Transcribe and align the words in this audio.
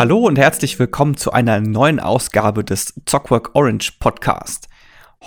Hallo 0.00 0.20
und 0.20 0.38
herzlich 0.38 0.78
willkommen 0.78 1.18
zu 1.18 1.30
einer 1.30 1.60
neuen 1.60 2.00
Ausgabe 2.00 2.64
des 2.64 2.94
Zockwork 3.04 3.50
Orange 3.52 3.92
Podcast. 3.98 4.70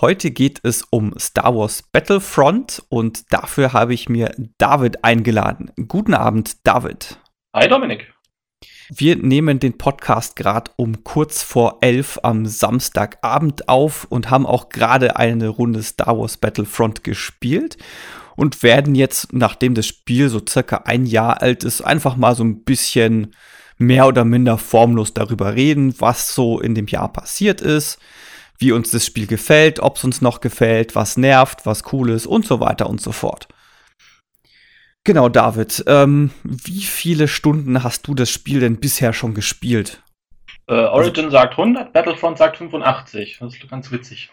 Heute 0.01 0.31
geht 0.31 0.61
es 0.63 0.81
um 0.89 1.13
Star 1.19 1.55
Wars 1.55 1.83
Battlefront 1.83 2.81
und 2.89 3.31
dafür 3.31 3.73
habe 3.73 3.93
ich 3.93 4.09
mir 4.09 4.33
David 4.57 5.03
eingeladen. 5.03 5.71
Guten 5.87 6.15
Abend, 6.15 6.65
David. 6.65 7.19
Hi, 7.55 7.67
Dominik. 7.67 8.11
Wir 8.89 9.15
nehmen 9.15 9.59
den 9.59 9.77
Podcast 9.77 10.35
gerade 10.35 10.71
um 10.75 11.03
kurz 11.03 11.43
vor 11.43 11.77
elf 11.81 12.19
am 12.23 12.47
Samstagabend 12.47 13.69
auf 13.69 14.05
und 14.09 14.31
haben 14.31 14.47
auch 14.47 14.69
gerade 14.69 15.17
eine 15.17 15.49
Runde 15.49 15.83
Star 15.83 16.17
Wars 16.17 16.37
Battlefront 16.37 17.03
gespielt 17.03 17.77
und 18.35 18.63
werden 18.63 18.95
jetzt, 18.95 19.33
nachdem 19.33 19.75
das 19.75 19.85
Spiel 19.85 20.29
so 20.29 20.41
circa 20.49 20.77
ein 20.85 21.05
Jahr 21.05 21.43
alt 21.43 21.63
ist, 21.63 21.81
einfach 21.81 22.15
mal 22.15 22.33
so 22.33 22.43
ein 22.43 22.63
bisschen 22.63 23.35
mehr 23.85 24.07
oder 24.07 24.25
minder 24.25 24.57
formlos 24.57 25.13
darüber 25.13 25.55
reden, 25.55 25.95
was 25.99 26.33
so 26.33 26.59
in 26.59 26.75
dem 26.75 26.87
Jahr 26.87 27.11
passiert 27.11 27.61
ist, 27.61 27.99
wie 28.57 28.71
uns 28.71 28.91
das 28.91 29.05
Spiel 29.05 29.27
gefällt, 29.27 29.79
ob 29.79 29.97
es 29.97 30.03
uns 30.03 30.21
noch 30.21 30.41
gefällt, 30.41 30.95
was 30.95 31.17
nervt, 31.17 31.65
was 31.65 31.83
cool 31.91 32.09
ist 32.11 32.25
und 32.25 32.45
so 32.45 32.59
weiter 32.59 32.89
und 32.89 33.01
so 33.01 33.11
fort. 33.11 33.47
Genau, 35.05 35.27
David, 35.27 35.83
ähm, 35.87 36.31
wie 36.43 36.81
viele 36.81 37.27
Stunden 37.27 37.83
hast 37.83 38.07
du 38.07 38.15
das 38.15 38.29
Spiel 38.29 38.61
denn 38.61 38.79
bisher 38.79 39.11
schon 39.11 39.33
gespielt? 39.33 40.01
Äh, 40.67 40.75
Origin 40.75 41.29
sagt 41.29 41.57
100, 41.57 41.91
Battlefront 41.91 42.37
sagt 42.37 42.57
85. 42.57 43.37
Das 43.39 43.53
ist 43.53 43.69
ganz 43.69 43.91
witzig. 43.91 44.29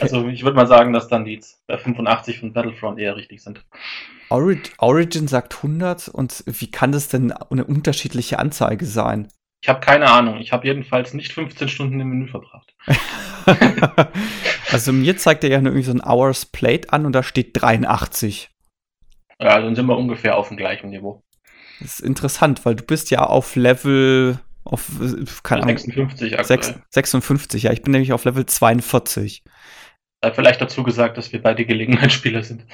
Also 0.00 0.26
ich 0.28 0.42
würde 0.42 0.56
mal 0.56 0.66
sagen, 0.66 0.92
dass 0.92 1.08
dann 1.08 1.24
die 1.24 1.40
85 1.68 2.40
von 2.40 2.52
Battlefront 2.52 2.98
eher 2.98 3.16
richtig 3.16 3.42
sind. 3.42 3.64
Origin 4.30 5.28
sagt 5.28 5.56
100 5.56 6.08
und 6.08 6.44
wie 6.46 6.70
kann 6.70 6.92
das 6.92 7.08
denn 7.08 7.32
eine 7.32 7.64
unterschiedliche 7.64 8.38
Anzeige 8.38 8.86
sein? 8.86 9.28
Ich 9.62 9.68
habe 9.68 9.80
keine 9.80 10.10
Ahnung. 10.10 10.38
Ich 10.38 10.52
habe 10.52 10.66
jedenfalls 10.66 11.12
nicht 11.12 11.32
15 11.32 11.68
Stunden 11.68 12.00
im 12.00 12.08
Menü 12.08 12.28
verbracht. 12.28 12.74
also 14.70 14.92
mir 14.92 15.16
zeigt 15.18 15.44
er 15.44 15.50
ja 15.50 15.60
nur 15.60 15.72
irgendwie 15.72 15.86
so 15.86 15.92
ein 15.92 16.02
Hours 16.02 16.46
Plate 16.46 16.92
an 16.92 17.04
und 17.04 17.12
da 17.12 17.22
steht 17.22 17.60
83. 17.60 18.50
Ja, 19.38 19.60
dann 19.60 19.74
sind 19.74 19.86
wir 19.86 19.98
ungefähr 19.98 20.36
auf 20.36 20.48
dem 20.48 20.56
gleichen 20.56 20.90
Niveau. 20.90 21.22
Das 21.80 21.98
ist 21.98 22.00
interessant, 22.00 22.64
weil 22.64 22.74
du 22.74 22.84
bist 22.84 23.10
ja 23.10 23.24
auf 23.24 23.56
Level 23.56 24.38
auf 24.64 24.86
keine 25.42 25.64
56 25.64 26.34
Ahnung, 26.34 26.44
6, 26.44 26.74
56, 26.90 27.62
ja, 27.64 27.72
ich 27.72 27.82
bin 27.82 27.92
nämlich 27.92 28.12
auf 28.12 28.24
Level 28.24 28.44
42. 28.44 29.42
Sei 30.22 30.32
vielleicht 30.32 30.60
dazu 30.60 30.82
gesagt, 30.82 31.16
dass 31.16 31.32
wir 31.32 31.42
beide 31.42 31.64
Gelegenheitsspieler 31.64 32.42
sind. 32.42 32.66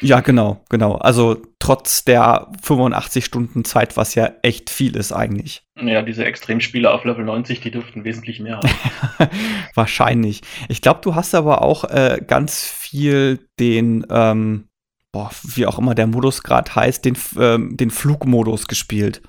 Ja, 0.00 0.20
genau, 0.20 0.64
genau. 0.68 0.94
Also 0.94 1.36
trotz 1.58 2.04
der 2.04 2.48
85 2.62 3.24
Stunden 3.24 3.64
Zeit, 3.64 3.96
was 3.96 4.14
ja 4.14 4.30
echt 4.42 4.70
viel 4.70 4.96
ist 4.96 5.12
eigentlich. 5.12 5.62
Ja, 5.80 6.02
diese 6.02 6.24
Extremspieler 6.24 6.94
auf 6.94 7.04
Level 7.04 7.24
90, 7.24 7.60
die 7.60 7.70
dürften 7.70 8.04
wesentlich 8.04 8.40
mehr 8.40 8.58
haben. 8.58 8.70
Wahrscheinlich. 9.74 10.42
Ich 10.68 10.80
glaube, 10.80 11.00
du 11.02 11.14
hast 11.14 11.34
aber 11.34 11.62
auch 11.62 11.84
äh, 11.84 12.20
ganz 12.26 12.64
viel 12.64 13.46
den, 13.58 14.06
ähm, 14.10 14.68
boah, 15.12 15.30
wie 15.42 15.66
auch 15.66 15.78
immer 15.78 15.94
der 15.94 16.06
Modus 16.06 16.42
gerade 16.42 16.74
heißt, 16.74 17.04
den, 17.04 17.16
ähm, 17.38 17.76
den 17.76 17.90
Flugmodus 17.90 18.66
gespielt. 18.66 19.22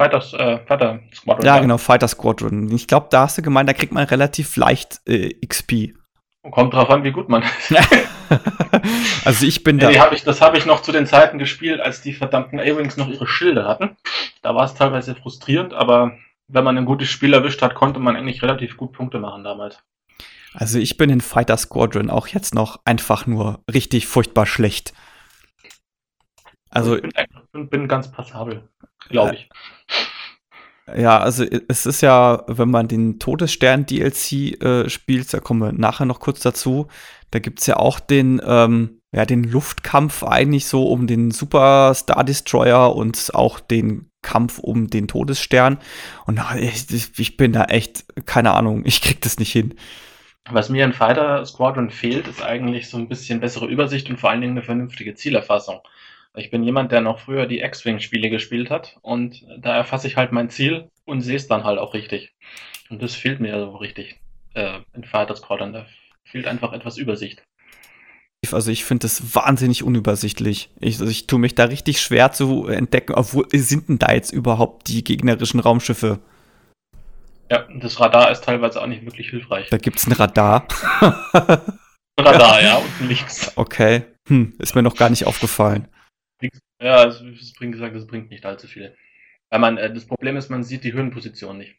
Fighters, 0.00 0.32
äh, 0.32 0.58
Fighter 0.66 1.00
Squadron. 1.14 1.44
Ja, 1.44 1.58
genau, 1.58 1.76
Fighter 1.76 2.08
Squadron. 2.08 2.70
Ich 2.72 2.86
glaube, 2.86 3.08
da 3.10 3.22
hast 3.22 3.36
du 3.36 3.42
gemeint, 3.42 3.68
da 3.68 3.74
kriegt 3.74 3.92
man 3.92 4.04
relativ 4.04 4.56
leicht 4.56 5.00
äh, 5.06 5.34
XP. 5.46 5.94
Kommt 6.50 6.72
drauf 6.72 6.88
an, 6.88 7.04
wie 7.04 7.12
gut 7.12 7.28
man 7.28 7.42
ist. 7.42 7.74
also 9.24 9.46
ich 9.46 9.64
bin 9.64 9.78
da. 9.78 9.88
Nee, 9.88 9.98
hab 9.98 10.12
ich, 10.12 10.22
das 10.22 10.40
habe 10.40 10.58
ich 10.58 10.66
noch 10.66 10.82
zu 10.82 10.92
den 10.92 11.06
Zeiten 11.06 11.38
gespielt, 11.38 11.80
als 11.80 12.02
die 12.02 12.12
verdammten 12.12 12.60
A-Wings 12.60 12.96
noch 12.96 13.08
ihre 13.08 13.26
Schilde 13.26 13.66
hatten. 13.66 13.96
Da 14.42 14.54
war 14.54 14.64
es 14.64 14.74
teilweise 14.74 15.14
frustrierend, 15.14 15.74
aber 15.74 16.16
wenn 16.48 16.64
man 16.64 16.76
ein 16.76 16.84
gutes 16.84 17.08
Spiel 17.08 17.34
erwischt 17.34 17.62
hat, 17.62 17.74
konnte 17.74 18.00
man 18.00 18.16
eigentlich 18.16 18.42
relativ 18.42 18.76
gut 18.76 18.92
Punkte 18.92 19.18
machen 19.18 19.44
damals. 19.44 19.82
Also 20.52 20.78
ich 20.78 20.96
bin 20.96 21.10
in 21.10 21.20
Fighter 21.20 21.56
Squadron 21.56 22.10
auch 22.10 22.26
jetzt 22.26 22.54
noch 22.54 22.80
einfach 22.84 23.26
nur 23.26 23.62
richtig 23.72 24.06
furchtbar 24.06 24.46
schlecht. 24.46 24.92
Also 26.70 26.96
ich 26.96 27.12
bin, 27.52 27.68
bin 27.68 27.88
ganz 27.88 28.10
passabel, 28.10 28.68
glaube 29.08 29.34
ich. 29.34 29.48
Ja, 30.96 31.18
also 31.18 31.44
es 31.68 31.86
ist 31.86 32.00
ja, 32.00 32.44
wenn 32.46 32.70
man 32.70 32.88
den 32.88 33.18
Todesstern-DLC 33.18 34.62
äh, 34.62 34.88
spielt, 34.88 35.32
da 35.32 35.40
kommen 35.40 35.60
wir 35.60 35.72
nachher 35.72 36.06
noch 36.06 36.20
kurz 36.20 36.40
dazu, 36.40 36.88
da 37.30 37.38
gibt 37.38 37.60
es 37.60 37.66
ja 37.66 37.76
auch 37.76 38.00
den, 38.00 38.40
ähm, 38.44 39.00
ja, 39.12 39.24
den 39.24 39.44
Luftkampf 39.44 40.22
eigentlich 40.22 40.66
so 40.66 40.88
um 40.88 41.06
den 41.06 41.30
Super 41.30 41.92
Star 41.94 42.24
Destroyer 42.24 42.94
und 42.94 43.34
auch 43.34 43.60
den 43.60 44.10
Kampf 44.22 44.58
um 44.58 44.88
den 44.88 45.08
Todesstern. 45.08 45.78
Und 46.26 46.40
ich, 46.58 47.18
ich 47.18 47.36
bin 47.36 47.52
da 47.52 47.64
echt, 47.64 48.04
keine 48.26 48.52
Ahnung, 48.52 48.82
ich 48.84 49.00
krieg 49.00 49.20
das 49.20 49.38
nicht 49.38 49.52
hin. 49.52 49.74
Was 50.50 50.68
mir 50.68 50.84
in 50.84 50.92
Fighter 50.92 51.44
Squadron 51.44 51.90
fehlt, 51.90 52.26
ist 52.26 52.42
eigentlich 52.42 52.88
so 52.88 52.96
ein 52.96 53.08
bisschen 53.08 53.40
bessere 53.40 53.66
Übersicht 53.66 54.10
und 54.10 54.18
vor 54.18 54.30
allen 54.30 54.40
Dingen 54.40 54.54
eine 54.54 54.62
vernünftige 54.62 55.14
Zielerfassung. 55.14 55.80
Ich 56.36 56.50
bin 56.50 56.62
jemand, 56.62 56.92
der 56.92 57.00
noch 57.00 57.18
früher 57.18 57.46
die 57.46 57.60
X-Wing-Spiele 57.60 58.30
gespielt 58.30 58.70
hat 58.70 58.98
und 59.02 59.44
da 59.58 59.76
erfasse 59.76 60.06
ich 60.06 60.16
halt 60.16 60.30
mein 60.30 60.48
Ziel 60.48 60.88
und 61.04 61.22
sehe 61.22 61.36
es 61.36 61.48
dann 61.48 61.64
halt 61.64 61.78
auch 61.78 61.92
richtig. 61.92 62.32
Und 62.88 63.02
das 63.02 63.14
fehlt 63.14 63.40
mir 63.40 63.58
so 63.58 63.76
richtig 63.76 64.20
äh, 64.54 64.78
in 64.94 65.04
Fighter 65.04 65.34
Squadron. 65.34 65.72
Da 65.72 65.86
fehlt 66.24 66.46
einfach 66.46 66.72
etwas 66.72 66.98
Übersicht. 66.98 67.42
Also 68.52 68.70
ich 68.70 68.84
finde 68.84 69.02
das 69.02 69.34
wahnsinnig 69.34 69.82
unübersichtlich. 69.82 70.70
Ich, 70.80 70.98
also 71.00 71.10
ich 71.10 71.26
tue 71.26 71.38
mich 71.38 71.54
da 71.54 71.64
richtig 71.64 72.00
schwer 72.00 72.32
zu 72.32 72.66
entdecken, 72.68 73.14
obwohl 73.14 73.46
sind 73.52 73.88
denn 73.88 73.98
da 73.98 74.12
jetzt 74.12 74.32
überhaupt 74.32 74.88
die 74.88 75.04
gegnerischen 75.04 75.60
Raumschiffe? 75.60 76.20
Ja, 77.50 77.66
das 77.74 78.00
Radar 78.00 78.30
ist 78.30 78.44
teilweise 78.44 78.80
auch 78.80 78.86
nicht 78.86 79.04
wirklich 79.04 79.30
hilfreich. 79.30 79.68
Da 79.70 79.78
gibt 79.78 79.98
es 79.98 80.06
ein 80.06 80.12
Radar. 80.12 80.66
Radar, 82.18 82.62
ja, 82.62 82.76
unten 82.76 83.08
links. 83.08 83.52
Okay, 83.56 84.04
hm, 84.28 84.54
ist 84.58 84.74
mir 84.74 84.82
noch 84.82 84.96
gar 84.96 85.10
nicht 85.10 85.26
aufgefallen. 85.26 85.88
Ja, 86.80 87.04
es, 87.04 87.20
es 87.20 87.52
bringt 87.52 87.72
gesagt, 87.72 87.94
es 87.94 88.06
bringt 88.06 88.30
nicht 88.30 88.46
allzu 88.46 88.66
viel. 88.66 88.96
Weil 89.50 89.60
man, 89.60 89.76
äh, 89.78 89.92
das 89.92 90.06
Problem 90.06 90.36
ist, 90.36 90.50
man 90.50 90.62
sieht 90.62 90.84
die 90.84 90.92
Höhenposition 90.92 91.58
nicht. 91.58 91.76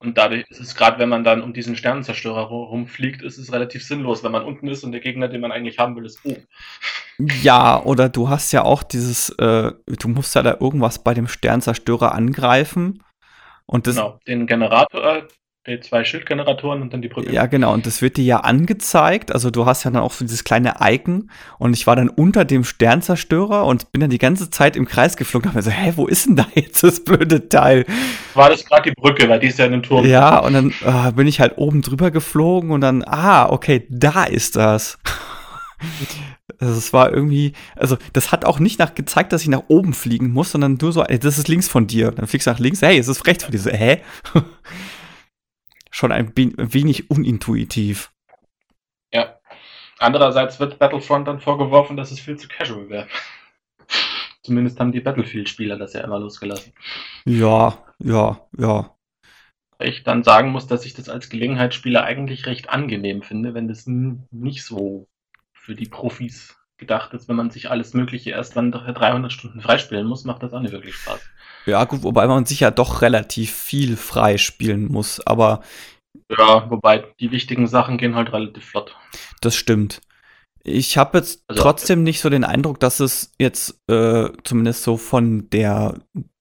Und 0.00 0.16
dadurch 0.16 0.44
ist 0.48 0.60
es 0.60 0.76
gerade, 0.76 0.98
wenn 1.00 1.08
man 1.08 1.24
dann 1.24 1.42
um 1.42 1.52
diesen 1.52 1.74
Sternenzerstörer 1.74 2.42
rumfliegt, 2.42 3.22
ist 3.22 3.36
es 3.36 3.52
relativ 3.52 3.84
sinnlos, 3.84 4.22
wenn 4.22 4.30
man 4.30 4.44
unten 4.44 4.68
ist 4.68 4.84
und 4.84 4.92
der 4.92 5.00
Gegner, 5.00 5.26
den 5.26 5.40
man 5.40 5.50
eigentlich 5.50 5.78
haben 5.78 5.96
will, 5.96 6.06
ist 6.06 6.24
oben. 6.24 6.46
Ja, 7.18 7.82
oder 7.82 8.08
du 8.08 8.28
hast 8.28 8.52
ja 8.52 8.62
auch 8.62 8.84
dieses, 8.84 9.30
äh, 9.38 9.72
du 9.86 10.08
musst 10.08 10.36
ja 10.36 10.42
da 10.42 10.56
irgendwas 10.60 11.02
bei 11.02 11.14
dem 11.14 11.26
Sternzerstörer 11.26 12.14
angreifen. 12.14 13.02
Und 13.66 13.88
das, 13.88 13.96
genau, 13.96 14.20
den 14.28 14.46
Generator, 14.46 15.26
die 15.68 15.80
zwei 15.80 16.04
Schildgeneratoren 16.04 16.82
und 16.82 16.92
dann 16.92 17.02
die 17.02 17.08
Brücke. 17.08 17.32
Ja, 17.32 17.46
genau. 17.46 17.72
Und 17.72 17.86
das 17.86 18.02
wird 18.02 18.16
dir 18.16 18.24
ja 18.24 18.40
angezeigt. 18.40 19.32
Also 19.32 19.50
du 19.50 19.66
hast 19.66 19.84
ja 19.84 19.90
dann 19.90 20.02
auch 20.02 20.12
so 20.12 20.24
dieses 20.24 20.44
kleine 20.44 20.76
Icon. 20.80 21.30
Und 21.58 21.74
ich 21.74 21.86
war 21.86 21.96
dann 21.96 22.08
unter 22.08 22.44
dem 22.44 22.64
Sternzerstörer 22.64 23.64
und 23.64 23.92
bin 23.92 24.00
dann 24.00 24.10
die 24.10 24.18
ganze 24.18 24.50
Zeit 24.50 24.76
im 24.76 24.86
Kreis 24.86 25.16
geflogen. 25.16 25.50
Und 25.50 25.54
hab 25.54 25.56
mir 25.56 25.62
so, 25.62 25.70
hä, 25.70 25.92
wo 25.96 26.06
ist 26.06 26.26
denn 26.26 26.36
da 26.36 26.46
jetzt 26.54 26.82
das 26.82 27.04
blöde 27.04 27.48
Teil? 27.48 27.84
War 28.34 28.50
das 28.50 28.64
gerade 28.64 28.90
die 28.90 29.00
Brücke, 29.00 29.28
weil 29.28 29.40
die 29.40 29.48
ist 29.48 29.58
ja 29.58 29.66
in 29.66 29.72
dem 29.72 29.82
Turm. 29.82 30.06
Ja, 30.06 30.38
und 30.38 30.52
dann 30.52 30.72
äh, 30.84 31.12
bin 31.12 31.26
ich 31.26 31.40
halt 31.40 31.58
oben 31.58 31.82
drüber 31.82 32.10
geflogen 32.10 32.70
und 32.70 32.80
dann, 32.80 33.04
ah, 33.04 33.48
okay, 33.50 33.86
da 33.88 34.24
ist 34.24 34.56
das. 34.56 34.98
Also 36.60 36.74
es 36.74 36.92
war 36.92 37.12
irgendwie, 37.12 37.52
also 37.76 37.96
das 38.12 38.32
hat 38.32 38.44
auch 38.44 38.58
nicht 38.58 38.78
nach 38.80 38.94
gezeigt, 38.94 39.32
dass 39.32 39.42
ich 39.42 39.48
nach 39.48 39.64
oben 39.68 39.94
fliegen 39.94 40.32
muss, 40.32 40.50
sondern 40.50 40.76
nur 40.80 40.92
so, 40.92 41.04
ey, 41.04 41.18
das 41.18 41.38
ist 41.38 41.46
links 41.46 41.68
von 41.68 41.86
dir. 41.86 42.10
Dann 42.10 42.26
fliegst 42.26 42.46
du 42.46 42.50
nach 42.50 42.58
links, 42.58 42.82
hey, 42.82 42.98
es 42.98 43.06
ist 43.06 43.26
rechts 43.26 43.44
von 43.44 43.52
dir. 43.52 43.60
So, 43.60 43.70
hä? 43.70 44.00
schon 45.98 46.12
ein 46.12 46.32
wenig 46.36 47.10
unintuitiv. 47.10 48.12
Ja. 49.12 49.38
Andererseits 49.98 50.60
wird 50.60 50.78
Battlefront 50.78 51.26
dann 51.26 51.40
vorgeworfen, 51.40 51.96
dass 51.96 52.12
es 52.12 52.20
viel 52.20 52.36
zu 52.36 52.46
casual 52.46 52.88
wäre. 52.88 53.08
Zumindest 54.42 54.78
haben 54.78 54.92
die 54.92 55.00
Battlefield-Spieler 55.00 55.76
das 55.76 55.94
ja 55.94 56.02
immer 56.02 56.20
losgelassen. 56.20 56.72
Ja, 57.24 57.84
ja, 57.98 58.46
ja. 58.56 58.94
Ich 59.80 60.04
dann 60.04 60.22
sagen 60.22 60.50
muss, 60.50 60.68
dass 60.68 60.86
ich 60.86 60.94
das 60.94 61.08
als 61.08 61.28
Gelegenheitsspieler 61.28 62.04
eigentlich 62.04 62.46
recht 62.46 62.68
angenehm 62.70 63.22
finde, 63.22 63.54
wenn 63.54 63.68
das 63.68 63.86
nicht 63.86 64.64
so 64.64 65.08
für 65.52 65.74
die 65.74 65.88
Profis 65.88 66.57
gedacht 66.78 67.12
ist. 67.14 67.28
Wenn 67.28 67.36
man 67.36 67.50
sich 67.50 67.70
alles 67.70 67.94
Mögliche 67.94 68.30
erst 68.30 68.56
dann 68.56 68.72
300 68.72 69.32
Stunden 69.32 69.60
freispielen 69.60 70.06
muss, 70.06 70.24
macht 70.24 70.42
das 70.42 70.52
auch 70.52 70.60
nicht 70.60 70.72
wirklich 70.72 70.94
Spaß. 70.94 71.20
Ja, 71.66 71.84
gut, 71.84 72.02
wobei 72.02 72.26
man 72.26 72.46
sich 72.46 72.60
ja 72.60 72.70
doch 72.70 73.02
relativ 73.02 73.52
viel 73.52 73.96
freispielen 73.96 74.86
muss, 74.86 75.20
aber. 75.26 75.60
Ja, 76.30 76.70
wobei 76.70 77.04
die 77.20 77.30
wichtigen 77.30 77.66
Sachen 77.66 77.98
gehen 77.98 78.14
halt 78.14 78.32
relativ 78.32 78.64
flott. 78.64 78.96
Das 79.40 79.54
stimmt. 79.54 80.00
Ich 80.64 80.98
habe 80.98 81.18
jetzt 81.18 81.44
also, 81.48 81.62
trotzdem 81.62 82.02
nicht 82.02 82.20
so 82.20 82.30
den 82.30 82.44
Eindruck, 82.44 82.80
dass 82.80 83.00
es 83.00 83.32
jetzt 83.38 83.80
äh, 83.88 84.28
zumindest 84.44 84.82
so 84.82 84.96
von 84.96 85.48
der 85.50 85.94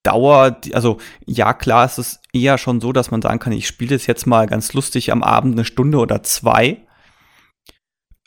Dauer, 0.03 0.57
also 0.73 0.97
ja 1.25 1.53
klar, 1.53 1.85
es 1.85 1.97
ist 1.97 2.21
eher 2.33 2.57
schon 2.57 2.79
so, 2.79 2.93
dass 2.93 3.11
man 3.11 3.21
sagen 3.21 3.39
kann, 3.39 3.53
ich 3.53 3.67
spiele 3.67 3.95
das 3.95 4.07
jetzt 4.07 4.25
mal 4.25 4.47
ganz 4.47 4.73
lustig 4.73 5.11
am 5.11 5.23
Abend 5.23 5.55
eine 5.55 5.65
Stunde 5.65 5.97
oder 5.97 6.23
zwei. 6.23 6.86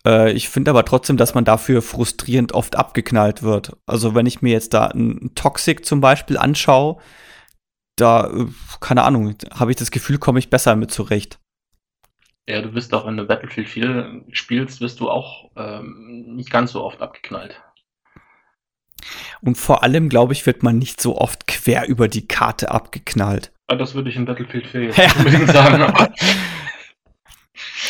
Äh, 0.06 0.32
ich 0.32 0.48
finde 0.48 0.70
aber 0.70 0.84
trotzdem, 0.84 1.16
dass 1.16 1.34
man 1.34 1.44
dafür 1.44 1.82
frustrierend 1.82 2.52
oft 2.52 2.76
abgeknallt 2.76 3.42
wird. 3.42 3.76
Also 3.86 4.14
wenn 4.14 4.26
ich 4.26 4.42
mir 4.42 4.52
jetzt 4.52 4.74
da 4.74 4.86
ein 4.86 5.32
Toxic 5.34 5.84
zum 5.84 6.00
Beispiel 6.00 6.38
anschaue, 6.38 6.98
da, 7.96 8.28
äh, 8.28 8.46
keine 8.80 9.02
Ahnung, 9.02 9.34
habe 9.52 9.70
ich 9.70 9.76
das 9.76 9.90
Gefühl, 9.90 10.18
komme 10.18 10.38
ich 10.38 10.50
besser 10.50 10.76
mit 10.76 10.90
zurecht. 10.90 11.38
Ja, 12.48 12.62
du 12.62 12.74
wirst 12.74 12.92
auch, 12.94 13.06
wenn 13.06 13.16
du 13.16 13.26
Battlefield 13.26 13.68
4 13.68 14.22
spielst, 14.32 14.80
wirst 14.80 15.00
du 15.00 15.10
auch 15.10 15.50
ähm, 15.56 16.34
nicht 16.34 16.50
ganz 16.50 16.72
so 16.72 16.82
oft 16.82 17.00
abgeknallt. 17.00 17.62
Und 19.42 19.56
vor 19.56 19.82
allem, 19.82 20.08
glaube 20.08 20.32
ich, 20.32 20.46
wird 20.46 20.62
man 20.62 20.78
nicht 20.78 21.00
so 21.00 21.16
oft 21.16 21.46
quer 21.46 21.88
über 21.88 22.08
die 22.08 22.26
Karte 22.26 22.70
abgeknallt. 22.70 23.52
Ja, 23.70 23.76
das 23.76 23.94
würde 23.94 24.10
ich 24.10 24.16
in 24.16 24.24
Battlefield 24.24 24.66
4 24.66 24.82
jetzt 24.84 24.98
ja. 24.98 25.12
unbedingt 25.16 25.50
sagen. 25.50 25.94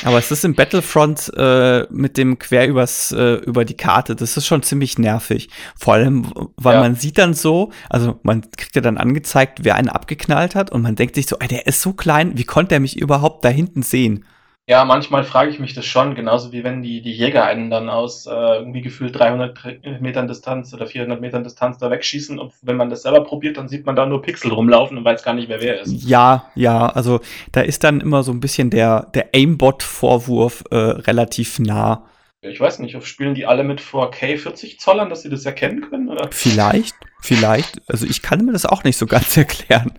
Aber 0.05 0.19
es 0.19 0.31
ist 0.31 0.45
im 0.45 0.55
Battlefront 0.55 1.33
äh, 1.37 1.87
mit 1.91 2.17
dem 2.17 2.39
quer 2.39 2.69
übers, 2.69 3.13
äh, 3.13 3.35
über 3.35 3.65
die 3.65 3.77
Karte, 3.77 4.17
das 4.17 4.37
ist 4.37 4.47
schon 4.47 4.63
ziemlich 4.63 4.99
nervig. 4.99 5.51
Vor 5.77 5.95
allem, 5.95 6.33
weil 6.57 6.75
ja. 6.75 6.81
man 6.81 6.95
sieht 6.95 7.19
dann 7.19 7.35
so, 7.35 7.71
also 7.89 8.19
man 8.23 8.51
kriegt 8.57 8.77
ja 8.77 8.83
dann 8.83 8.99
angezeigt, 8.99 9.61
wer 9.63 9.75
einen 9.75 9.89
abgeknallt 9.89 10.55
hat 10.55 10.71
und 10.71 10.83
man 10.83 10.97
denkt 10.97 11.15
sich 11.15 11.27
so, 11.27 11.37
ey, 11.39 11.49
der 11.49 11.67
ist 11.67 11.83
so 11.83 11.93
klein, 11.93 12.37
wie 12.37 12.45
konnte 12.45 12.75
er 12.75 12.81
mich 12.81 12.99
überhaupt 12.99 13.45
da 13.45 13.49
hinten 13.49 13.83
sehen? 13.83 14.25
Ja, 14.71 14.85
manchmal 14.85 15.25
frage 15.25 15.51
ich 15.51 15.59
mich 15.59 15.75
das 15.75 15.85
schon, 15.85 16.15
genauso 16.15 16.53
wie 16.53 16.63
wenn 16.63 16.81
die, 16.81 17.03
die 17.03 17.11
Jäger 17.11 17.45
einen 17.45 17.71
dann 17.71 17.89
aus 17.89 18.27
äh, 18.27 18.31
irgendwie 18.31 18.83
gefühlt 18.83 19.19
300 19.19 20.01
Metern 20.01 20.29
Distanz 20.29 20.73
oder 20.73 20.87
400 20.87 21.21
Metern 21.21 21.43
Distanz 21.43 21.79
da 21.79 21.91
wegschießen 21.91 22.39
und 22.39 22.53
wenn 22.63 22.77
man 22.77 22.89
das 22.89 23.03
selber 23.03 23.25
probiert, 23.25 23.57
dann 23.57 23.69
sieht 23.69 23.85
man 23.85 23.97
da 23.97 24.07
nur 24.07 24.23
Pixel 24.23 24.53
rumlaufen 24.53 24.97
und 24.97 25.05
weiß 25.05 25.25
gar 25.25 25.35
nicht, 25.35 25.49
wer 25.49 25.61
wer 25.61 25.81
ist. 25.81 26.05
Ja, 26.05 26.45
ja, 26.55 26.87
also 26.87 27.19
da 27.51 27.63
ist 27.63 27.83
dann 27.83 28.01
immer 28.01 28.23
so 28.23 28.31
ein 28.31 28.39
bisschen 28.39 28.71
der, 28.71 29.09
der 29.13 29.31
Aimbot-Vorwurf 29.35 30.63
äh, 30.71 30.77
relativ 30.77 31.59
nah. 31.59 32.07
Ich 32.41 32.61
weiß 32.61 32.79
nicht, 32.79 32.97
spielen 33.05 33.35
die 33.35 33.47
alle 33.47 33.65
mit 33.65 33.81
4K 33.81 34.39
40 34.39 34.79
Zollern, 34.79 35.11
dass 35.11 35.23
sie 35.23 35.31
das 35.31 35.45
erkennen 35.45 35.81
können? 35.81 36.09
Oder? 36.09 36.29
Vielleicht, 36.31 36.95
vielleicht. 37.21 37.83
Also 37.89 38.07
ich 38.07 38.23
kann 38.23 38.47
mir 38.47 38.53
das 38.53 38.67
auch 38.67 38.85
nicht 38.85 38.99
so 38.99 39.07
ganz 39.07 39.37
erklären. 39.37 39.95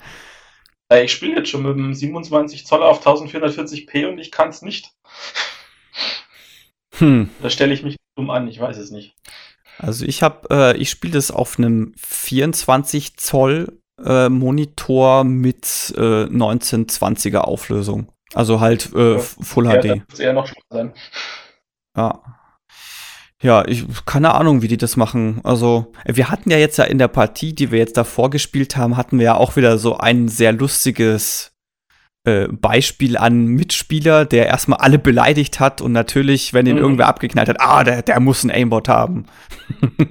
Ich 0.99 1.11
spiele 1.11 1.37
jetzt 1.37 1.49
schon 1.49 1.63
mit 1.63 1.73
einem 1.73 1.93
27 1.93 2.65
Zoll 2.65 2.83
auf 2.83 3.05
1440p 3.05 4.07
und 4.07 4.17
ich 4.19 4.31
kann 4.31 4.49
es 4.49 4.61
nicht. 4.61 4.91
Hm. 6.97 7.29
Da 7.41 7.49
stelle 7.49 7.73
ich 7.73 7.83
mich 7.83 7.95
dumm 8.15 8.29
an, 8.29 8.47
ich 8.47 8.59
weiß 8.59 8.77
es 8.77 8.91
nicht. 8.91 9.15
Also 9.77 10.05
ich 10.05 10.21
habe, 10.21 10.47
äh, 10.51 10.77
ich 10.77 10.89
spiele 10.89 11.13
das 11.13 11.31
auf 11.31 11.57
einem 11.57 11.93
24 11.97 13.17
Zoll 13.17 13.79
äh, 14.03 14.29
Monitor 14.29 15.23
mit 15.23 15.93
äh, 15.97 16.25
1920er 16.25 17.39
Auflösung. 17.39 18.11
Also 18.33 18.59
halt 18.59 18.93
äh, 18.93 19.19
Full 19.19 19.65
ja, 19.65 19.81
HD. 19.81 19.85
Das 19.85 19.99
muss 20.09 20.19
eher 20.19 20.33
noch 20.33 20.49
sein. 20.69 20.93
Ja. 21.95 22.40
Ja, 23.41 23.65
ich 23.67 23.85
keine 24.05 24.35
Ahnung, 24.35 24.61
wie 24.61 24.67
die 24.67 24.77
das 24.77 24.97
machen. 24.97 25.41
Also, 25.43 25.91
wir 26.05 26.29
hatten 26.29 26.51
ja 26.51 26.57
jetzt 26.57 26.77
ja 26.77 26.83
in 26.83 26.99
der 26.99 27.07
Partie, 27.07 27.53
die 27.53 27.71
wir 27.71 27.79
jetzt 27.79 27.97
davor 27.97 28.29
gespielt 28.29 28.77
haben, 28.77 28.97
hatten 28.97 29.17
wir 29.17 29.25
ja 29.25 29.35
auch 29.35 29.55
wieder 29.55 29.77
so 29.79 29.97
ein 29.97 30.27
sehr 30.27 30.51
lustiges 30.51 31.51
äh, 32.23 32.47
Beispiel 32.49 33.17
an 33.17 33.47
Mitspieler, 33.47 34.25
der 34.25 34.45
erstmal 34.45 34.77
alle 34.79 34.99
beleidigt 34.99 35.59
hat 35.59 35.81
und 35.81 35.91
natürlich, 35.91 36.53
wenn 36.53 36.67
ihn 36.67 36.75
mhm. 36.75 36.81
irgendwer 36.81 37.07
abgeknallt 37.07 37.49
hat, 37.49 37.59
ah, 37.59 37.83
der, 37.83 38.03
der 38.03 38.19
muss 38.19 38.43
ein 38.43 38.51
Aimbot 38.51 38.87
haben. 38.87 39.25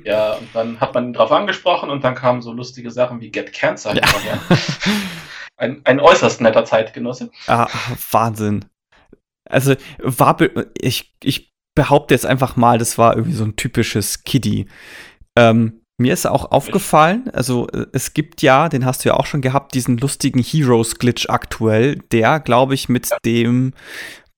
Ja, 0.05 0.33
und 0.33 0.49
dann 0.55 0.81
hat 0.81 0.95
man 0.95 1.09
ihn 1.09 1.13
drauf 1.13 1.31
angesprochen 1.31 1.91
und 1.91 2.03
dann 2.03 2.15
kamen 2.15 2.41
so 2.41 2.51
lustige 2.53 2.91
Sachen 2.91 3.21
wie 3.21 3.31
Get 3.31 3.53
Cancer. 3.53 3.95
Ja. 3.95 4.03
Ein, 5.57 5.83
ein 5.85 6.01
äußerst 6.01 6.41
netter 6.41 6.65
Zeitgenosse. 6.65 7.31
Ah, 7.47 7.69
Wahnsinn. 8.11 8.65
Also, 9.45 9.75
war, 9.99 10.39
ich, 10.81 11.15
ich 11.23 11.50
behaupte 11.75 12.15
jetzt 12.15 12.27
einfach 12.27 12.57
mal, 12.57 12.79
das 12.79 12.99
war 12.99 13.17
irgendwie 13.17 13.37
so 13.37 13.45
ein 13.45 13.57
typisches 13.57 14.25
Kiddie. 14.25 14.67
Ähm, 15.37 15.81
mir 15.99 16.15
ist 16.15 16.27
auch 16.27 16.51
aufgefallen, 16.51 17.31
also 17.33 17.69
äh, 17.69 17.87
es 17.93 18.15
gibt 18.15 18.43
ja, 18.43 18.69
den 18.69 18.85
hast 18.87 19.05
du 19.05 19.11
ja 19.11 19.17
auch 19.17 19.27
schon 19.27 19.43
gehabt, 19.43 19.75
diesen 19.75 19.99
lustigen 19.99 20.43
Heroes-Glitch 20.43 21.29
aktuell, 21.29 21.97
der, 22.11 22.41
glaube 22.41 22.75
ich, 22.75 22.89
mit 22.89 23.11
dem 23.25 23.75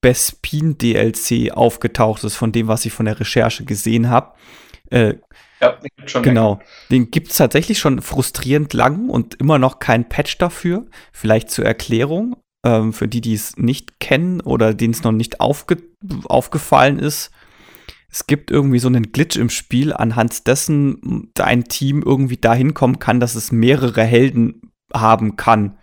Bespin 0.00 0.76
DLC 0.76 1.52
aufgetaucht 1.52 2.24
ist, 2.24 2.34
von 2.34 2.50
dem, 2.50 2.66
was 2.66 2.84
ich 2.84 2.92
von 2.92 3.06
der 3.06 3.20
Recherche 3.20 3.64
gesehen 3.64 4.10
habe. 4.10 4.34
Äh, 4.90 5.14
ja, 5.60 5.78
schon 6.06 6.24
genau. 6.24 6.58
Den 6.90 7.12
gibt 7.12 7.30
es 7.30 7.36
tatsächlich 7.36 7.78
schon 7.78 8.02
frustrierend 8.02 8.72
lang 8.72 9.08
und 9.08 9.36
immer 9.36 9.60
noch 9.60 9.78
kein 9.78 10.08
Patch 10.08 10.38
dafür. 10.38 10.86
Vielleicht 11.12 11.50
zur 11.50 11.64
Erklärung 11.64 12.36
ähm, 12.64 12.92
für 12.92 13.08
die, 13.08 13.20
die 13.20 13.34
es 13.34 13.56
nicht 13.56 14.00
kennen 14.00 14.40
oder 14.40 14.74
denen 14.74 14.94
es 14.94 15.02
noch 15.02 15.12
nicht 15.12 15.40
aufge 15.40 15.78
aufgefallen 16.24 16.98
ist. 16.98 17.30
Es 18.10 18.26
gibt 18.26 18.50
irgendwie 18.50 18.78
so 18.78 18.88
einen 18.88 19.12
Glitch 19.12 19.36
im 19.36 19.48
Spiel, 19.48 19.92
anhand 19.92 20.46
dessen 20.46 21.30
dein 21.34 21.64
Team 21.64 22.02
irgendwie 22.02 22.36
dahin 22.36 22.74
kommen 22.74 22.98
kann, 22.98 23.20
dass 23.20 23.34
es 23.36 23.52
mehrere 23.52 24.04
Helden 24.04 24.72
haben 24.92 25.36
kann. 25.36 25.78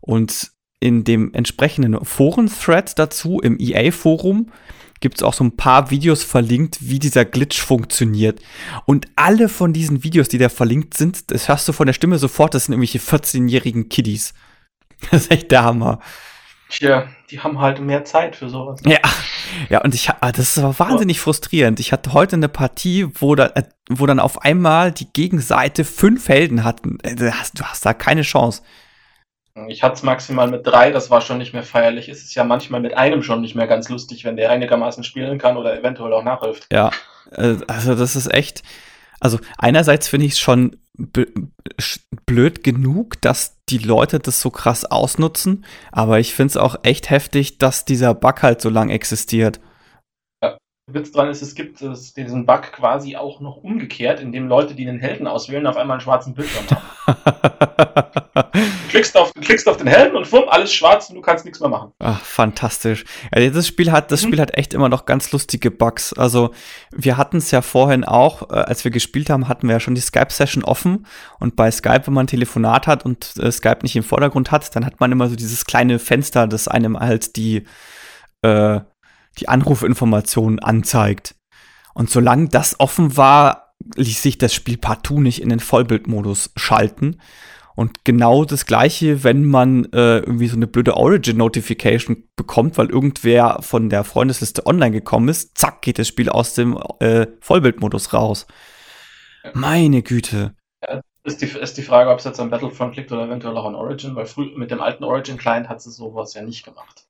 Und 0.00 0.52
in 0.80 1.04
dem 1.04 1.32
entsprechenden 1.32 2.04
Foren-Thread 2.04 2.98
dazu, 2.98 3.40
im 3.40 3.58
EA-Forum, 3.58 4.50
gibt 5.00 5.16
es 5.16 5.22
auch 5.22 5.32
so 5.32 5.44
ein 5.44 5.56
paar 5.56 5.90
Videos 5.90 6.22
verlinkt, 6.22 6.78
wie 6.80 6.98
dieser 6.98 7.24
Glitch 7.24 7.62
funktioniert. 7.62 8.40
Und 8.84 9.08
alle 9.16 9.48
von 9.48 9.72
diesen 9.72 10.04
Videos, 10.04 10.28
die 10.28 10.38
da 10.38 10.50
verlinkt 10.50 10.94
sind, 10.94 11.30
das 11.30 11.48
hörst 11.48 11.66
du 11.68 11.72
von 11.72 11.86
der 11.86 11.94
Stimme 11.94 12.18
sofort, 12.18 12.52
das 12.52 12.66
sind 12.66 12.74
irgendwelche 12.74 12.98
14-jährigen 12.98 13.88
Kiddies. 13.88 14.34
Das 15.10 15.22
ist 15.22 15.30
echt 15.30 15.50
der 15.50 15.64
Hammer. 15.64 16.00
Tja, 16.68 17.06
die 17.30 17.40
haben 17.40 17.60
halt 17.60 17.80
mehr 17.80 18.04
Zeit 18.04 18.36
für 18.36 18.48
sowas. 18.48 18.80
Ja, 18.84 18.98
ja, 19.68 19.82
und 19.82 19.94
ich, 19.94 20.10
ah, 20.10 20.32
das 20.32 20.60
war 20.60 20.78
wahnsinnig 20.78 21.20
frustrierend. 21.20 21.78
Ich 21.78 21.92
hatte 21.92 22.12
heute 22.12 22.36
eine 22.36 22.48
Partie, 22.48 23.06
wo, 23.14 23.34
da, 23.34 23.46
äh, 23.54 23.64
wo 23.88 24.06
dann 24.06 24.18
auf 24.18 24.42
einmal 24.42 24.90
die 24.90 25.12
Gegenseite 25.12 25.84
fünf 25.84 26.28
Helden 26.28 26.64
hatten. 26.64 26.98
Äh, 27.02 27.14
du 27.14 27.32
hast, 27.32 27.60
du 27.60 27.64
hast 27.64 27.84
da 27.86 27.94
keine 27.94 28.22
Chance. 28.22 28.62
Ich 29.68 29.84
hatte 29.84 29.94
es 29.94 30.02
maximal 30.02 30.48
mit 30.48 30.66
drei, 30.66 30.90
das 30.90 31.10
war 31.10 31.20
schon 31.20 31.38
nicht 31.38 31.52
mehr 31.52 31.62
feierlich. 31.62 32.08
Es 32.08 32.24
ist 32.24 32.34
ja 32.34 32.42
manchmal 32.42 32.80
mit 32.80 32.96
einem 32.96 33.22
schon 33.22 33.40
nicht 33.40 33.54
mehr 33.54 33.68
ganz 33.68 33.88
lustig, 33.88 34.24
wenn 34.24 34.36
der 34.36 34.50
einigermaßen 34.50 35.04
spielen 35.04 35.38
kann 35.38 35.56
oder 35.56 35.78
eventuell 35.78 36.12
auch 36.12 36.24
nachhilft. 36.24 36.66
Ja, 36.72 36.90
äh, 37.30 37.56
also 37.68 37.94
das 37.94 38.16
ist 38.16 38.32
echt. 38.32 38.62
Also 39.20 39.38
einerseits 39.56 40.08
finde 40.08 40.26
ich 40.26 40.32
es 40.32 40.40
schon 40.40 40.76
blöd 42.26 42.64
genug, 42.64 43.20
dass 43.20 43.53
die 43.68 43.78
Leute 43.78 44.20
das 44.20 44.40
so 44.40 44.50
krass 44.50 44.84
ausnutzen, 44.84 45.64
aber 45.90 46.20
ich 46.20 46.34
finde 46.34 46.52
es 46.52 46.56
auch 46.56 46.76
echt 46.82 47.10
heftig, 47.10 47.58
dass 47.58 47.84
dieser 47.84 48.14
Bug 48.14 48.42
halt 48.42 48.60
so 48.60 48.68
lang 48.68 48.90
existiert. 48.90 49.60
Witz 50.86 51.12
dran 51.12 51.30
ist, 51.30 51.40
es 51.40 51.54
gibt 51.54 51.80
diesen 51.80 52.44
Bug 52.44 52.72
quasi 52.72 53.16
auch 53.16 53.40
noch 53.40 53.56
umgekehrt, 53.56 54.20
indem 54.20 54.48
Leute, 54.48 54.74
die 54.74 54.86
einen 54.86 55.00
Helden 55.00 55.26
auswählen, 55.26 55.66
auf 55.66 55.78
einmal 55.78 55.94
einen 55.94 56.02
schwarzen 56.02 56.34
Bildschirm 56.34 56.66
haben. 56.68 57.16
du, 58.52 58.58
klickst 58.90 59.16
auf, 59.16 59.32
du 59.32 59.40
klickst 59.40 59.66
auf 59.66 59.78
den 59.78 59.86
Helden 59.86 60.14
und 60.14 60.26
fumm, 60.26 60.44
alles 60.46 60.74
schwarz 60.74 61.08
und 61.08 61.16
du 61.16 61.22
kannst 61.22 61.46
nichts 61.46 61.58
mehr 61.60 61.70
machen. 61.70 61.92
Ach, 62.00 62.20
fantastisch. 62.20 63.06
Ja, 63.34 63.48
das 63.48 63.66
Spiel 63.66 63.92
hat, 63.92 64.12
das 64.12 64.22
mhm. 64.22 64.28
Spiel 64.28 64.40
hat 64.42 64.58
echt 64.58 64.74
immer 64.74 64.90
noch 64.90 65.06
ganz 65.06 65.32
lustige 65.32 65.70
Bugs. 65.70 66.12
Also, 66.12 66.50
wir 66.92 67.16
hatten 67.16 67.38
es 67.38 67.50
ja 67.50 67.62
vorhin 67.62 68.04
auch, 68.04 68.50
äh, 68.50 68.56
als 68.56 68.84
wir 68.84 68.90
gespielt 68.90 69.30
haben, 69.30 69.48
hatten 69.48 69.66
wir 69.68 69.76
ja 69.76 69.80
schon 69.80 69.94
die 69.94 70.02
Skype-Session 70.02 70.64
offen. 70.64 71.06
Und 71.40 71.56
bei 71.56 71.70
Skype, 71.70 72.06
wenn 72.06 72.14
man 72.14 72.24
ein 72.24 72.28
Telefonat 72.28 72.86
hat 72.86 73.06
und 73.06 73.38
äh, 73.38 73.50
Skype 73.50 73.78
nicht 73.82 73.96
im 73.96 74.02
Vordergrund 74.02 74.50
hat, 74.50 74.76
dann 74.76 74.84
hat 74.84 75.00
man 75.00 75.12
immer 75.12 75.28
so 75.28 75.36
dieses 75.36 75.64
kleine 75.64 75.98
Fenster, 75.98 76.46
das 76.46 76.68
einem 76.68 77.00
halt 77.00 77.36
die, 77.36 77.64
äh, 78.42 78.80
die 79.38 79.48
Anrufinformationen 79.48 80.58
anzeigt. 80.58 81.34
Und 81.94 82.10
solange 82.10 82.48
das 82.48 82.78
offen 82.80 83.16
war, 83.16 83.74
ließ 83.96 84.22
sich 84.22 84.38
das 84.38 84.54
Spiel 84.54 84.78
partout 84.78 85.20
nicht 85.20 85.42
in 85.42 85.48
den 85.48 85.60
Vollbildmodus 85.60 86.52
schalten. 86.56 87.20
Und 87.76 88.04
genau 88.04 88.44
das 88.44 88.66
gleiche, 88.66 89.24
wenn 89.24 89.44
man 89.44 89.86
äh, 89.86 90.18
irgendwie 90.18 90.46
so 90.46 90.56
eine 90.56 90.68
blöde 90.68 90.96
Origin-Notification 90.96 92.28
bekommt, 92.36 92.78
weil 92.78 92.88
irgendwer 92.88 93.58
von 93.62 93.90
der 93.90 94.04
Freundesliste 94.04 94.66
online 94.66 94.92
gekommen 94.92 95.28
ist, 95.28 95.58
zack, 95.58 95.82
geht 95.82 95.98
das 95.98 96.06
Spiel 96.06 96.28
aus 96.28 96.54
dem 96.54 96.78
äh, 97.00 97.26
Vollbildmodus 97.40 98.12
raus. 98.12 98.46
Meine 99.54 100.02
Güte. 100.02 100.54
Ja, 100.88 101.00
ist, 101.24 101.42
die, 101.42 101.46
ist 101.46 101.76
die 101.76 101.82
Frage, 101.82 102.10
ob 102.10 102.18
es 102.18 102.24
jetzt 102.24 102.38
an 102.38 102.50
Battlefront 102.50 102.96
liegt 102.96 103.10
oder 103.10 103.24
eventuell 103.24 103.56
auch 103.56 103.66
an 103.66 103.74
Origin, 103.74 104.14
weil 104.14 104.26
früh 104.26 104.56
mit 104.56 104.70
dem 104.70 104.80
alten 104.80 105.02
Origin-Client 105.02 105.68
hat 105.68 105.82
sie 105.82 105.90
sowas 105.90 106.34
ja 106.34 106.42
nicht 106.42 106.64
gemacht. 106.64 107.06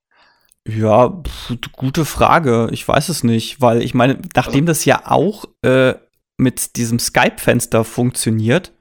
Ja, 0.67 1.11
pf, 1.11 1.55
gute 1.73 2.05
Frage. 2.05 2.69
Ich 2.73 2.87
weiß 2.87 3.11
es 3.11 3.23
nicht, 3.23 3.61
weil 3.61 3.83
ich 3.83 3.93
meine, 3.93 4.21
nachdem 4.35 4.65
das 4.65 4.85
ja 4.85 5.03
auch 5.05 5.45
äh, 5.63 5.95
mit 6.39 6.77
diesem 6.77 6.99
Skype-Fenster 6.99 7.85
funktioniert, 7.85 8.73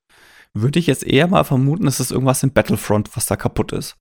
würde 0.53 0.79
ich 0.79 0.87
jetzt 0.87 1.05
eher 1.05 1.27
mal 1.27 1.43
vermuten, 1.43 1.85
dass 1.85 1.99
es 1.99 2.11
irgendwas 2.11 2.43
im 2.43 2.53
Battlefront, 2.53 3.15
was 3.15 3.25
da 3.25 3.35
kaputt 3.35 3.73
ist. 3.73 3.97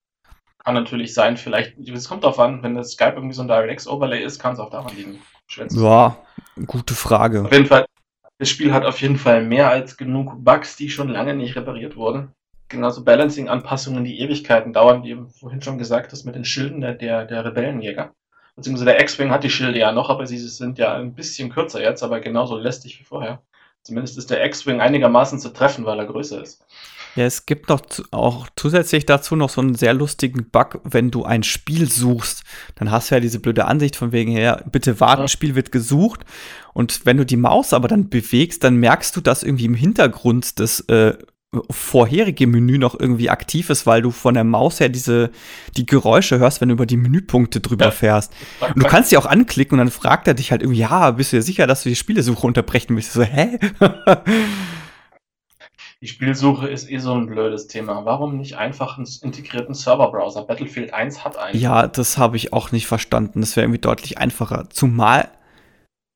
Kann 0.65 0.75
natürlich 0.75 1.12
sein, 1.12 1.37
vielleicht, 1.37 1.77
es 1.79 2.09
kommt 2.09 2.23
darauf 2.23 2.39
an, 2.39 2.62
wenn 2.62 2.77
das 2.77 2.93
Skype 2.93 3.15
irgendwie 3.15 3.35
so 3.35 3.43
ein 3.43 3.49
DirectX-Overlay 3.49 4.23
ist, 4.23 4.39
kann 4.39 4.53
es 4.53 4.61
auch 4.61 4.71
daran 4.71 4.95
liegen. 4.95 5.19
Ja, 5.73 6.19
gute 6.67 6.95
Frage. 6.95 7.45
Auf 7.45 7.53
jeden 7.53 7.67
Fall, 7.67 7.85
das 8.39 8.49
Spiel 8.49 8.73
hat 8.73 8.85
auf 8.85 9.01
jeden 9.01 9.17
Fall 9.17 9.45
mehr 9.45 9.71
als 9.71 9.97
genug 9.97 10.45
Bugs, 10.45 10.77
die 10.77 10.89
schon 10.89 11.09
lange 11.09 11.35
nicht 11.35 11.57
repariert 11.57 11.97
wurden. 11.97 12.33
Genauso 12.73 13.05
Balancing-Anpassungen, 13.05 14.02
die 14.02 14.19
Ewigkeiten 14.21 14.73
dauern, 14.73 15.05
wie 15.05 15.17
vorhin 15.38 15.62
schon 15.62 15.79
gesagt 15.79 16.11
hast, 16.11 16.25
mit 16.25 16.35
den 16.35 16.45
Schilden 16.45 16.81
der, 16.81 16.95
der, 16.95 17.26
der 17.26 17.45
Rebellenjäger. 17.45 18.14
Beziehungsweise 18.57 18.87
der 18.87 19.00
X-Wing 19.00 19.31
hat 19.31 19.45
die 19.45 19.50
Schilde 19.50 19.79
ja 19.79 19.93
noch, 19.93 20.11
aber 20.11 20.26
sie 20.26 20.38
sind 20.38 20.79
ja 20.79 20.95
ein 20.95 21.14
bisschen 21.14 21.50
kürzer 21.50 21.83
jetzt, 21.83 22.02
aber 22.02 22.21
genauso 22.21 22.57
lästig 22.57 22.99
wie 22.99 23.05
vorher. 23.05 23.43
Zumindest 23.83 24.17
ist 24.17 24.31
der 24.31 24.45
X-Wing 24.47 24.81
einigermaßen 24.81 25.38
zu 25.38 25.50
treffen, 25.50 25.85
weil 25.85 25.99
er 25.99 26.07
größer 26.07 26.43
ist. 26.43 26.64
Ja, 27.14 27.25
es 27.25 27.45
gibt 27.45 27.69
noch 27.69 27.83
auch 28.11 28.49
zusätzlich 28.57 29.05
dazu 29.05 29.37
noch 29.37 29.50
so 29.50 29.61
einen 29.61 29.75
sehr 29.75 29.93
lustigen 29.93 30.49
Bug, 30.49 30.81
wenn 30.85 31.11
du 31.11 31.25
ein 31.25 31.43
Spiel 31.43 31.91
suchst, 31.91 32.43
dann 32.76 32.91
hast 32.91 33.11
du 33.11 33.17
ja 33.17 33.21
diese 33.21 33.38
blöde 33.38 33.67
Ansicht 33.67 33.97
von 33.97 34.12
wegen 34.12 34.33
her, 34.33 34.64
bitte 34.71 34.99
warten, 34.99 35.23
ja. 35.23 35.29
Spiel 35.29 35.55
wird 35.55 35.73
gesucht. 35.73 36.21
Und 36.73 37.05
wenn 37.05 37.19
du 37.19 37.26
die 37.26 37.37
Maus 37.37 37.75
aber 37.75 37.88
dann 37.88 38.09
bewegst, 38.09 38.64
dann 38.64 38.76
merkst 38.76 39.14
du, 39.14 39.21
dass 39.21 39.43
irgendwie 39.43 39.67
im 39.67 39.75
Hintergrund 39.75 40.59
das 40.59 40.81
äh, 40.88 41.19
vorherige 41.71 42.47
Menü 42.47 42.79
noch 42.79 42.99
irgendwie 42.99 43.29
aktiv 43.29 43.69
ist, 43.69 43.87
weil 43.87 44.01
du 44.01 44.11
von 44.11 44.35
der 44.35 44.45
Maus 44.45 44.81
her 44.81 44.89
diese 44.89 45.31
die 45.77 45.85
Geräusche 45.85 46.39
hörst, 46.39 46.61
wenn 46.61 46.69
du 46.69 46.75
über 46.75 46.87
die 46.87 46.97
Menüpunkte 46.97 47.61
drüber 47.61 47.87
ja. 47.87 47.91
fährst. 47.91 48.33
Und 48.61 48.83
du 48.83 48.89
kannst 48.89 49.11
sie 49.11 49.19
auch 49.19 49.27
anklicken 49.27 49.79
und 49.79 49.87
dann 49.87 49.91
fragt 49.93 50.27
er 50.27 50.35
dich 50.35 50.51
halt 50.51 50.63
irgendwie, 50.63 50.81
ja, 50.81 51.11
bist 51.11 51.33
du 51.33 51.37
dir 51.37 51.43
sicher, 51.43 51.67
dass 51.67 51.83
du 51.83 51.91
die 51.91 51.97
Spielesuche 51.97 52.47
unterbrechen 52.47 52.97
willst? 52.97 53.13
So, 53.13 53.23
hä? 53.23 53.59
Die 56.01 56.09
Spielsuche 56.09 56.69
ist 56.69 56.91
eh 56.91 56.99
so 56.99 57.15
ein 57.15 57.27
blödes 57.27 57.69
Thema. 57.69 58.05
Warum 58.05 58.37
nicht 58.37 58.57
einfach 58.57 58.97
einen 58.97 59.07
integrierten 59.21 59.75
Serverbrowser? 59.75 60.43
Battlefield 60.43 60.93
1 60.93 61.23
hat 61.25 61.37
einen. 61.37 61.57
Ja, 61.57 61.87
das 61.87 62.19
habe 62.19 62.37
ich 62.37 62.53
auch 62.53 62.73
nicht 62.73 62.89
verstanden. 62.89 63.41
Das 63.41 63.55
wäre 63.55 63.67
irgendwie 63.67 63.81
deutlich 63.81 64.19
einfacher. 64.19 64.69
Zumal. 64.71 65.29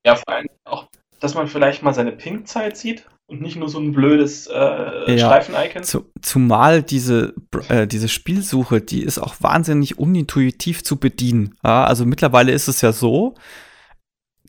Ja, 0.05 0.15
vor 0.15 0.33
allem 0.33 0.47
auch, 0.65 0.87
dass 1.21 1.35
man 1.35 1.47
vielleicht 1.47 1.83
mal 1.83 1.93
seine 1.93 2.11
Ping-Zeit 2.11 2.75
sieht 2.75 3.05
und 3.27 3.41
nicht 3.41 3.57
nur 3.57 3.67
so 3.67 3.79
ein 3.79 3.91
blödes 3.91 4.47
äh, 4.47 5.11
ja, 5.11 5.17
Streifen-Icon. 5.17 5.83
Zu, 5.83 6.05
zumal 6.21 6.81
diese, 6.81 7.33
äh, 7.67 7.85
diese 7.85 8.07
Spielsuche, 8.07 8.79
die 8.79 9.03
ist 9.03 9.19
auch 9.19 9.35
wahnsinnig 9.41 9.99
unintuitiv 9.99 10.83
zu 10.83 10.97
bedienen. 10.97 11.55
Ja, 11.63 11.83
also 11.83 12.05
mittlerweile 12.05 12.53
ist 12.53 12.69
es 12.69 12.79
ja 12.79 12.93
so, 12.93 13.35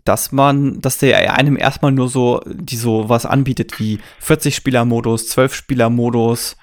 dass 0.05 0.31
man, 0.31 0.81
dass 0.81 0.99
der 0.99 1.35
einem 1.35 1.57
erstmal 1.57 1.91
nur 1.91 2.09
so, 2.09 2.41
die 2.47 2.77
so 2.77 3.09
was 3.09 3.27
anbietet 3.27 3.79
wie 3.81 3.99
40-Spieler-Modus, 4.23 5.37
12-Spieler-Modus, 5.37 6.57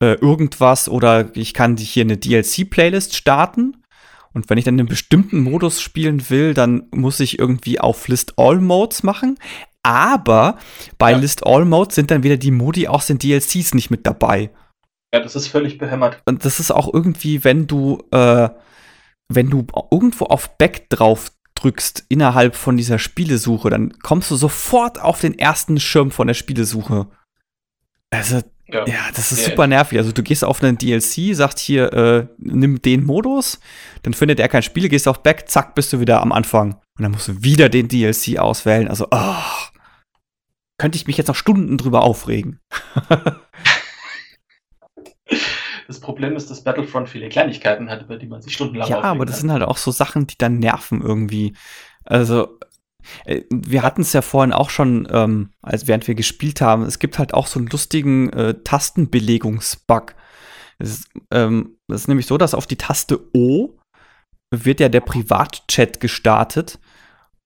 äh, 0.00 0.14
irgendwas 0.14 0.88
oder 0.88 1.36
ich 1.36 1.52
kann 1.52 1.76
hier 1.76 2.04
eine 2.04 2.16
DLC-Playlist 2.16 3.14
starten. 3.14 3.76
Und 4.32 4.48
wenn 4.48 4.56
ich 4.56 4.64
dann 4.64 4.78
einen 4.78 4.88
bestimmten 4.88 5.40
Modus 5.40 5.82
spielen 5.82 6.30
will, 6.30 6.54
dann 6.54 6.84
muss 6.90 7.20
ich 7.20 7.38
irgendwie 7.38 7.78
auf 7.78 8.08
List 8.08 8.38
All 8.38 8.58
Modes 8.58 9.02
machen. 9.02 9.38
Aber 9.82 10.58
bei 10.98 11.10
ja. 11.10 11.16
List 11.16 11.46
All 11.46 11.64
Modes 11.64 11.94
sind 11.94 12.10
dann 12.10 12.22
wieder 12.22 12.36
die 12.36 12.50
Modi 12.50 12.88
aus 12.88 13.06
den 13.06 13.18
DLCs 13.18 13.74
nicht 13.74 13.90
mit 13.90 14.06
dabei. 14.06 14.50
Ja, 15.12 15.20
das 15.20 15.36
ist 15.36 15.48
völlig 15.48 15.78
behämmert. 15.78 16.22
Und 16.24 16.44
das 16.44 16.60
ist 16.60 16.70
auch 16.70 16.92
irgendwie, 16.92 17.44
wenn 17.44 17.66
du, 17.66 18.02
äh, 18.12 18.48
wenn 19.28 19.50
du 19.50 19.66
irgendwo 19.90 20.26
auf 20.26 20.56
Back 20.56 20.88
drauf 20.88 21.32
drückst 21.54 22.06
innerhalb 22.08 22.56
von 22.56 22.76
dieser 22.76 22.98
Spielesuche, 22.98 23.70
dann 23.70 23.92
kommst 24.02 24.30
du 24.30 24.36
sofort 24.36 25.00
auf 25.00 25.20
den 25.20 25.38
ersten 25.38 25.78
Schirm 25.78 26.10
von 26.10 26.26
der 26.26 26.34
Spielesuche. 26.34 27.08
Also, 28.10 28.40
ja, 28.68 28.86
ja 28.86 29.00
das 29.14 29.32
ist 29.32 29.42
ja, 29.42 29.50
super 29.50 29.66
nervig. 29.66 29.98
Also, 29.98 30.12
du 30.12 30.22
gehst 30.22 30.44
auf 30.44 30.62
einen 30.62 30.78
DLC, 30.78 31.34
sagst 31.34 31.58
hier, 31.58 31.92
äh, 31.92 32.26
nimm 32.38 32.80
den 32.80 33.04
Modus, 33.04 33.60
dann 34.02 34.14
findet 34.14 34.40
er 34.40 34.48
kein 34.48 34.62
Spiel, 34.62 34.88
gehst 34.88 35.08
auf 35.08 35.22
Back, 35.22 35.48
zack, 35.48 35.74
bist 35.74 35.92
du 35.92 36.00
wieder 36.00 36.22
am 36.22 36.32
Anfang. 36.32 36.74
Und 36.98 37.02
dann 37.02 37.12
musst 37.12 37.28
du 37.28 37.42
wieder 37.42 37.68
den 37.68 37.88
DLC 37.88 38.38
auswählen. 38.38 38.88
Also, 38.88 39.06
oh, 39.10 39.34
könnte 40.82 40.96
ich 40.96 41.06
mich 41.06 41.16
jetzt 41.16 41.28
noch 41.28 41.36
Stunden 41.36 41.78
drüber 41.78 42.02
aufregen. 42.02 42.58
Das 45.86 46.00
Problem 46.00 46.34
ist, 46.34 46.50
dass 46.50 46.64
Battlefront 46.64 47.08
viele 47.08 47.28
Kleinigkeiten 47.28 47.88
hat, 47.88 48.02
über 48.02 48.16
die 48.16 48.26
man 48.26 48.42
sich 48.42 48.54
stundenlang 48.54 48.88
Ja, 48.88 49.00
aber 49.02 49.24
das 49.24 49.36
kann. 49.36 49.40
sind 49.42 49.52
halt 49.52 49.62
auch 49.62 49.76
so 49.76 49.92
Sachen, 49.92 50.26
die 50.26 50.36
dann 50.36 50.58
nerven 50.58 51.00
irgendwie. 51.00 51.54
Also, 52.04 52.58
äh, 53.26 53.42
wir 53.50 53.84
hatten 53.84 54.00
es 54.00 54.12
ja 54.12 54.22
vorhin 54.22 54.52
auch 54.52 54.70
schon, 54.70 55.06
ähm, 55.12 55.50
als 55.62 55.86
während 55.86 56.08
wir 56.08 56.16
gespielt 56.16 56.60
haben. 56.60 56.82
Es 56.82 56.98
gibt 56.98 57.20
halt 57.20 57.32
auch 57.32 57.46
so 57.46 57.60
einen 57.60 57.68
lustigen 57.68 58.32
äh, 58.32 58.54
Tastenbelegungsbug. 58.64 60.16
Es 60.78 60.90
ist, 60.90 61.10
ähm, 61.30 61.76
es 61.86 62.02
ist 62.02 62.08
nämlich 62.08 62.26
so, 62.26 62.38
dass 62.38 62.54
auf 62.54 62.66
die 62.66 62.76
Taste 62.78 63.20
O 63.34 63.78
wird 64.50 64.80
ja 64.80 64.88
der 64.88 65.00
Privatchat 65.00 66.00
gestartet. 66.00 66.80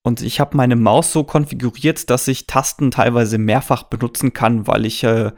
Und 0.07 0.23
ich 0.23 0.39
habe 0.39 0.57
meine 0.57 0.77
Maus 0.77 1.11
so 1.11 1.25
konfiguriert, 1.25 2.11
dass 2.11 2.29
ich 2.29 2.47
Tasten 2.47 2.93
teilweise 2.93 3.39
mehrfach 3.39 3.83
benutzen 3.83 4.33
kann, 4.33 4.69
weil 4.69 4.87
ich, 4.87 5.03
äh, 5.03 5.33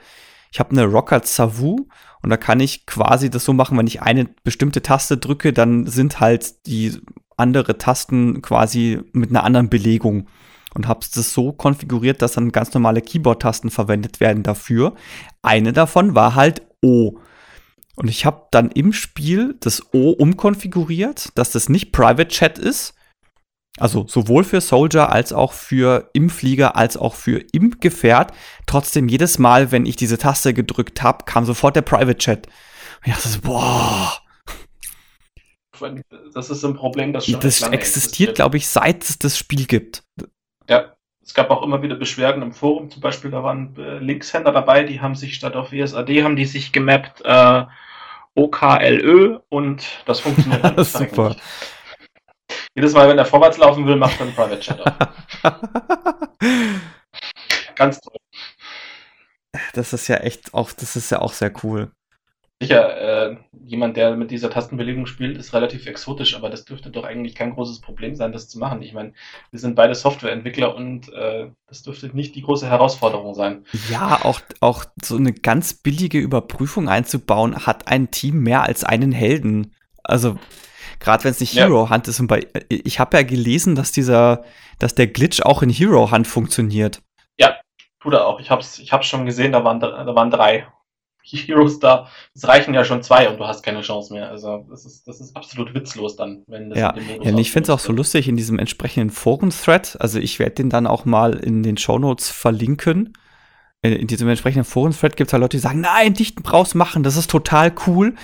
ich 0.53 0.61
habe 0.61 0.73
eine 0.73 0.85
Rocker 0.85 1.23
Savu 1.25 1.87
und 2.21 2.29
da 2.29 2.37
kann 2.37 2.61
ich 2.61 2.85
quasi 2.85 3.31
das 3.31 3.47
so 3.47 3.55
machen, 3.55 3.79
wenn 3.79 3.87
ich 3.87 4.03
eine 4.03 4.27
bestimmte 4.45 4.83
Taste 4.83 5.17
drücke, 5.17 5.55
dann 5.55 5.87
sind 5.87 6.21
halt 6.21 6.67
die 6.67 7.01
andere 7.39 7.79
Tasten 7.79 8.43
quasi 8.43 9.01
mit 9.15 9.31
einer 9.31 9.43
anderen 9.43 9.71
Belegung. 9.71 10.27
Und 10.75 10.87
habe 10.87 11.01
das 11.01 11.33
so 11.33 11.53
konfiguriert, 11.53 12.21
dass 12.21 12.33
dann 12.33 12.53
ganz 12.53 12.75
normale 12.75 13.01
Keyboard-Tasten 13.01 13.71
verwendet 13.71 14.21
werden 14.21 14.43
dafür. 14.43 14.97
Eine 15.41 15.73
davon 15.73 16.15
war 16.15 16.35
halt 16.35 16.61
O. 16.83 17.21
Und 17.97 18.09
ich 18.09 18.27
habe 18.27 18.43
dann 18.51 18.71
im 18.73 18.93
Spiel 18.93 19.57
das 19.61 19.95
O 19.95 20.11
umkonfiguriert, 20.11 21.31
dass 21.39 21.53
das 21.53 21.71
nicht 21.71 21.91
Private 21.91 22.29
Chat 22.29 22.59
ist, 22.59 22.98
also 23.81 24.07
sowohl 24.07 24.45
für 24.45 24.61
Soldier 24.61 25.11
als 25.11 25.33
auch 25.33 25.53
für 25.53 26.11
im 26.13 26.31
Flieger 26.31 26.77
als 26.77 26.97
auch 26.97 27.15
für 27.15 27.45
im 27.53 27.79
Gefährt. 27.81 28.33
Trotzdem 28.67 29.09
jedes 29.09 29.39
Mal, 29.39 29.73
wenn 29.73 29.87
ich 29.87 29.97
diese 29.97 30.19
Taste 30.19 30.55
gedrückt 30.55 31.03
habe, 31.03 31.25
kam 31.25 31.45
sofort 31.45 31.77
der 31.77 31.83
Private 31.83 32.19
Chat. 32.19 32.47
Und 32.47 33.07
ich 33.07 33.13
dachte 33.15 33.29
so, 33.29 33.41
boah. 33.41 34.13
Das 36.35 36.51
ist 36.51 36.65
ein 36.65 36.75
Problem, 36.75 37.13
das 37.13 37.27
schon 37.27 37.39
Das 37.41 37.63
existiert, 37.63 38.35
glaube 38.35 38.57
ich, 38.57 38.69
seit 38.69 39.05
es 39.05 39.19
das 39.19 39.39
Spiel 39.39 39.67
gibt. 39.67 40.03
Ja, 40.69 40.97
es 41.25 41.35
gab 41.35 41.51
auch 41.51 41.63
immer 41.63 41.83
wieder 41.83 41.95
Beschwerden 41.95 42.43
im 42.43 42.53
Forum. 42.53 42.91
Zum 42.91 43.01
Beispiel, 43.01 43.31
da 43.31 43.43
waren 43.45 43.77
äh, 43.77 43.99
Linkshänder 43.99 44.51
dabei, 44.51 44.83
die 44.83 45.01
haben 45.01 45.15
sich 45.15 45.35
statt 45.35 45.55
auf 45.55 45.73
WSAD 45.73 46.25
haben 46.25 46.37
die 46.37 46.47
sich 46.47 46.73
gemappt 46.73 47.23
äh, 47.25 47.65
OKLÖ 48.35 49.39
und 49.49 49.85
das 50.07 50.21
funktioniert 50.21 50.65
das 50.77 50.93
super. 50.93 51.31
Nicht. 51.31 51.43
Jedes 52.79 52.95
Mal, 52.95 53.09
wenn 53.09 53.19
er 53.19 53.25
vorwärts 53.25 53.59
laufen 53.59 53.85
will, 53.89 53.97
macht 53.97 54.21
er 54.21 54.27
einen 54.27 54.37
Private 54.37 54.61
Chat 54.61 54.81
auf. 54.81 54.93
Ganz 57.75 58.01
toll. 58.01 58.15
Das 59.73 59.93
ist 59.93 60.07
ja 60.07 60.19
echt 60.19 60.55
auch, 60.55 60.71
das 60.71 60.95
ist 60.95 61.11
ja 61.11 61.21
auch 61.21 61.33
sehr 61.33 61.53
cool. 61.65 61.91
Sicher, 62.63 63.33
äh, 63.33 63.37
jemand, 63.65 63.97
der 63.97 64.15
mit 64.15 64.31
dieser 64.31 64.49
Tastenbelegung 64.49 65.07
spielt, 65.07 65.37
ist 65.39 65.55
relativ 65.55 65.89
exotisch, 65.89 66.37
aber 66.37 66.51
das 66.51 66.67
dürfte 66.67 66.91
doch 66.91 67.03
eigentlich 67.03 67.35
kein 67.35 67.53
großes 67.53 67.81
Problem 67.81 68.15
sein, 68.15 68.31
das 68.31 68.49
zu 68.49 68.61
machen. 68.61 68.81
Ich 68.83 68.93
meine, 68.93 69.13
wir 69.51 69.59
sind 69.59 69.75
beide 69.75 69.97
Softwareentwickler 69.97 70.77
und 70.77 71.13
äh, 71.13 71.49
das 71.67 71.83
dürfte 71.83 72.07
nicht 72.15 72.37
die 72.37 72.43
große 72.43 72.69
Herausforderung 72.71 73.35
sein. 73.35 73.65
Ja, 73.91 74.21
auch, 74.23 74.41
auch 74.61 74.85
so 75.03 75.17
eine 75.17 75.33
ganz 75.33 75.75
billige 75.75 76.21
Überprüfung 76.21 76.89
einzubauen, 76.89 77.67
hat 77.67 77.89
ein 77.89 78.13
Team 78.13 78.45
mehr 78.45 78.63
als 78.63 78.85
einen 78.85 79.11
Helden. 79.11 79.75
Also 80.05 80.39
Gerade 81.01 81.25
wenn 81.25 81.31
es 81.31 81.41
nicht 81.41 81.55
Hero 81.55 81.85
ja. 81.85 81.91
Hunt 81.91 82.09
ist. 82.09 82.21
Und 82.21 82.27
bei, 82.27 82.47
ich 82.69 82.99
habe 82.99 83.17
ja 83.17 83.23
gelesen, 83.23 83.75
dass 83.75 83.93
dieser, 83.93 84.45
dass 84.79 84.95
der 84.95 85.07
Glitch 85.07 85.43
auch 85.43 85.63
in 85.63 85.71
Hero 85.71 86.11
Hunt 86.11 86.27
funktioniert. 86.27 87.01
Ja, 87.39 87.57
tut 88.01 88.15
er 88.15 88.27
auch. 88.27 88.41
Ich 88.41 88.51
hab's, 88.51 88.79
ich 88.79 88.93
hab's 88.93 89.07
schon 89.07 89.27
gesehen, 89.27 89.53
da 89.53 89.65
waren, 89.65 89.81
da 89.81 90.15
waren 90.15 90.31
drei 90.31 90.67
Heroes 91.23 91.79
da. 91.79 92.09
Es 92.35 92.47
reichen 92.47 92.75
ja 92.75 92.85
schon 92.85 93.03
zwei 93.03 93.29
und 93.29 93.39
du 93.39 93.47
hast 93.47 93.63
keine 93.63 93.83
Chance 93.83 94.13
mehr. 94.13 94.29
Also 94.29 94.67
das 94.71 94.85
ist, 94.85 95.07
das 95.07 95.21
ist 95.21 95.37
absolut 95.37 95.75
witzlos 95.75 96.17
dann, 96.17 96.43
wenn 96.47 96.71
das 96.71 96.79
Ja, 96.79 96.95
ja 97.23 97.39
ich 97.39 97.53
finde 97.53 97.65
es 97.65 97.71
auch 97.71 97.85
so 97.85 97.93
lustig 97.93 98.29
in 98.29 98.37
diesem 98.37 98.59
entsprechenden 98.59 99.11
Forum-Thread. 99.11 99.99
Also 100.01 100.19
ich 100.19 100.39
werde 100.39 100.57
den 100.57 100.71
dann 100.71 100.87
auch 100.87 101.05
mal 101.05 101.35
in 101.35 101.63
den 101.63 101.77
Show 101.77 101.99
Notes 101.99 102.31
verlinken. 102.31 103.13
In 103.83 104.09
diesem 104.09 104.29
entsprechenden 104.29 104.65
Forum-Thread 104.65 105.17
gibt 105.17 105.29
es 105.29 105.33
halt 105.33 105.41
Leute, 105.41 105.57
die 105.57 105.61
sagen, 105.61 105.81
nein, 105.81 106.13
Dichten 106.13 106.43
brauchst 106.43 106.75
machen, 106.75 107.05
das 107.05 107.17
ist 107.17 107.31
total 107.31 107.73
cool 107.87 108.15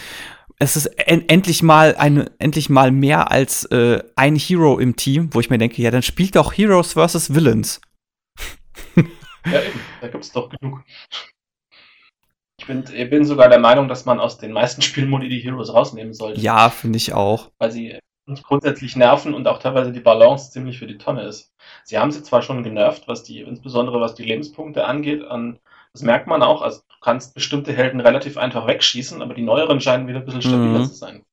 es 0.59 0.77
ist 0.77 0.87
en 0.87 1.29
endlich 1.29 1.63
mal 1.63 1.97
ein, 1.97 2.31
endlich 2.39 2.69
mal 2.69 2.91
mehr 2.91 3.31
als 3.31 3.65
äh, 3.67 4.03
ein 4.17 4.37
Hero 4.37 4.79
im 4.79 4.97
Team, 4.97 5.31
wo 5.33 5.41
ich 5.41 5.51
mir 5.51 5.59
denke, 5.59 5.83
ja, 5.83 5.91
dann 5.91 6.03
spielt 6.03 6.37
doch 6.37 6.53
Heroes 6.53 6.93
versus 6.93 7.35
Villains. 7.35 7.81
ja, 8.97 9.63
eben, 9.63 9.81
da 10.01 10.09
gibt's 10.09 10.33
doch 10.33 10.51
genug. 10.51 10.83
Ich 12.61 12.67
bin, 12.67 12.85
ich 12.95 13.11
bin 13.11 13.25
sogar 13.25 13.49
der 13.49 13.59
Meinung, 13.59 13.89
dass 13.89 14.05
man 14.05 14.21
aus 14.21 14.39
den 14.39 14.53
meisten 14.53 14.81
Spielmodi 14.81 15.29
die 15.29 15.41
Heroes 15.41 15.73
rausnehmen 15.73 16.15
sollte. 16.15 16.41
Ja, 16.41 16.71
finde 16.71 16.97
ich 16.97 17.13
auch. 17.13 17.51
Weil 17.59 17.73
sie 17.73 17.99
uns 18.27 18.43
grundsätzlich 18.43 18.97
nerven 18.97 19.35
und 19.35 19.47
auch 19.47 19.59
teilweise 19.59 19.93
die 19.93 20.01
Balance 20.01 20.51
ziemlich 20.51 20.79
für 20.79 20.87
die 20.87 20.97
Tonne 20.97 21.23
ist. 21.23 21.53
Sie 21.85 21.99
haben 21.99 22.11
sie 22.11 22.23
zwar 22.23 22.43
schon 22.43 22.63
genervt, 22.63 23.07
was 23.07 23.23
die, 23.23 23.41
insbesondere 23.41 24.01
was 24.01 24.15
die 24.15 24.25
Lebenspunkte 24.25 24.87
angeht, 24.87 25.23
an 25.23 25.59
das 25.95 26.03
merkt 26.03 26.27
man 26.27 26.43
auch. 26.43 26.61
Also 26.61 26.81
du 26.81 26.97
kannst 27.01 27.35
bestimmte 27.35 27.73
Helden 27.73 28.01
relativ 28.01 28.37
einfach 28.37 28.67
wegschießen, 28.67 29.23
aber 29.23 29.33
die 29.33 29.43
neueren 29.43 29.81
scheinen 29.81 30.09
wieder 30.09 30.19
ein 30.19 30.25
bisschen 30.25 30.43
stabiler 30.43 30.81
mhm. 30.81 30.87
zu 30.87 30.95
sein. 30.95 31.25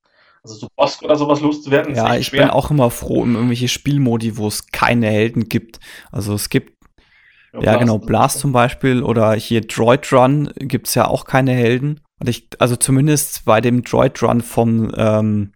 Also 0.44 0.56
so 0.56 0.68
Bosk 0.76 1.04
oder 1.04 1.16
sowas 1.16 1.42
loszuwerden, 1.42 1.96
ja, 1.96 2.08
ist 2.08 2.20
echt 2.20 2.30
schwer. 2.30 2.40
Ja, 2.40 2.46
ich 2.46 2.50
bin 2.50 2.58
auch 2.58 2.72
immer 2.72 2.90
froh 2.90 3.22
um 3.22 3.36
irgendwelche 3.36 3.68
Spielmodi, 3.68 4.38
wo 4.38 4.48
es 4.48 4.68
keine 4.68 5.08
Helden 5.08 5.50
gibt. 5.50 5.80
Also 6.12 6.34
es 6.34 6.50
gibt 6.50 6.82
ja, 7.54 7.62
ja 7.62 7.78
genau, 7.78 7.98
Blast 7.98 8.40
zum 8.40 8.52
Beispiel 8.52 9.04
oder 9.04 9.34
hier 9.34 9.62
Droid 9.62 10.12
Run 10.14 10.52
gibt 10.56 10.88
es 10.88 10.96
ja 10.96 11.08
auch 11.08 11.26
keine 11.26 11.52
Helden. 11.52 12.00
Und 12.20 12.30
ich, 12.30 12.48
also 12.60 12.76
zumindest 12.76 13.46
bei 13.46 13.62
dem 13.62 13.84
Droid 13.84 14.22
Run 14.24 14.42
vom, 14.42 14.92
ähm, 14.96 15.54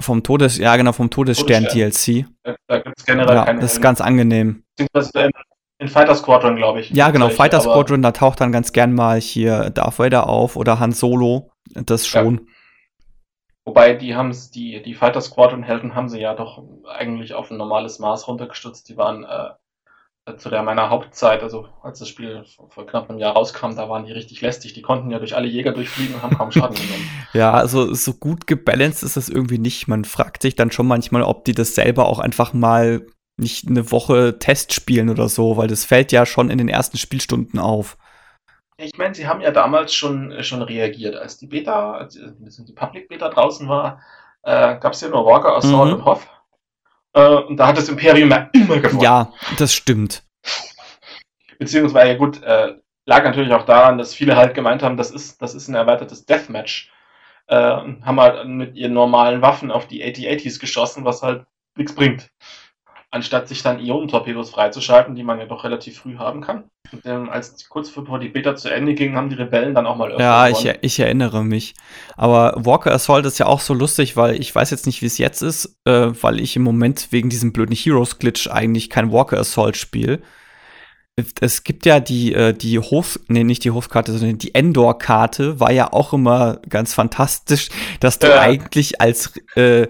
vom 0.00 0.22
Todes, 0.22 0.58
ja 0.58 0.76
genau, 0.76 0.92
vom 0.92 1.10
Todesstern, 1.10 1.64
Todesstern. 1.64 2.24
DLC. 2.24 2.26
Da, 2.44 2.56
da 2.68 2.78
gibt 2.78 2.98
es 2.98 3.04
generell 3.04 3.36
ja, 3.36 3.44
keine 3.44 3.60
Das 3.60 3.74
ist 3.74 3.82
ganz 3.82 4.00
angenehm. 4.00 4.62
In 5.80 5.88
Fighter 5.88 6.14
Squadron, 6.14 6.56
glaube 6.56 6.80
ich. 6.80 6.90
Ja, 6.90 7.10
genau, 7.10 7.30
Fighter 7.30 7.60
Squadron, 7.60 8.02
da 8.02 8.12
taucht 8.12 8.40
dann 8.42 8.52
ganz 8.52 8.72
gern 8.72 8.92
mal 8.92 9.18
hier 9.18 9.70
Darth 9.70 9.98
Vader 9.98 10.28
auf 10.28 10.56
oder 10.56 10.78
Han 10.78 10.92
Solo. 10.92 11.50
Das 11.72 12.06
schon. 12.06 12.34
Ja. 12.34 12.40
Wobei 13.64 13.94
die 13.94 14.14
haben 14.14 14.36
die, 14.54 14.82
die 14.82 14.94
Fighter 14.94 15.22
Squadron-Helden 15.22 15.94
haben 15.94 16.10
sie 16.10 16.20
ja 16.20 16.34
doch 16.34 16.62
eigentlich 16.86 17.32
auf 17.32 17.50
ein 17.50 17.56
normales 17.56 17.98
Maß 17.98 18.28
runtergestutzt. 18.28 18.90
Die 18.90 18.98
waren 18.98 19.24
äh, 19.24 20.36
zu 20.36 20.50
der 20.50 20.62
meiner 20.62 20.90
Hauptzeit, 20.90 21.42
also 21.42 21.68
als 21.82 21.98
das 21.98 22.08
Spiel 22.08 22.44
vor 22.68 22.86
knapp 22.86 23.08
einem 23.08 23.18
Jahr 23.18 23.32
rauskam, 23.32 23.74
da 23.74 23.88
waren 23.88 24.04
die 24.04 24.12
richtig 24.12 24.42
lästig. 24.42 24.74
Die 24.74 24.82
konnten 24.82 25.10
ja 25.10 25.18
durch 25.18 25.34
alle 25.34 25.48
Jäger 25.48 25.72
durchfliegen 25.72 26.14
und 26.14 26.22
haben 26.22 26.36
kaum 26.36 26.50
Schaden 26.50 26.76
genommen. 26.80 27.08
ja, 27.32 27.52
also 27.52 27.94
so 27.94 28.12
gut 28.12 28.46
gebalanced 28.46 29.02
ist 29.02 29.16
das 29.16 29.30
irgendwie 29.30 29.58
nicht. 29.58 29.88
Man 29.88 30.04
fragt 30.04 30.42
sich 30.42 30.56
dann 30.56 30.70
schon 30.70 30.86
manchmal, 30.86 31.22
ob 31.22 31.46
die 31.46 31.54
das 31.54 31.74
selber 31.74 32.06
auch 32.06 32.18
einfach 32.18 32.52
mal 32.52 33.06
nicht 33.40 33.66
eine 33.66 33.90
Woche 33.90 34.38
Test 34.38 34.72
spielen 34.72 35.08
oder 35.08 35.28
so, 35.28 35.56
weil 35.56 35.68
das 35.68 35.84
fällt 35.84 36.12
ja 36.12 36.26
schon 36.26 36.50
in 36.50 36.58
den 36.58 36.68
ersten 36.68 36.98
Spielstunden 36.98 37.58
auf. 37.58 37.96
Ich 38.76 38.96
meine, 38.96 39.14
sie 39.14 39.26
haben 39.26 39.40
ja 39.40 39.50
damals 39.50 39.94
schon, 39.94 40.32
äh, 40.32 40.42
schon 40.42 40.62
reagiert. 40.62 41.16
Als 41.16 41.36
die 41.38 41.46
Beta, 41.46 41.92
als 41.92 42.14
die 42.14 42.72
Public 42.72 43.08
Beta 43.08 43.28
draußen 43.28 43.68
war, 43.68 44.00
äh, 44.42 44.78
gab 44.78 44.92
es 44.92 45.00
ja 45.00 45.08
nur 45.08 45.26
Walker, 45.26 45.56
Assault 45.56 45.88
mhm. 45.90 45.94
und 45.96 46.04
Hoff. 46.04 46.28
Äh, 47.12 47.26
und 47.26 47.56
da 47.56 47.66
hat 47.66 47.76
das 47.76 47.88
Imperium 47.88 48.30
ja 48.30 48.48
immer 48.52 48.78
gewonnen. 48.78 49.02
Ja, 49.02 49.32
das 49.58 49.74
stimmt. 49.74 50.22
Beziehungsweise, 51.58 52.16
gut, 52.16 52.42
äh, 52.42 52.74
lag 53.04 53.24
natürlich 53.24 53.52
auch 53.52 53.66
daran, 53.66 53.98
dass 53.98 54.14
viele 54.14 54.36
halt 54.36 54.54
gemeint 54.54 54.82
haben, 54.82 54.96
das 54.96 55.10
ist, 55.10 55.42
das 55.42 55.54
ist 55.54 55.68
ein 55.68 55.74
erweitertes 55.74 56.24
Deathmatch. 56.24 56.90
Äh, 57.48 57.56
haben 57.56 58.20
halt 58.20 58.46
mit 58.46 58.76
ihren 58.76 58.94
normalen 58.94 59.42
Waffen 59.42 59.70
auf 59.70 59.86
die 59.88 60.02
AT-ATs 60.02 60.58
geschossen, 60.58 61.04
was 61.04 61.22
halt 61.22 61.44
nichts 61.76 61.94
bringt 61.94 62.30
anstatt 63.10 63.48
sich 63.48 63.62
dann 63.62 63.80
Ionentorpedos 63.80 64.50
freizuschalten, 64.50 65.16
die 65.16 65.24
man 65.24 65.38
ja 65.38 65.46
doch 65.46 65.64
relativ 65.64 65.98
früh 65.98 66.16
haben 66.16 66.40
kann. 66.40 66.64
Und, 66.92 67.04
ähm, 67.04 67.28
als 67.28 67.68
kurz 67.68 67.90
bevor 67.90 68.20
die 68.20 68.28
Beta 68.28 68.54
zu 68.54 68.72
Ende 68.72 68.94
ging, 68.94 69.16
haben 69.16 69.28
die 69.28 69.36
Rebellen 69.36 69.74
dann 69.74 69.86
auch 69.86 69.96
mal 69.96 70.10
öfter 70.10 70.22
Ja, 70.22 70.48
ich, 70.48 70.68
ich, 70.80 71.00
erinnere 71.00 71.44
mich. 71.44 71.74
Aber 72.16 72.54
Walker 72.56 72.92
Assault 72.92 73.26
ist 73.26 73.38
ja 73.38 73.46
auch 73.46 73.60
so 73.60 73.74
lustig, 73.74 74.16
weil 74.16 74.40
ich 74.40 74.54
weiß 74.54 74.70
jetzt 74.70 74.86
nicht, 74.86 75.02
wie 75.02 75.06
es 75.06 75.18
jetzt 75.18 75.42
ist, 75.42 75.76
äh, 75.86 76.10
weil 76.20 76.40
ich 76.40 76.54
im 76.54 76.62
Moment 76.62 77.08
wegen 77.10 77.30
diesem 77.30 77.52
blöden 77.52 77.74
Heroes-Glitch 77.74 78.48
eigentlich 78.48 78.90
kein 78.90 79.10
Walker 79.10 79.38
Assault 79.38 79.76
spiele. 79.76 80.20
Es 81.40 81.64
gibt 81.64 81.86
ja 81.86 82.00
die, 82.00 82.32
äh, 82.32 82.54
die 82.54 82.78
Hof, 82.78 83.18
nee, 83.28 83.44
nicht 83.44 83.64
die 83.64 83.72
Hofkarte, 83.72 84.16
sondern 84.16 84.38
die 84.38 84.54
Endor-Karte 84.54 85.60
war 85.60 85.72
ja 85.72 85.92
auch 85.92 86.12
immer 86.12 86.60
ganz 86.68 86.94
fantastisch, 86.94 87.68
dass 87.98 88.20
du 88.20 88.28
ja. 88.28 88.40
eigentlich 88.40 89.00
als, 89.00 89.34
äh, 89.56 89.88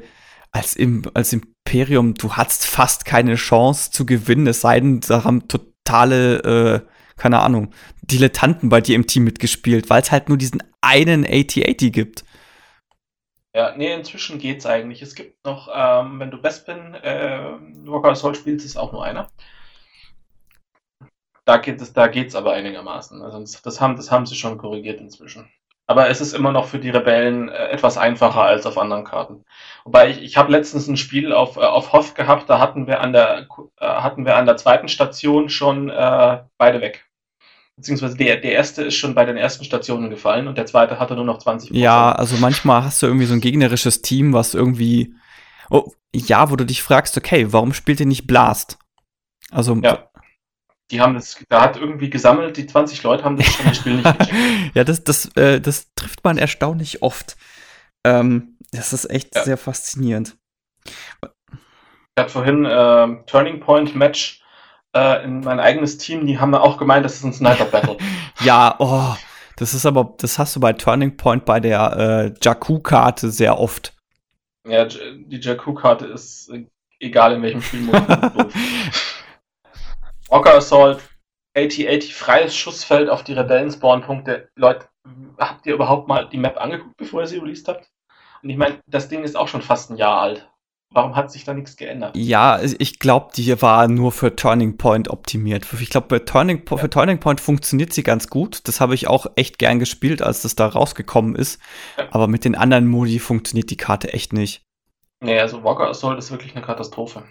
als, 0.50 0.74
im, 0.74 1.04
als 1.14 1.32
im 1.32 1.50
Imperium, 1.67 2.14
du 2.14 2.33
hattest 2.33 2.67
fast 2.67 3.05
keine 3.05 3.37
Chance 3.37 3.90
zu 3.90 4.07
gewinnen, 4.07 4.47
es 4.47 4.61
sei 4.61 4.81
denn, 4.81 5.00
da 5.00 5.25
haben 5.25 5.47
totale, 5.47 6.38
äh, 6.43 6.81
keine 7.17 7.40
Ahnung, 7.40 7.73
Dilettanten 8.02 8.69
bei 8.69 8.81
dir 8.81 8.97
im 8.97 9.07
Team 9.07 9.25
mitgespielt, 9.25 9.88
weil 9.90 10.02
es 10.02 10.11
halt 10.11 10.29
nur 10.29 10.38
diesen 10.38 10.62
einen 10.81 11.25
AT-80 11.25 11.90
gibt. 11.90 12.25
Ja, 13.55 13.75
nee, 13.76 13.93
inzwischen 13.93 14.38
geht's 14.38 14.64
eigentlich. 14.64 15.02
Es 15.02 15.14
gibt 15.14 15.45
noch, 15.45 15.69
ähm, 15.75 16.21
wenn 16.21 16.31
du 16.31 16.40
Bespin 16.40 16.95
äh, 16.95 17.52
Walker 17.85 18.11
Assault 18.11 18.37
spielst, 18.37 18.64
ist 18.64 18.76
auch 18.76 18.93
nur 18.93 19.05
einer. 19.05 19.29
Da 21.45 21.57
geht 21.57 21.81
es, 21.81 21.93
da 21.93 22.07
geht's 22.07 22.37
aber 22.37 22.52
einigermaßen. 22.52 23.23
Also 23.23 23.45
das, 23.62 23.81
haben, 23.81 23.97
das 23.97 24.11
haben 24.11 24.26
sie 24.26 24.37
schon 24.37 24.57
korrigiert 24.57 25.00
inzwischen. 25.00 25.50
Aber 25.90 26.09
es 26.09 26.20
ist 26.20 26.35
immer 26.35 26.52
noch 26.52 26.68
für 26.68 26.78
die 26.78 26.90
Rebellen 26.90 27.49
äh, 27.49 27.70
etwas 27.70 27.99
einfacher 27.99 28.42
als 28.42 28.64
auf 28.64 28.78
anderen 28.78 29.02
Karten. 29.02 29.44
Wobei 29.82 30.11
ich, 30.11 30.23
ich 30.23 30.37
habe 30.37 30.52
letztens 30.52 30.87
ein 30.87 30.97
Spiel 30.97 31.32
auf, 31.32 31.57
äh, 31.57 31.62
auf 31.62 31.92
Hoff 31.92 32.14
gehabt, 32.14 32.48
da 32.48 32.61
hatten 32.61 32.87
wir 32.87 33.00
an 33.00 33.12
der, 33.12 33.48
äh, 33.81 33.87
hatten 33.87 34.24
wir 34.24 34.37
an 34.37 34.46
der 34.46 34.57
zweiten 34.57 34.87
Station 34.87 35.48
schon 35.48 35.90
äh, 35.90 36.42
beide 36.59 36.81
weg. 36.81 37.07
Beziehungsweise 37.74 38.16
der, 38.16 38.37
der 38.37 38.53
erste 38.53 38.85
ist 38.85 38.94
schon 38.94 39.16
bei 39.16 39.24
den 39.24 39.37
ersten 39.37 39.64
Stationen 39.64 40.11
gefallen 40.11 40.46
und 40.46 40.57
der 40.57 40.66
zweite 40.66 41.00
hatte 41.00 41.16
nur 41.16 41.24
noch 41.24 41.38
20 41.38 41.72
Ja, 41.72 42.12
also 42.12 42.37
manchmal 42.37 42.85
hast 42.85 43.03
du 43.03 43.07
irgendwie 43.07 43.26
so 43.26 43.35
ein 43.35 43.40
gegnerisches 43.40 44.00
Team, 44.00 44.33
was 44.33 44.55
irgendwie. 44.55 45.12
Oh, 45.70 45.90
ja, 46.14 46.53
wo 46.53 46.55
du 46.55 46.64
dich 46.64 46.85
fragst, 46.85 47.16
okay, 47.16 47.53
warum 47.53 47.72
spielt 47.72 47.98
ihr 47.98 48.07
nicht 48.07 48.29
Blast? 48.29 48.79
Also 49.50 49.74
ja 49.83 50.10
die 50.90 51.00
haben 51.00 51.14
das, 51.14 51.42
da 51.48 51.62
hat 51.62 51.76
irgendwie 51.76 52.11
gesammelt, 52.11 52.57
die 52.57 52.66
20 52.66 53.03
Leute 53.03 53.24
haben 53.24 53.37
das 53.37 53.46
schon 53.46 53.66
das 53.66 53.76
Spiel 53.76 53.96
nicht 53.96 54.05
gecheckt. 54.18 54.74
ja, 54.74 54.85
das, 54.85 55.05
das, 55.05 55.37
äh, 55.37 55.61
das 55.61 55.92
trifft 55.94 56.24
man 56.24 56.38
erstaunlich 56.38 57.03
oft. 57.03 57.37
Ähm, 58.05 58.57
das 58.72 58.92
ist 58.92 59.11
echt 59.11 59.35
ja. 59.35 59.44
sehr 59.44 59.57
faszinierend. 59.57 60.37
Ich 61.24 62.22
hatte 62.22 62.31
vorhin 62.31 62.64
äh, 62.64 63.24
Turning 63.26 63.61
Point 63.61 63.94
Match 63.94 64.42
äh, 64.94 65.24
in 65.24 65.40
mein 65.40 65.61
eigenes 65.61 65.98
Team, 65.98 66.26
die 66.26 66.38
haben 66.38 66.55
auch 66.55 66.76
gemeint, 66.76 67.05
das 67.05 67.16
ist 67.16 67.24
ein 67.24 67.33
Sniper 67.33 67.66
Battle. 67.66 67.96
ja, 68.40 68.74
oh, 68.79 69.14
das 69.57 69.74
ist 69.74 69.87
aber, 69.87 70.14
das 70.18 70.38
hast 70.38 70.57
du 70.57 70.61
bei 70.61 70.72
Turning 70.72 71.16
Point 71.16 71.44
bei 71.44 71.61
der 71.61 71.96
äh, 71.96 72.35
Jakku-Karte 72.42 73.31
sehr 73.31 73.59
oft. 73.59 73.94
Ja, 74.66 74.85
die 74.87 75.40
Jakku-Karte 75.40 76.07
ist 76.07 76.50
äh, 76.50 76.66
egal 76.98 77.35
in 77.35 77.42
welchem 77.42 77.62
Spielmodus. 77.62 78.53
Walker 80.31 80.55
Assault, 80.55 81.01
8080 81.57 82.14
freies 82.14 82.55
Schussfeld 82.55 83.11
auf 83.11 83.25
die 83.25 83.33
Rebellen-Spawn-Punkte. 83.33 84.49
Leute, 84.55 84.87
habt 85.38 85.66
ihr 85.66 85.75
überhaupt 85.75 86.07
mal 86.07 86.29
die 86.29 86.38
Map 86.38 86.57
angeguckt, 86.57 86.97
bevor 86.97 87.23
ihr 87.23 87.27
sie 87.27 87.38
released 87.38 87.66
habt? 87.66 87.90
Und 88.43 88.51
ich 88.51 88.57
meine, 88.57 88.79
das 88.87 89.09
Ding 89.09 89.25
ist 89.25 89.37
auch 89.37 89.49
schon 89.49 89.61
fast 89.61 89.90
ein 89.90 89.97
Jahr 89.97 90.21
alt. 90.21 90.49
Warum 90.93 91.14
hat 91.14 91.31
sich 91.33 91.45
da 91.45 91.53
nichts 91.53 91.77
geändert? 91.77 92.16
Ja, 92.16 92.61
ich 92.62 92.99
glaube, 93.01 93.31
die 93.35 93.61
war 93.61 93.88
nur 93.88 94.12
für 94.12 94.35
Turning 94.35 94.77
Point 94.77 95.09
optimiert. 95.09 95.66
Ich 95.79 95.90
glaube, 95.90 96.25
Turning, 96.25 96.64
ja. 96.69 96.77
für 96.77 96.90
Turning 96.90 97.21
Point 97.21 97.40
funktioniert 97.40 97.93
sie 97.93 98.03
ganz 98.03 98.29
gut. 98.29 98.66
Das 98.69 98.81
habe 98.81 98.95
ich 98.95 99.09
auch 99.09 99.27
echt 99.35 99.59
gern 99.59 99.81
gespielt, 99.81 100.23
als 100.23 100.43
das 100.43 100.55
da 100.55 100.66
rausgekommen 100.66 101.35
ist. 101.35 101.61
Ja. 101.97 102.09
Aber 102.12 102.29
mit 102.29 102.45
den 102.45 102.55
anderen 102.55 102.87
Modi 102.87 103.19
funktioniert 103.19 103.71
die 103.71 103.77
Karte 103.77 104.12
echt 104.12 104.33
nicht. 104.33 104.62
Nee, 105.23 105.38
also 105.38 105.62
Walker 105.64 105.88
Assault 105.88 106.19
ist 106.19 106.31
wirklich 106.31 106.57
eine 106.57 106.64
Katastrophe. 106.64 107.25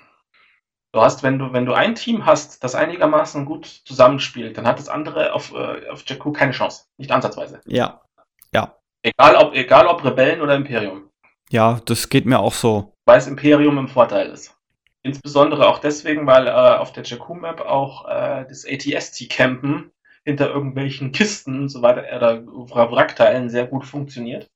Du 0.91 1.02
hast, 1.02 1.21
wenn 1.21 1.38
du, 1.38 1.54
wenn 1.54 1.65
du 1.65 1.73
ein 1.73 1.93
Team 1.93 2.25
hast, 2.25 2.63
das 2.63 2.73
einigermaßen 2.73 3.45
gut 3.45 3.65
zusammenspielt, 3.86 4.58
dann 4.58 4.65
hat 4.65 4.80
das 4.80 4.89
andere 4.89 5.34
auf, 5.34 5.54
äh, 5.54 5.88
auf 5.89 6.04
Jakku 6.08 6.32
keine 6.32 6.52
Chance. 6.52 6.86
Nicht 6.97 7.12
ansatzweise. 7.12 7.62
Ja. 7.65 8.02
Ja. 8.54 8.75
Egal 9.04 9.36
ob, 9.36 9.54
egal 9.54 9.86
ob 9.86 10.04
Rebellen 10.04 10.41
oder 10.41 10.56
Imperium. 10.56 11.10
Ja, 11.52 11.80
das 11.86 12.10
geht 12.10 12.25
mir 12.25 12.39
auch 12.39 12.54
so. 12.54 12.93
Weil 13.06 13.17
das 13.17 13.28
Imperium 13.28 13.78
im 13.78 13.88
Vorteil 13.88 14.30
ist. 14.30 14.56
Insbesondere 15.04 15.67
auch 15.67 15.80
deswegen, 15.80 16.25
weil 16.25 16.47
äh, 16.47 16.52
auf 16.52 16.91
der 16.91 17.04
Jakku-Map 17.04 17.62
auch 17.62 18.06
äh, 18.08 18.45
das 18.49 18.65
ATST-Campen 18.65 19.91
hinter 20.25 20.49
irgendwelchen 20.49 21.12
Kisten 21.12 21.62
und 21.62 21.69
so 21.69 21.82
weiter 21.82 22.04
oder 22.15 22.45
Wrackteilen 22.45 23.49
sehr 23.49 23.67
gut 23.67 23.86
funktioniert 23.86 24.49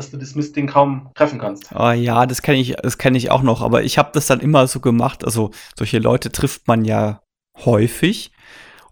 dass 0.00 0.10
du 0.10 0.16
das 0.16 0.34
Mistding 0.34 0.66
kaum 0.66 1.10
treffen 1.14 1.38
kannst. 1.38 1.70
Oh, 1.74 1.90
ja, 1.90 2.24
das 2.24 2.40
kenne 2.40 2.58
ich, 2.58 2.74
das 2.82 2.96
kenne 2.96 3.18
ich 3.18 3.30
auch 3.30 3.42
noch, 3.42 3.60
aber 3.60 3.82
ich 3.82 3.98
habe 3.98 4.10
das 4.14 4.26
dann 4.26 4.40
immer 4.40 4.66
so 4.66 4.80
gemacht. 4.80 5.24
Also 5.24 5.50
solche 5.78 5.98
Leute 5.98 6.32
trifft 6.32 6.66
man 6.66 6.86
ja 6.86 7.20
häufig. 7.66 8.32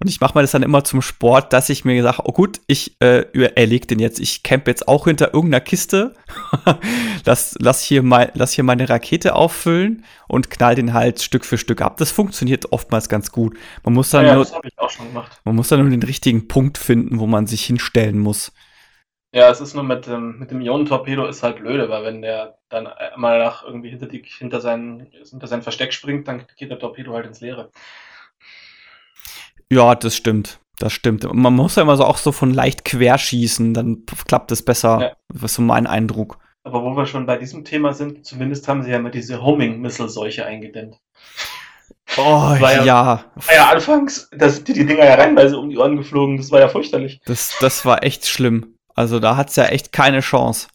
Und 0.00 0.08
ich 0.08 0.20
mache 0.20 0.36
mir 0.36 0.42
das 0.42 0.52
dann 0.52 0.62
immer 0.62 0.84
zum 0.84 1.02
Sport, 1.02 1.52
dass 1.52 1.70
ich 1.70 1.84
mir 1.84 2.00
sage, 2.02 2.22
oh 2.24 2.32
gut, 2.32 2.60
ich 2.68 2.94
äh, 3.00 3.24
erleg 3.56 3.88
den 3.88 3.98
jetzt. 3.98 4.20
Ich 4.20 4.42
camp 4.42 4.68
jetzt 4.68 4.86
auch 4.86 5.06
hinter 5.06 5.34
irgendeiner 5.34 5.62
Kiste. 5.62 6.14
lass, 7.24 7.56
lass, 7.58 7.82
hier 7.82 8.02
mal, 8.02 8.30
lass 8.34 8.52
hier 8.52 8.62
meine 8.62 8.88
Rakete 8.88 9.34
auffüllen 9.34 10.04
und 10.28 10.50
knall 10.50 10.76
den 10.76 10.92
halt 10.92 11.20
Stück 11.20 11.44
für 11.44 11.58
Stück 11.58 11.80
ab. 11.80 11.96
Das 11.96 12.12
funktioniert 12.12 12.70
oftmals 12.70 13.08
ganz 13.08 13.32
gut. 13.32 13.56
Man 13.82 13.94
muss 13.94 14.10
dann 14.10 14.26
ja, 14.26 14.34
nur, 14.34 14.44
das 14.44 14.54
ich 14.62 14.78
auch 14.78 14.90
schon 14.90 15.08
gemacht. 15.08 15.40
Man 15.44 15.56
muss 15.56 15.68
dann 15.68 15.80
nur 15.80 15.90
den 15.90 16.02
richtigen 16.02 16.46
Punkt 16.46 16.78
finden, 16.78 17.18
wo 17.18 17.26
man 17.26 17.48
sich 17.48 17.64
hinstellen 17.64 18.18
muss. 18.18 18.52
Ja, 19.32 19.50
es 19.50 19.60
ist 19.60 19.74
nur 19.74 19.84
mit 19.84 20.06
dem, 20.06 20.38
mit 20.38 20.50
dem 20.50 20.62
Ionentorpedo 20.62 21.26
ist 21.26 21.42
halt 21.42 21.58
blöde, 21.58 21.90
weil 21.90 22.04
wenn 22.04 22.22
der 22.22 22.58
dann 22.70 22.88
mal 23.16 23.38
nach 23.38 23.62
irgendwie 23.62 23.90
hinter, 23.90 24.06
die, 24.06 24.22
hinter, 24.24 24.60
sein, 24.60 25.08
hinter 25.28 25.46
sein 25.46 25.62
Versteck 25.62 25.92
springt, 25.92 26.28
dann 26.28 26.46
geht 26.56 26.70
der 26.70 26.78
Torpedo 26.78 27.12
halt 27.12 27.26
ins 27.26 27.40
Leere. 27.40 27.70
Ja, 29.70 29.94
das 29.94 30.16
stimmt. 30.16 30.60
Das 30.78 30.92
stimmt. 30.92 31.30
Man 31.32 31.54
muss 31.54 31.76
ja 31.76 31.82
immer 31.82 31.96
so 31.96 32.04
auch 32.04 32.18
so 32.18 32.32
von 32.32 32.54
leicht 32.54 32.84
querschießen, 32.84 33.74
dann 33.74 34.04
klappt 34.26 34.52
es 34.52 34.64
besser. 34.64 35.00
Ja. 35.00 35.12
Was 35.28 35.54
so 35.54 35.62
mein 35.62 35.86
Eindruck. 35.86 36.38
Aber 36.62 36.82
wo 36.82 36.96
wir 36.96 37.06
schon 37.06 37.26
bei 37.26 37.36
diesem 37.36 37.64
Thema 37.64 37.92
sind, 37.92 38.24
zumindest 38.24 38.68
haben 38.68 38.82
sie 38.82 38.90
ja 38.90 38.98
mit 38.98 39.14
diese 39.14 39.42
Homing-Missile-Seuche 39.42 40.46
eingedämmt. 40.46 40.96
Oh, 42.16 42.56
ja, 42.60 42.84
ja. 42.84 43.24
War 43.34 43.54
ja 43.54 43.70
anfangs, 43.70 44.30
da 44.32 44.48
sind 44.48 44.68
die 44.68 44.86
Dinger 44.86 45.04
ja 45.04 45.14
reinweise 45.14 45.58
um 45.58 45.68
die 45.68 45.76
Ohren 45.76 45.96
geflogen. 45.96 46.36
Das 46.36 46.50
war 46.50 46.60
ja 46.60 46.68
fürchterlich. 46.68 47.20
Das, 47.26 47.56
das 47.60 47.84
war 47.84 48.02
echt 48.02 48.26
schlimm. 48.26 48.77
Also 48.98 49.20
da 49.20 49.36
hat 49.36 49.50
es 49.50 49.54
ja 49.54 49.66
echt 49.66 49.92
keine 49.92 50.18
Chance. 50.18 50.66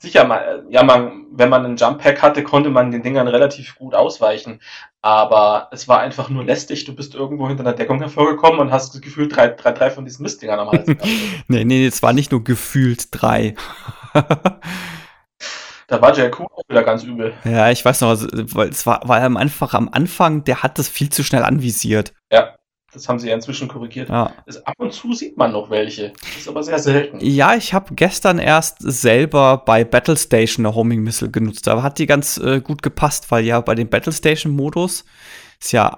Sicher, 0.00 0.24
mal, 0.24 0.64
ja, 0.70 0.82
man, 0.82 1.26
wenn 1.32 1.50
man 1.50 1.66
einen 1.66 1.76
Jump 1.76 2.00
Pack 2.00 2.22
hatte, 2.22 2.42
konnte 2.42 2.70
man 2.70 2.90
den 2.90 3.02
Dingern 3.02 3.28
relativ 3.28 3.76
gut 3.76 3.94
ausweichen. 3.94 4.62
Aber 5.02 5.68
es 5.70 5.86
war 5.86 6.00
einfach 6.00 6.30
nur 6.30 6.44
lästig. 6.44 6.86
Du 6.86 6.94
bist 6.96 7.14
irgendwo 7.14 7.46
hinter 7.46 7.64
einer 7.64 7.74
Deckung 7.74 7.98
hervorgekommen 7.98 8.58
und 8.58 8.72
hast 8.72 8.94
das 8.94 9.02
Gefühl, 9.02 9.28
drei, 9.28 9.48
drei, 9.48 9.72
drei 9.72 9.90
von 9.90 10.06
diesen 10.06 10.22
Mistdingern 10.22 10.60
am 10.60 10.70
Hals 10.70 10.86
nee, 11.48 11.64
nee, 11.64 11.86
es 11.86 12.02
war 12.02 12.14
nicht 12.14 12.32
nur 12.32 12.42
gefühlt 12.42 13.08
drei. 13.10 13.54
da 14.14 16.00
war 16.00 16.16
JQ 16.16 16.40
auch 16.40 16.62
wieder 16.70 16.84
ganz 16.84 17.02
übel. 17.04 17.34
Ja, 17.44 17.70
ich 17.70 17.84
weiß 17.84 18.00
noch, 18.00 18.08
also, 18.08 18.28
weil 18.32 18.70
es 18.70 18.86
war, 18.86 19.06
war 19.06 19.20
am 19.20 19.36
Anfang, 19.36 19.68
am 19.72 19.90
Anfang, 19.92 20.42
der 20.42 20.62
hat 20.62 20.78
das 20.78 20.88
viel 20.88 21.10
zu 21.10 21.22
schnell 21.22 21.42
anvisiert. 21.42 22.14
Ja. 22.32 22.54
Das 22.92 23.06
haben 23.06 23.18
sie 23.18 23.28
ja 23.28 23.34
inzwischen 23.34 23.68
korrigiert. 23.68 24.08
Ja. 24.08 24.32
Das, 24.46 24.64
ab 24.64 24.74
und 24.78 24.92
zu 24.94 25.12
sieht 25.12 25.36
man 25.36 25.52
noch 25.52 25.68
welche. 25.68 26.12
Das 26.20 26.38
ist 26.38 26.48
aber 26.48 26.62
sehr 26.62 26.78
selten. 26.78 27.18
Ja, 27.20 27.54
ich 27.54 27.74
habe 27.74 27.94
gestern 27.94 28.38
erst 28.38 28.76
selber 28.80 29.58
bei 29.58 29.84
Battle 29.84 30.16
Station 30.16 30.64
eine 30.64 30.74
Homing 30.74 31.02
Missile 31.02 31.30
genutzt. 31.30 31.66
Da 31.66 31.82
hat 31.82 31.98
die 31.98 32.06
ganz 32.06 32.38
äh, 32.38 32.62
gut 32.62 32.82
gepasst, 32.82 33.30
weil 33.30 33.44
ja 33.44 33.60
bei 33.60 33.74
dem 33.74 33.90
Battle 33.90 34.12
Station 34.12 34.56
Modus 34.56 35.04
ist 35.60 35.72
ja, 35.72 35.94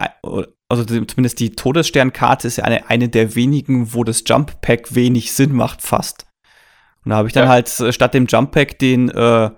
also 0.68 0.84
zumindest 0.84 1.38
die 1.38 1.52
Todessternkarte 1.52 2.48
ist 2.48 2.56
ja 2.56 2.64
eine, 2.64 2.88
eine 2.90 3.08
der 3.08 3.36
wenigen, 3.36 3.94
wo 3.94 4.02
das 4.02 4.24
Jump 4.26 4.60
Pack 4.60 4.94
wenig 4.94 5.32
Sinn 5.32 5.52
macht, 5.52 5.82
fast. 5.82 6.26
Und 7.04 7.10
da 7.10 7.16
habe 7.16 7.28
ich 7.28 7.34
dann 7.34 7.44
ja. 7.44 7.50
halt 7.50 7.80
äh, 7.80 7.92
statt 7.92 8.14
dem 8.14 8.26
Jump 8.26 8.50
Pack 8.50 8.78
den, 8.80 9.10
äh, 9.10 9.50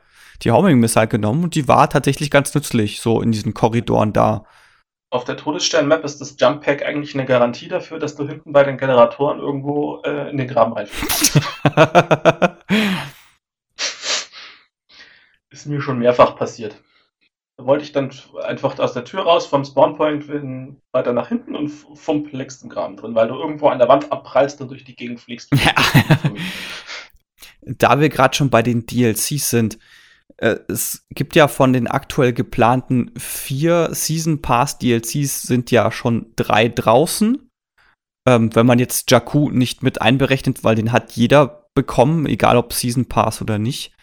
die 0.43 0.51
Homing 0.51 0.81
Missile 0.81 1.09
genommen 1.09 1.45
und 1.45 1.55
die 1.55 1.67
war 1.67 1.89
tatsächlich 1.89 2.31
ganz 2.31 2.55
nützlich, 2.55 3.01
so 3.01 3.23
in 3.23 3.33
diesen 3.33 3.55
Korridoren 3.55 4.13
da. 4.13 4.45
Auf 5.13 5.25
der 5.25 5.37
Todesstern-Map 5.37 6.05
ist 6.05 6.23
das 6.23 6.37
Jump 6.41 6.65
Pack 6.65 6.87
eigentlich 6.87 7.13
eine 7.13 7.27
Garantie 7.27 7.69
dafür, 7.69 7.99
dass 7.99 8.17
du 8.17 8.27
hinten 8.27 8.55
bei 8.55 8.65
den 8.65 8.79
Generatoren 8.79 9.41
irgendwo 9.41 10.01
äh, 10.07 10.31
in 10.31 10.39
den 10.39 10.49
Graben 10.49 10.73
reinfällst. 10.73 11.39
ist 15.51 15.67
mir 15.67 15.83
schon 15.83 15.99
mehrfach 15.99 16.35
passiert. 16.35 16.77
Da 17.59 17.67
wollte 17.67 17.85
ich 17.85 17.93
dann 17.93 18.11
einfach 18.43 18.79
aus 18.79 18.95
der 18.95 19.05
Tür 19.05 19.25
raus 19.25 19.45
vom 19.45 19.67
Spawnpoint 19.67 20.31
weiter 20.93 21.13
nach 21.13 21.29
hinten 21.29 21.57
und 21.57 21.69
vom 21.69 22.25
legst 22.33 22.63
im 22.63 22.71
Graben 22.71 22.97
drin, 22.97 23.15
weil 23.15 23.29
du 23.29 23.35
irgendwo 23.35 23.69
an 23.69 23.81
der 23.81 23.89
Wand 23.89 24.11
abprallst 24.11 24.63
und 24.63 24.71
durch 24.71 24.85
die 24.85 24.97
Gegend 24.97 25.21
fliegst. 25.21 25.51
Ja. 25.53 25.75
da 27.61 28.01
wir 28.01 28.09
gerade 28.09 28.35
schon 28.35 28.49
bei 28.49 28.63
den 28.63 28.87
DLCs 28.87 29.51
sind, 29.51 29.79
es 30.43 31.07
gibt 31.11 31.37
ja 31.37 31.47
von 31.47 31.73
den 31.73 31.87
aktuell 31.87 32.33
geplanten 32.33 33.13
vier 33.17 33.91
Season 33.93 34.43
Pass 34.43 34.79
DLCs 34.79 35.43
sind 35.43 35.71
ja 35.71 35.93
schon 35.93 36.33
drei 36.35 36.69
draußen. 36.69 37.49
Ähm, 38.27 38.55
wenn 38.55 38.67
man 38.67 38.79
jetzt 38.79 39.11
Jakku 39.11 39.51
nicht 39.51 39.83
mit 39.83 40.03
einberechnet, 40.03 40.65
weil 40.65 40.75
den 40.75 40.93
hat 40.93 41.13
jeder 41.13 41.69
bekommen, 41.75 42.27
egal 42.27 42.57
ob 42.57 42.73
Season 42.73 43.07
Pass 43.07 43.41
oder 43.41 43.59
nicht. 43.59 43.95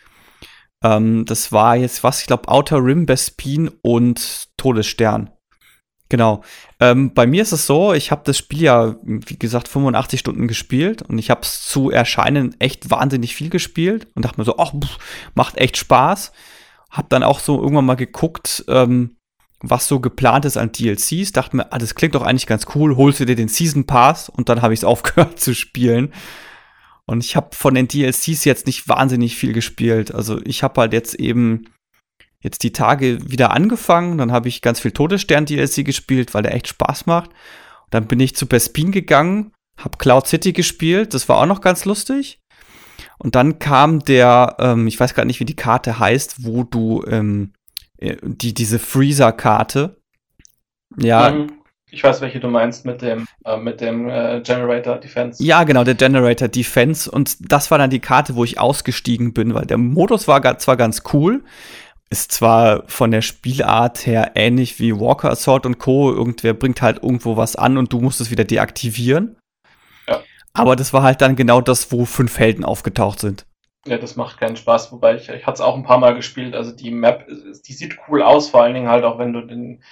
Ähm, 0.84 1.25
das 1.25 1.52
war 1.52 1.75
jetzt 1.75 2.04
was, 2.04 2.21
ich 2.21 2.28
glaube, 2.28 2.47
Outer 2.47 2.84
Rim, 2.84 3.06
Bespin 3.06 3.69
und 3.82 4.49
Todesstern. 4.58 5.32
Genau. 6.10 6.43
Ähm, 6.80 7.13
bei 7.13 7.28
mir 7.28 7.43
ist 7.43 7.52
es 7.52 7.67
so, 7.67 7.93
ich 7.93 8.10
habe 8.10 8.24
das 8.26 8.38
Spiel 8.38 8.63
ja, 8.63 8.95
wie 9.04 9.38
gesagt, 9.38 9.67
85 9.67 10.19
Stunden 10.19 10.48
gespielt 10.48 11.04
und 11.04 11.19
ich 11.19 11.30
habe 11.30 11.41
es 11.41 11.65
zu 11.67 11.91
Erscheinen 11.91 12.60
echt 12.60 12.89
wahnsinnig 12.89 13.36
viel 13.36 13.50
gespielt 13.50 14.08
und 14.15 14.26
dachte 14.26 14.41
mir 14.41 14.45
so, 14.45 14.58
ach, 14.58 14.74
macht 15.36 15.58
echt 15.58 15.78
Spaß. 15.78 16.32
Hab 16.89 17.10
dann 17.10 17.22
auch 17.22 17.39
so 17.39 17.62
irgendwann 17.62 17.86
mal 17.86 17.95
geguckt, 17.95 18.65
ähm, 18.67 19.17
was 19.62 19.88
so 19.88 20.00
geplant 20.00 20.45
ist 20.45 20.58
an 20.58 20.72
DLCs. 20.72 21.32
Dachte 21.32 21.56
mir, 21.56 21.72
ah, 21.72 21.78
das 21.78 21.93
klingt 21.93 22.15
doch 22.15 22.24
eigentlich 22.24 22.48
ganz 22.48 22.65
cool. 22.74 22.98
Holst 22.98 23.19
du 23.19 23.26
dir 23.26 23.36
den 23.36 23.50
Season 23.50 23.86
Pass 23.86 24.30
und 24.30 24.50
dann 24.50 24.63
habe 24.63 24.74
ich 24.74 24.80
es 24.80 24.84
aufgehört 24.86 25.39
zu 25.39 25.54
spielen. 25.54 26.12
Und 27.06 27.24
ich 27.24 27.36
habe 27.36 27.56
von 27.56 27.76
den 27.76 27.88
DLCs 27.88 28.45
jetzt 28.45 28.65
nicht 28.65 28.88
wahnsinnig 28.88 29.36
viel 29.36 29.54
gespielt. 29.54 30.13
Also 30.13 30.39
ich 30.43 30.63
habe 30.63 30.82
halt 30.82 30.93
jetzt 30.93 31.15
eben 31.15 31.65
jetzt 32.41 32.63
die 32.63 32.73
Tage 32.73 33.19
wieder 33.30 33.52
angefangen. 33.52 34.17
Dann 34.17 34.32
habe 34.32 34.47
ich 34.47 34.62
ganz 34.62 34.80
viel 34.80 34.91
Todesstern-DLC 34.91 35.86
gespielt, 35.86 36.34
weil 36.34 36.43
der 36.43 36.54
echt 36.54 36.67
Spaß 36.67 37.06
macht. 37.06 37.32
dann 37.91 38.06
bin 38.06 38.19
ich 38.19 38.36
zu 38.36 38.47
Bespin 38.47 38.91
gegangen, 38.91 39.52
habe 39.75 39.97
Cloud 39.97 40.28
City 40.28 40.54
gespielt. 40.54 41.15
Das 41.15 41.28
war 41.28 41.38
auch 41.38 41.47
noch 41.47 41.62
ganz 41.62 41.86
lustig. 41.86 42.39
Und 43.17 43.36
dann 43.36 43.58
kam 43.58 43.99
der, 43.99 44.56
ähm, 44.60 44.86
ich 44.86 44.99
weiß 44.99 45.15
gar 45.15 45.25
nicht, 45.25 45.39
wie 45.39 45.45
die 45.45 45.56
Karte 45.56 45.97
heißt, 45.97 46.45
wo 46.45 46.63
du 46.63 47.04
ähm, 47.08 47.54
äh, 47.97 48.17
die, 48.21 48.54
diese 48.54 48.80
Freezer-Karte. 48.80 49.97
Ja. 50.97 51.32
Mhm. 51.32 51.52
Ich 51.91 52.04
weiß, 52.04 52.21
welche 52.21 52.39
du 52.39 52.49
meinst 52.49 52.86
mit 52.86 53.02
dem, 53.02 53.25
äh, 53.45 53.58
mit 53.58 53.82
dem 53.82 54.08
äh, 54.08 54.41
Generator 54.41 54.97
Defense. 54.97 55.43
Ja, 55.43 55.63
genau, 55.63 55.84
der 55.84 55.95
Generator 55.95 56.47
Defense. 56.47 57.10
Und 57.10 57.52
das 57.52 57.71
war 57.71 57.80
dann 57.80 57.89
die 57.89 57.99
Karte, 57.99 58.36
wo 58.36 58.43
ich 58.43 58.60
ausgestiegen 58.60 59.34
bin, 59.34 59.56
weil 59.56 59.65
der 59.65 59.80
Modus 59.80 60.28
war 60.28 60.60
zwar 60.60 60.78
ganz 60.78 61.02
cool, 61.13 61.43
ist 62.10 62.32
zwar 62.32 62.84
von 62.88 63.12
der 63.12 63.22
Spielart 63.22 64.06
her 64.06 64.32
ähnlich 64.36 64.80
wie 64.80 65.00
Walker 65.00 65.30
Assault 65.30 65.65
und 65.65 65.78
Co. 65.78 66.12
Irgendwer 66.12 66.54
bringt 66.54 66.82
halt 66.82 67.04
irgendwo 67.04 67.38
was 67.38 67.56
an 67.56 67.78
und 67.78 67.93
du 67.93 68.02
musst 68.02 68.19
es 68.19 68.32
wieder 68.32 68.45
deaktivieren. 68.45 69.38
Ja. 70.08 70.22
Aber 70.54 70.76
das 70.76 70.91
war 70.91 71.04
halt 71.04 71.22
dann 71.22 71.36
genau 71.36 71.62
das, 71.62 71.91
wo 71.91 72.06
fünf 72.06 72.39
Helden 72.39 72.65
aufgetaucht 72.65 73.19
sind. 73.19 73.45
Ja, 73.86 73.98
das 73.98 74.15
macht 74.15 74.39
keinen 74.39 74.58
Spaß, 74.58 74.91
wobei 74.91 75.15
ich, 75.15 75.30
ich 75.30 75.45
hatte 75.45 75.56
es 75.56 75.62
auch 75.62 75.76
ein 75.76 75.84
paar 75.84 76.00
Mal 76.00 76.15
gespielt. 76.15 76.56
Also 76.56 76.72
die 76.72 76.91
Map, 76.91 77.28
die 77.65 77.74
sieht 77.74 77.98
cool 78.08 78.22
aus, 78.22 78.50
vor 78.50 78.63
allen 78.63 78.74
Dingen 78.74 78.89
halt 78.89 79.04
auch, 79.04 79.19
wenn 79.19 79.32
du 79.32 79.41
den, 79.41 79.84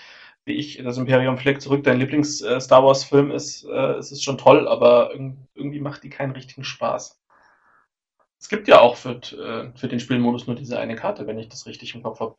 wie 0.44 0.54
ich, 0.54 0.82
das 0.84 0.98
Imperium 0.98 1.38
Fleck 1.38 1.62
zurück, 1.62 1.84
dein 1.84 2.00
Lieblings-Star 2.00 2.82
äh, 2.82 2.84
Wars-Film 2.84 3.32
ist, 3.32 3.66
äh, 3.66 4.00
ist 4.00 4.12
es 4.12 4.24
schon 4.24 4.38
toll, 4.38 4.68
aber 4.68 5.12
irgendwie 5.14 5.80
macht 5.80 6.04
die 6.04 6.10
keinen 6.10 6.32
richtigen 6.32 6.64
Spaß. 6.64 7.20
Es 8.40 8.50
gibt 8.50 8.68
ja 8.68 8.80
auch 8.80 8.96
für, 8.96 9.16
äh, 9.16 9.72
für 9.76 9.88
den 9.88 10.00
Spielmodus 10.00 10.48
nur 10.48 10.56
diese 10.56 10.80
eine 10.80 10.96
Karte, 10.96 11.28
wenn 11.28 11.40
ich 11.40 11.50
das 11.50 11.66
richtig 11.66 11.96
im 11.96 12.04
Kopf 12.04 12.20
habe. 12.20 12.36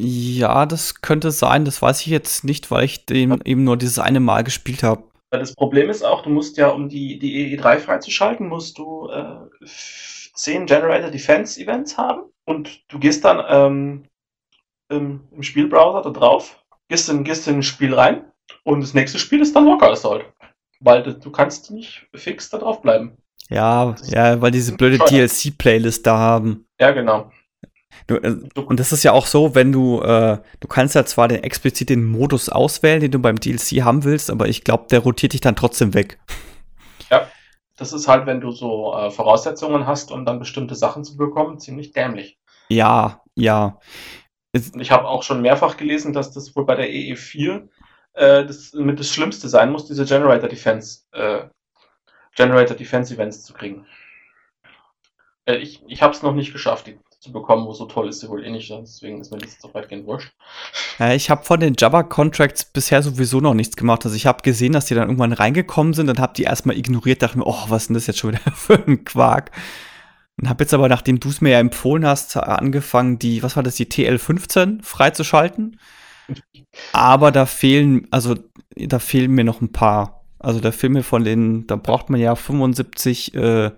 Ja, 0.00 0.66
das 0.66 1.00
könnte 1.00 1.32
sein. 1.32 1.64
Das 1.64 1.82
weiß 1.82 2.02
ich 2.02 2.06
jetzt 2.06 2.44
nicht, 2.44 2.70
weil 2.70 2.84
ich 2.84 3.04
den 3.06 3.30
ja. 3.30 3.38
eben 3.44 3.64
nur 3.64 3.76
dieses 3.76 3.98
eine 3.98 4.20
Mal 4.20 4.44
gespielt 4.44 4.82
habe. 4.82 5.04
Das 5.30 5.54
Problem 5.54 5.90
ist 5.90 6.02
auch, 6.02 6.22
du 6.22 6.30
musst 6.30 6.56
ja, 6.56 6.68
um 6.68 6.88
die, 6.88 7.18
die 7.18 7.58
EE3 7.58 7.78
freizuschalten, 7.78 8.48
musst 8.48 8.78
du 8.78 9.08
äh, 9.10 9.36
10 9.64 10.66
Generator 10.66 11.10
Defense 11.10 11.60
Events 11.60 11.98
haben 11.98 12.22
und 12.46 12.82
du 12.88 12.98
gehst 12.98 13.24
dann 13.24 13.44
ähm, 13.48 14.04
im, 14.88 15.28
im, 15.32 15.42
Spielbrowser 15.42 16.02
da 16.02 16.10
drauf, 16.10 16.64
gehst 16.88 17.10
in, 17.10 17.24
gehst 17.24 17.46
in 17.46 17.56
ein 17.56 17.62
Spiel 17.62 17.92
rein 17.92 18.24
und 18.64 18.80
das 18.80 18.94
nächste 18.94 19.18
Spiel 19.18 19.42
ist 19.42 19.54
dann 19.54 19.66
Walker 19.66 19.90
Assault. 19.90 20.24
Weil 20.80 21.02
du 21.02 21.30
kannst 21.32 21.72
nicht 21.72 22.06
fix 22.14 22.48
da 22.50 22.58
drauf 22.58 22.80
bleiben. 22.80 23.18
Ja, 23.48 23.96
ja, 24.04 24.40
weil 24.40 24.50
diese 24.50 24.76
blöde 24.76 24.98
DLC-Playlist 24.98 26.06
da 26.06 26.18
haben. 26.18 26.66
Ja, 26.78 26.90
genau. 26.90 27.30
Du, 28.06 28.16
äh, 28.16 28.36
und 28.54 28.80
das 28.80 28.92
ist 28.92 29.04
ja 29.04 29.12
auch 29.12 29.26
so, 29.26 29.54
wenn 29.54 29.72
du, 29.72 30.00
äh, 30.02 30.38
du 30.60 30.68
kannst 30.68 30.94
ja 30.94 31.04
zwar 31.04 31.28
den, 31.28 31.42
explizit 31.42 31.88
den 31.88 32.04
Modus 32.04 32.48
auswählen, 32.48 33.00
den 33.00 33.10
du 33.10 33.18
beim 33.18 33.38
DLC 33.38 33.82
haben 33.82 34.04
willst, 34.04 34.30
aber 34.30 34.48
ich 34.48 34.64
glaube, 34.64 34.86
der 34.90 35.00
rotiert 35.00 35.32
dich 35.32 35.40
dann 35.40 35.56
trotzdem 35.56 35.94
weg. 35.94 36.18
Ja, 37.10 37.28
das 37.76 37.92
ist 37.92 38.08
halt, 38.08 38.26
wenn 38.26 38.40
du 38.40 38.50
so 38.50 38.94
äh, 38.94 39.10
Voraussetzungen 39.10 39.86
hast, 39.86 40.10
um 40.10 40.24
dann 40.26 40.38
bestimmte 40.38 40.74
Sachen 40.74 41.04
zu 41.04 41.16
bekommen, 41.16 41.58
ziemlich 41.58 41.92
dämlich. 41.92 42.38
Ja, 42.68 43.22
ja. 43.34 43.78
Und 44.54 44.80
ich 44.80 44.90
habe 44.90 45.06
auch 45.06 45.22
schon 45.22 45.42
mehrfach 45.42 45.76
gelesen, 45.76 46.12
dass 46.12 46.32
das 46.32 46.54
wohl 46.56 46.64
bei 46.64 46.74
der 46.74 46.88
EE4 46.88 47.68
äh, 48.14 48.44
das 48.46 48.72
mit 48.72 48.98
das 48.98 49.10
Schlimmste 49.10 49.48
sein 49.48 49.70
muss, 49.70 49.86
diese 49.86 50.04
Generator 50.04 50.48
Defense 50.48 51.02
äh, 51.12 51.44
Generator 52.38 52.76
Defense 52.76 53.12
Events 53.12 53.42
zu 53.42 53.52
kriegen. 53.52 53.84
Äh, 55.44 55.56
ich 55.56 55.82
ich 55.86 56.00
habe 56.00 56.14
es 56.14 56.22
noch 56.22 56.34
nicht 56.34 56.52
geschafft, 56.52 56.86
die 56.86 56.98
zu 57.20 57.32
bekommen, 57.32 57.66
wo 57.66 57.72
so 57.72 57.86
toll 57.86 58.08
ist 58.08 58.20
sie 58.20 58.28
wohl 58.28 58.44
eh 58.44 58.50
nicht, 58.50 58.70
deswegen 58.70 59.20
ist 59.20 59.32
mir 59.32 59.38
das 59.38 59.58
so 59.60 59.74
weitgehend 59.74 60.06
wurscht. 60.06 60.32
Ja, 61.00 61.12
ich 61.14 61.30
habe 61.30 61.44
von 61.44 61.58
den 61.58 61.74
Java-Contracts 61.76 62.66
bisher 62.66 63.02
sowieso 63.02 63.40
noch 63.40 63.54
nichts 63.54 63.76
gemacht. 63.76 64.04
Also 64.04 64.16
ich 64.16 64.26
habe 64.26 64.42
gesehen, 64.42 64.72
dass 64.72 64.86
die 64.86 64.94
dann 64.94 65.08
irgendwann 65.08 65.32
reingekommen 65.32 65.94
sind 65.94 66.08
und 66.08 66.20
habe 66.20 66.34
die 66.34 66.44
erstmal 66.44 66.78
ignoriert, 66.78 67.22
dachte 67.22 67.38
mir, 67.38 67.46
oh, 67.46 67.64
was 67.68 67.82
ist 67.82 67.88
denn 67.88 67.94
das 67.94 68.06
jetzt 68.06 68.20
schon 68.20 68.32
wieder 68.32 68.52
für 68.54 68.74
ein 68.86 69.04
Quark? 69.04 69.50
Und 70.40 70.48
habe 70.48 70.62
jetzt 70.62 70.72
aber, 70.72 70.88
nachdem 70.88 71.18
du 71.18 71.28
es 71.28 71.40
mir 71.40 71.50
ja 71.50 71.58
empfohlen 71.58 72.06
hast, 72.06 72.36
angefangen, 72.36 73.18
die, 73.18 73.42
was 73.42 73.56
war 73.56 73.64
das, 73.64 73.74
die 73.74 73.86
TL15 73.86 74.84
freizuschalten. 74.84 75.80
Aber 76.92 77.32
da 77.32 77.46
fehlen, 77.46 78.06
also 78.12 78.36
da 78.76 79.00
fehlen 79.00 79.32
mir 79.32 79.42
noch 79.42 79.60
ein 79.60 79.72
paar. 79.72 80.17
Also 80.38 80.60
der 80.60 80.72
Film 80.72 81.02
von 81.02 81.24
den, 81.24 81.66
da 81.66 81.76
braucht 81.76 82.10
man 82.10 82.20
ja 82.20 82.34
75, 82.34 83.34
äh, 83.34 83.70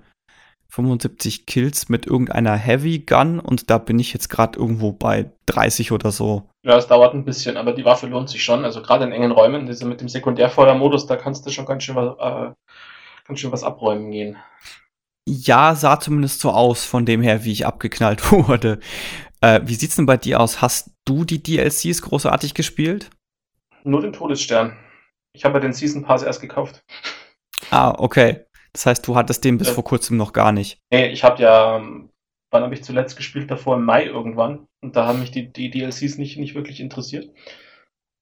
75 0.68 1.46
Kills 1.46 1.88
mit 1.88 2.06
irgendeiner 2.06 2.56
Heavy 2.56 3.00
Gun 3.00 3.40
und 3.40 3.70
da 3.70 3.78
bin 3.78 3.98
ich 3.98 4.12
jetzt 4.12 4.28
gerade 4.28 4.58
irgendwo 4.58 4.92
bei 4.92 5.30
30 5.46 5.92
oder 5.92 6.12
so. 6.12 6.48
Ja, 6.62 6.76
es 6.76 6.86
dauert 6.86 7.14
ein 7.14 7.24
bisschen, 7.24 7.56
aber 7.56 7.72
die 7.72 7.84
Waffe 7.84 8.06
lohnt 8.06 8.28
sich 8.28 8.44
schon. 8.44 8.64
Also 8.64 8.82
gerade 8.82 9.04
in 9.04 9.12
engen 9.12 9.32
Räumen, 9.32 9.66
diese 9.66 9.86
mit 9.86 10.00
dem 10.00 10.08
Sekundärfeuermodus, 10.08 11.06
da 11.06 11.16
kannst 11.16 11.46
du 11.46 11.50
schon 11.50 11.66
ganz 11.66 11.82
schön 11.84 11.96
was, 11.96 12.16
äh, 12.18 12.52
ganz 13.26 13.40
schön 13.40 13.52
was 13.52 13.64
abräumen 13.64 14.10
gehen. 14.10 14.36
Ja, 15.26 15.74
sah 15.74 15.98
zumindest 15.98 16.40
so 16.40 16.50
aus, 16.50 16.84
von 16.84 17.06
dem 17.06 17.22
her, 17.22 17.44
wie 17.44 17.52
ich 17.52 17.66
abgeknallt 17.66 18.30
wurde. 18.32 18.78
Äh, 19.40 19.60
wie 19.64 19.74
sieht's 19.74 19.96
denn 19.96 20.06
bei 20.06 20.16
dir 20.16 20.40
aus? 20.40 20.60
Hast 20.60 20.90
du 21.04 21.24
die 21.24 21.42
DLCs 21.42 22.02
großartig 22.02 22.54
gespielt? 22.54 23.10
Nur 23.82 24.02
den 24.02 24.12
Todesstern. 24.12 24.76
Ich 25.32 25.44
habe 25.44 25.54
ja 25.54 25.60
den 25.60 25.72
Season 25.72 26.02
Pass 26.02 26.22
erst 26.22 26.40
gekauft. 26.40 26.82
Ah, 27.70 27.94
okay. 27.98 28.44
Das 28.72 28.86
heißt, 28.86 29.06
du 29.06 29.16
hattest 29.16 29.44
den 29.44 29.58
bis 29.58 29.68
äh, 29.68 29.72
vor 29.72 29.84
kurzem 29.84 30.16
noch 30.16 30.32
gar 30.32 30.52
nicht. 30.52 30.78
Nee, 30.92 31.08
ich 31.08 31.24
habe 31.24 31.42
ja, 31.42 31.76
ähm, 31.76 32.10
wann 32.50 32.62
habe 32.62 32.74
ich 32.74 32.84
zuletzt 32.84 33.16
gespielt? 33.16 33.50
Davor 33.50 33.76
im 33.76 33.84
Mai 33.84 34.04
irgendwann. 34.06 34.66
Und 34.82 34.96
da 34.96 35.06
haben 35.06 35.20
mich 35.20 35.30
die, 35.30 35.52
die 35.52 35.70
DLCs 35.70 36.18
nicht, 36.18 36.38
nicht 36.38 36.54
wirklich 36.54 36.80
interessiert. 36.80 37.30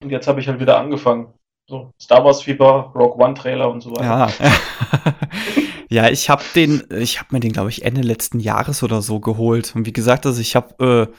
Und 0.03 0.09
jetzt 0.11 0.27
habe 0.27 0.39
ich 0.39 0.47
halt 0.47 0.59
wieder 0.59 0.79
angefangen. 0.79 1.33
So, 1.69 1.91
Star 2.01 2.25
Wars 2.25 2.41
Fieber, 2.41 2.91
Rogue 2.95 3.23
One 3.23 3.35
Trailer 3.35 3.69
und 3.69 3.81
so 3.81 3.91
weiter. 3.91 4.31
Ja, 4.39 4.51
ja 5.89 6.09
ich 6.09 6.29
habe 6.29 6.43
den, 6.55 6.83
ich 6.89 7.19
habe 7.19 7.29
mir 7.31 7.39
den, 7.39 7.51
glaube 7.51 7.69
ich, 7.69 7.85
Ende 7.85 8.01
letzten 8.01 8.39
Jahres 8.39 8.81
oder 8.81 9.01
so 9.01 9.19
geholt. 9.19 9.75
Und 9.75 9.85
wie 9.85 9.93
gesagt, 9.93 10.25
also 10.25 10.41
ich 10.41 10.55
habe 10.55 11.09
äh, 11.11 11.15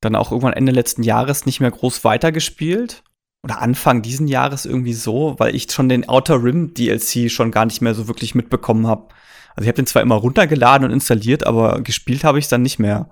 dann 0.00 0.16
auch 0.16 0.32
irgendwann 0.32 0.54
Ende 0.54 0.72
letzten 0.72 1.04
Jahres 1.04 1.46
nicht 1.46 1.60
mehr 1.60 1.70
groß 1.70 2.02
weitergespielt. 2.04 3.04
Oder 3.42 3.60
Anfang 3.60 4.02
diesen 4.02 4.28
Jahres 4.28 4.66
irgendwie 4.66 4.94
so, 4.94 5.36
weil 5.38 5.54
ich 5.54 5.70
schon 5.70 5.88
den 5.88 6.08
Outer 6.08 6.42
Rim 6.42 6.74
DLC 6.74 7.30
schon 7.30 7.50
gar 7.50 7.66
nicht 7.66 7.80
mehr 7.80 7.94
so 7.94 8.08
wirklich 8.08 8.34
mitbekommen 8.34 8.86
habe. 8.86 9.08
Also 9.50 9.62
ich 9.62 9.68
habe 9.68 9.76
den 9.76 9.86
zwar 9.86 10.02
immer 10.02 10.16
runtergeladen 10.16 10.86
und 10.86 10.92
installiert, 10.92 11.46
aber 11.46 11.80
gespielt 11.82 12.24
habe 12.24 12.38
ich 12.38 12.44
es 12.44 12.48
dann 12.48 12.62
nicht 12.62 12.78
mehr. 12.78 13.10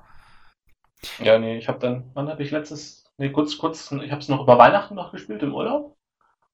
Ja, 1.23 1.39
nee, 1.39 1.59
ich 1.59 1.69
habe 1.69 1.79
dann, 1.79 2.11
wann 2.15 2.29
habe 2.29 2.43
ich 2.43 2.51
letztes, 2.51 3.05
nee, 3.19 3.31
kurz, 3.31 3.59
kurz, 3.59 3.91
ich 3.93 4.11
habe 4.11 4.21
es 4.21 4.29
noch 4.29 4.43
über 4.43 4.59
Weihnachten 4.59 4.95
noch 4.95 5.13
gespielt 5.13 5.43
im 5.43 5.55
Urlaub. 5.55 5.97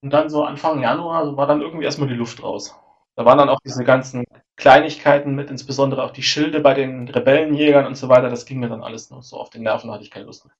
Und 0.03 0.11
dann 0.13 0.29
so 0.29 0.45
Anfang 0.45 0.83
Januar 0.83 1.37
war 1.37 1.47
dann 1.47 1.63
irgendwie 1.63 1.85
erstmal 1.85 2.09
die 2.09 2.15
Luft 2.15 2.43
raus. 2.43 2.75
Da 3.15 3.25
waren 3.25 3.39
dann 3.39 3.49
auch 3.49 3.61
diese 3.65 3.85
ganzen 3.85 4.25
Kleinigkeiten 4.57 5.35
mit, 5.35 5.51
insbesondere 5.51 6.03
auch 6.03 6.13
die 6.13 6.23
Schilde 6.23 6.61
bei 6.61 6.75
den 6.75 7.09
Rebellenjägern 7.09 7.87
und 7.87 7.97
so 7.97 8.09
weiter. 8.09 8.31
Das 8.31 8.47
ging 8.47 8.59
mir 8.59 8.69
dann 8.69 8.83
alles 8.83 9.11
noch 9.11 9.23
so 9.23 9.39
auf 9.39 9.51
den 9.51 9.63
Nerven, 9.63 9.91
hatte 9.91 10.03
ich 10.03 10.11
keine 10.11 10.27
Lust 10.27 10.45
mehr. 10.45 10.55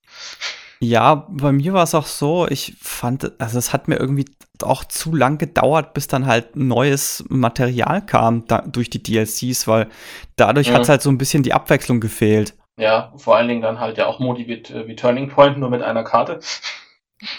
Ja, 0.79 1.27
bei 1.29 1.51
mir 1.51 1.73
war 1.73 1.83
es 1.83 1.95
auch 1.95 2.05
so, 2.05 2.47
ich 2.47 2.75
fand, 2.81 3.39
also 3.39 3.57
es 3.57 3.71
hat 3.73 3.87
mir 3.87 3.95
irgendwie 3.97 4.25
auch 4.61 4.83
zu 4.85 5.15
lang 5.15 5.37
gedauert, 5.37 5.93
bis 5.93 6.07
dann 6.07 6.25
halt 6.25 6.55
neues 6.55 7.23
Material 7.29 8.05
kam 8.05 8.45
da, 8.47 8.61
durch 8.61 8.89
die 8.89 9.01
DLCs, 9.01 9.67
weil 9.67 9.87
dadurch 10.35 10.69
mhm. 10.69 10.73
hat 10.75 10.81
es 10.81 10.89
halt 10.89 11.01
so 11.01 11.09
ein 11.09 11.17
bisschen 11.17 11.43
die 11.43 11.53
Abwechslung 11.53 11.99
gefehlt. 11.99 12.53
Ja, 12.77 13.13
vor 13.17 13.35
allen 13.35 13.47
Dingen 13.47 13.61
dann 13.61 13.79
halt 13.79 13.97
ja 13.97 14.07
auch 14.07 14.19
Modi 14.19 14.47
wie, 14.47 14.87
wie 14.87 14.95
Turning 14.95 15.29
Point, 15.29 15.57
nur 15.57 15.69
mit 15.69 15.81
einer 15.81 16.03
Karte. 16.03 16.39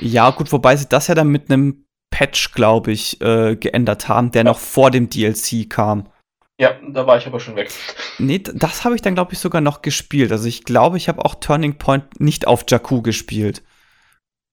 Ja, 0.00 0.30
gut, 0.30 0.52
wobei 0.52 0.76
sie 0.76 0.88
das 0.88 1.08
ja 1.08 1.14
dann 1.14 1.28
mit 1.28 1.50
einem 1.50 1.84
Patch, 2.10 2.52
glaube 2.52 2.92
ich, 2.92 3.20
äh, 3.20 3.56
geändert 3.56 4.08
haben, 4.08 4.30
der 4.30 4.40
ja. 4.40 4.44
noch 4.44 4.58
vor 4.58 4.90
dem 4.90 5.10
DLC 5.10 5.68
kam. 5.68 6.08
Ja, 6.60 6.78
da 6.88 7.06
war 7.06 7.16
ich 7.16 7.26
aber 7.26 7.40
schon 7.40 7.56
weg. 7.56 7.70
Nee, 8.18 8.38
das 8.38 8.84
habe 8.84 8.94
ich 8.94 9.02
dann, 9.02 9.14
glaube 9.14 9.32
ich, 9.32 9.40
sogar 9.40 9.60
noch 9.60 9.82
gespielt. 9.82 10.30
Also 10.30 10.46
ich 10.46 10.64
glaube, 10.64 10.96
ich 10.96 11.08
habe 11.08 11.24
auch 11.24 11.34
Turning 11.34 11.78
Point 11.78 12.20
nicht 12.20 12.46
auf 12.46 12.64
Jakku 12.68 13.02
gespielt. 13.02 13.62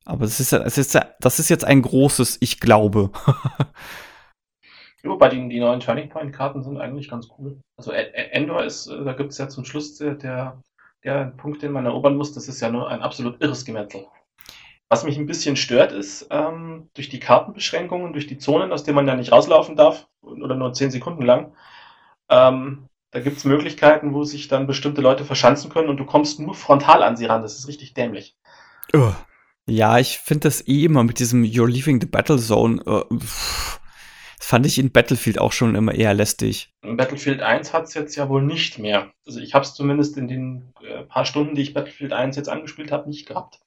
Aber 0.03 0.25
das 0.25 0.39
ist, 0.39 0.51
das 0.51 0.77
ist, 0.79 0.99
das 1.19 1.39
ist 1.39 1.49
jetzt 1.49 1.63
ein 1.63 1.83
großes 1.83 2.37
Ich 2.41 2.59
glaube. 2.59 3.11
Wobei 5.03 5.29
die, 5.29 5.47
die 5.49 5.59
neuen 5.59 5.79
Turning 5.79 6.09
Point-Karten 6.09 6.63
sind 6.63 6.79
eigentlich 6.79 7.09
ganz 7.09 7.27
cool. 7.37 7.59
Also 7.77 7.91
Endor 7.91 8.63
ist, 8.63 8.87
äh, 8.87 9.03
da 9.03 9.13
gibt 9.13 9.31
es 9.31 9.37
ja 9.37 9.49
zum 9.49 9.65
Schluss 9.65 9.97
der, 9.97 10.61
der 11.03 11.33
Punkt, 11.37 11.61
den 11.61 11.71
man 11.71 11.85
erobern 11.85 12.17
muss, 12.17 12.33
das 12.33 12.47
ist 12.47 12.61
ja 12.61 12.69
nur 12.69 12.89
ein 12.89 13.01
absolut 13.01 13.41
irres 13.41 13.65
Gemetzel. 13.65 14.05
Was 14.89 15.03
mich 15.03 15.17
ein 15.17 15.25
bisschen 15.25 15.55
stört, 15.55 15.91
ist, 15.91 16.27
ähm, 16.29 16.89
durch 16.93 17.09
die 17.09 17.19
Kartenbeschränkungen, 17.19 18.13
durch 18.13 18.27
die 18.27 18.37
Zonen, 18.37 18.71
aus 18.71 18.83
denen 18.83 18.95
man 18.95 19.07
ja 19.07 19.15
nicht 19.15 19.31
rauslaufen 19.31 19.75
darf, 19.75 20.07
oder 20.21 20.55
nur 20.55 20.73
10 20.73 20.91
Sekunden 20.91 21.23
lang, 21.23 21.53
ähm, 22.31 22.87
da 23.11 23.19
gibt 23.19 23.37
es 23.37 23.45
Möglichkeiten, 23.45 24.13
wo 24.13 24.23
sich 24.23 24.47
dann 24.47 24.67
bestimmte 24.67 25.01
Leute 25.01 25.25
verschanzen 25.25 25.69
können 25.69 25.89
und 25.89 25.97
du 25.97 26.05
kommst 26.05 26.39
nur 26.39 26.55
frontal 26.55 27.03
an 27.03 27.17
sie 27.17 27.25
ran. 27.25 27.41
Das 27.41 27.57
ist 27.57 27.67
richtig 27.67 27.93
dämlich. 27.93 28.37
Oh. 28.93 29.13
Ja, 29.67 29.99
ich 29.99 30.17
finde 30.17 30.47
das 30.47 30.67
eh 30.67 30.85
immer 30.85 31.03
mit 31.03 31.19
diesem 31.19 31.43
You're 31.43 31.69
leaving 31.69 32.01
the 32.01 32.07
battle 32.07 32.39
zone. 32.39 32.81
Uh, 32.85 33.03
das 34.41 34.47
fand 34.47 34.65
ich 34.65 34.79
in 34.79 34.91
Battlefield 34.91 35.39
auch 35.39 35.51
schon 35.51 35.75
immer 35.75 35.93
eher 35.93 36.13
lästig. 36.13 36.73
In 36.81 36.97
Battlefield 36.97 37.41
1 37.41 37.73
hat 37.73 37.83
es 37.83 37.93
jetzt 37.93 38.15
ja 38.15 38.27
wohl 38.27 38.41
nicht 38.41 38.79
mehr. 38.79 39.11
Also 39.25 39.39
ich 39.39 39.53
habe 39.53 39.63
es 39.63 39.75
zumindest 39.75 40.17
in 40.17 40.27
den 40.27 40.73
äh, 40.81 41.03
paar 41.03 41.25
Stunden, 41.25 41.53
die 41.53 41.61
ich 41.61 41.73
Battlefield 41.73 42.11
1 42.11 42.37
jetzt 42.37 42.49
angespielt 42.49 42.91
habe, 42.91 43.07
nicht 43.07 43.27
gehabt. 43.27 43.59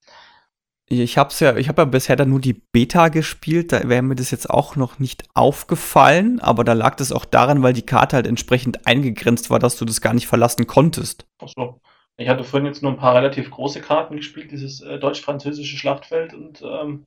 Ich 0.86 1.16
habe 1.16 1.32
ja, 1.38 1.56
ich 1.56 1.68
habe 1.68 1.82
ja 1.82 1.86
bisher 1.86 2.14
dann 2.14 2.28
nur 2.28 2.40
die 2.40 2.52
Beta 2.52 3.08
gespielt, 3.08 3.72
da 3.72 3.88
wäre 3.88 4.02
mir 4.02 4.16
das 4.16 4.30
jetzt 4.30 4.50
auch 4.50 4.76
noch 4.76 4.98
nicht 4.98 5.24
aufgefallen, 5.32 6.40
aber 6.40 6.62
da 6.62 6.74
lag 6.74 6.94
das 6.96 7.10
auch 7.10 7.24
daran, 7.24 7.62
weil 7.62 7.72
die 7.72 7.86
Karte 7.86 8.16
halt 8.16 8.26
entsprechend 8.26 8.86
eingegrenzt 8.86 9.48
war, 9.48 9.58
dass 9.58 9.78
du 9.78 9.86
das 9.86 10.02
gar 10.02 10.12
nicht 10.12 10.26
verlassen 10.26 10.66
konntest. 10.66 11.26
Ach 11.40 11.48
so. 11.48 11.80
Ich 12.16 12.28
hatte 12.28 12.44
vorhin 12.44 12.66
jetzt 12.66 12.82
nur 12.82 12.92
ein 12.92 12.98
paar 12.98 13.14
relativ 13.14 13.50
große 13.50 13.80
Karten 13.80 14.16
gespielt, 14.16 14.52
dieses 14.52 14.82
äh, 14.82 14.98
deutsch-französische 14.98 15.78
Schlachtfeld 15.78 16.34
und 16.34 16.62
ähm, 16.62 17.06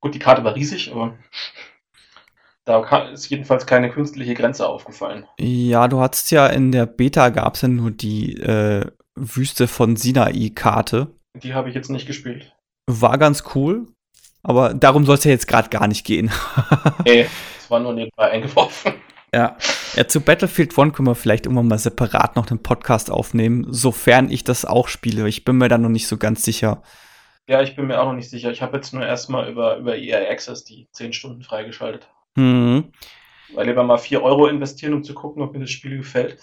gut, 0.00 0.14
die 0.14 0.20
Karte 0.20 0.44
war 0.44 0.54
riesig, 0.54 0.92
aber 0.92 1.18
da 2.64 3.08
ist 3.08 3.28
jedenfalls 3.28 3.66
keine 3.66 3.90
künstliche 3.90 4.34
Grenze 4.34 4.68
aufgefallen. 4.68 5.26
Ja, 5.40 5.88
du 5.88 6.00
hattest 6.00 6.30
ja 6.30 6.46
in 6.46 6.70
der 6.70 6.86
Beta 6.86 7.30
gab 7.30 7.56
es 7.56 7.62
ja 7.62 7.68
nur 7.68 7.90
die 7.90 8.36
äh, 8.36 8.86
Wüste 9.16 9.66
von 9.66 9.96
Sinai-Karte. 9.96 11.08
Die 11.34 11.54
habe 11.54 11.68
ich 11.68 11.74
jetzt 11.74 11.90
nicht 11.90 12.06
gespielt 12.06 12.54
war 12.88 13.18
ganz 13.18 13.44
cool, 13.54 13.86
aber 14.42 14.74
darum 14.74 15.04
soll 15.04 15.16
es 15.16 15.24
ja 15.24 15.30
jetzt 15.30 15.46
gerade 15.46 15.68
gar 15.68 15.86
nicht 15.86 16.04
gehen. 16.04 16.30
nee, 17.04 17.26
es 17.58 17.70
war 17.70 17.80
nur 17.80 17.92
nebenbei 17.92 18.30
eingeworfen. 18.30 18.94
Ja. 19.34 19.58
ja, 19.94 20.08
zu 20.08 20.22
Battlefield 20.22 20.76
One 20.78 20.90
können 20.92 21.06
wir 21.06 21.14
vielleicht 21.14 21.44
irgendwann 21.44 21.68
mal 21.68 21.78
separat 21.78 22.34
noch 22.34 22.50
einen 22.50 22.62
Podcast 22.62 23.10
aufnehmen, 23.10 23.66
sofern 23.68 24.30
ich 24.30 24.42
das 24.42 24.64
auch 24.64 24.88
spiele. 24.88 25.28
Ich 25.28 25.44
bin 25.44 25.58
mir 25.58 25.68
da 25.68 25.76
noch 25.76 25.90
nicht 25.90 26.08
so 26.08 26.16
ganz 26.16 26.44
sicher. 26.44 26.82
Ja, 27.46 27.60
ich 27.60 27.76
bin 27.76 27.86
mir 27.86 28.00
auch 28.00 28.06
noch 28.06 28.14
nicht 28.14 28.30
sicher. 28.30 28.50
Ich 28.50 28.62
habe 28.62 28.76
jetzt 28.76 28.94
nur 28.94 29.04
erstmal 29.04 29.50
über, 29.50 29.76
über 29.76 29.96
EA 29.96 30.30
Access 30.30 30.64
die 30.64 30.88
10 30.92 31.12
Stunden 31.12 31.42
freigeschaltet. 31.42 32.08
Mhm. 32.36 32.92
Weil 33.54 33.66
lieber 33.66 33.84
mal 33.84 33.98
4 33.98 34.22
Euro 34.22 34.46
investieren, 34.46 34.94
um 34.94 35.04
zu 35.04 35.12
gucken, 35.12 35.42
ob 35.42 35.52
mir 35.52 35.60
das 35.60 35.70
Spiel 35.70 35.98
gefällt, 35.98 36.38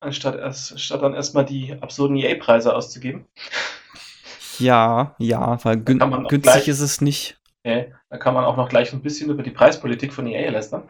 anstatt, 0.00 0.36
erst, 0.36 0.80
statt 0.80 1.02
dann 1.02 1.14
erstmal 1.14 1.44
die 1.44 1.76
absurden 1.80 2.16
EA-Preise 2.16 2.74
auszugeben. 2.74 3.26
Ja, 4.58 5.14
ja, 5.18 5.64
weil 5.64 5.76
gün 5.78 5.98
günstig 5.98 6.42
gleich, 6.42 6.68
ist 6.68 6.80
es 6.80 7.00
nicht. 7.00 7.38
Okay, 7.64 7.92
da 8.10 8.18
kann 8.18 8.34
man 8.34 8.44
auch 8.44 8.56
noch 8.56 8.68
gleich 8.68 8.92
ein 8.92 9.02
bisschen 9.02 9.30
über 9.30 9.42
die 9.42 9.50
Preispolitik 9.50 10.12
von 10.12 10.26
EA 10.26 10.50
lästern. 10.50 10.84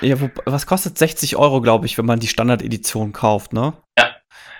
Ja, 0.00 0.20
wo, 0.20 0.30
was 0.44 0.66
kostet 0.66 0.96
60 0.96 1.36
Euro, 1.36 1.60
glaube 1.60 1.86
ich, 1.86 1.98
wenn 1.98 2.06
man 2.06 2.20
die 2.20 2.28
Standard-Edition 2.28 3.12
kauft, 3.12 3.52
ne? 3.52 3.74
Ja. 3.98 4.10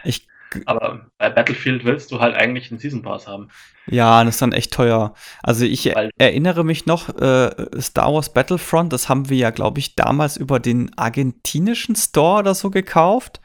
Ich, 0.05 0.27
Aber 0.67 1.07
bei 1.19 1.31
Battlefield 1.31 1.85
willst 1.85 2.11
du 2.11 2.21
halt 2.21 2.35
eigentlich 2.35 2.71
einen 2.71 2.81
Season 2.81 3.03
Pass 3.03 3.27
haben. 3.27 3.49
Ja, 3.87 4.25
das 4.25 4.35
ist 4.35 4.43
dann 4.43 4.53
echt 4.53 4.73
teuer. 4.73 5.15
Also 5.43 5.65
ich 5.65 5.87
Weil, 5.95 6.11
erinnere 6.19 6.65
mich 6.65 6.87
noch, 6.87 7.09
äh, 7.21 7.51
Star 7.81 8.13
Wars 8.13 8.33
Battlefront, 8.33 8.93
das 8.93 9.09
haben 9.09 9.31
wir 9.31 9.37
ja, 9.37 9.51
glaube 9.51 9.79
ich, 9.79 9.95
damals 9.95 10.37
über 10.37 10.61
den 10.61 10.91
argentinischen 10.99 11.97
Store 11.97 12.41
oder 12.41 12.55
so 12.55 12.71
gekauft. 12.71 13.41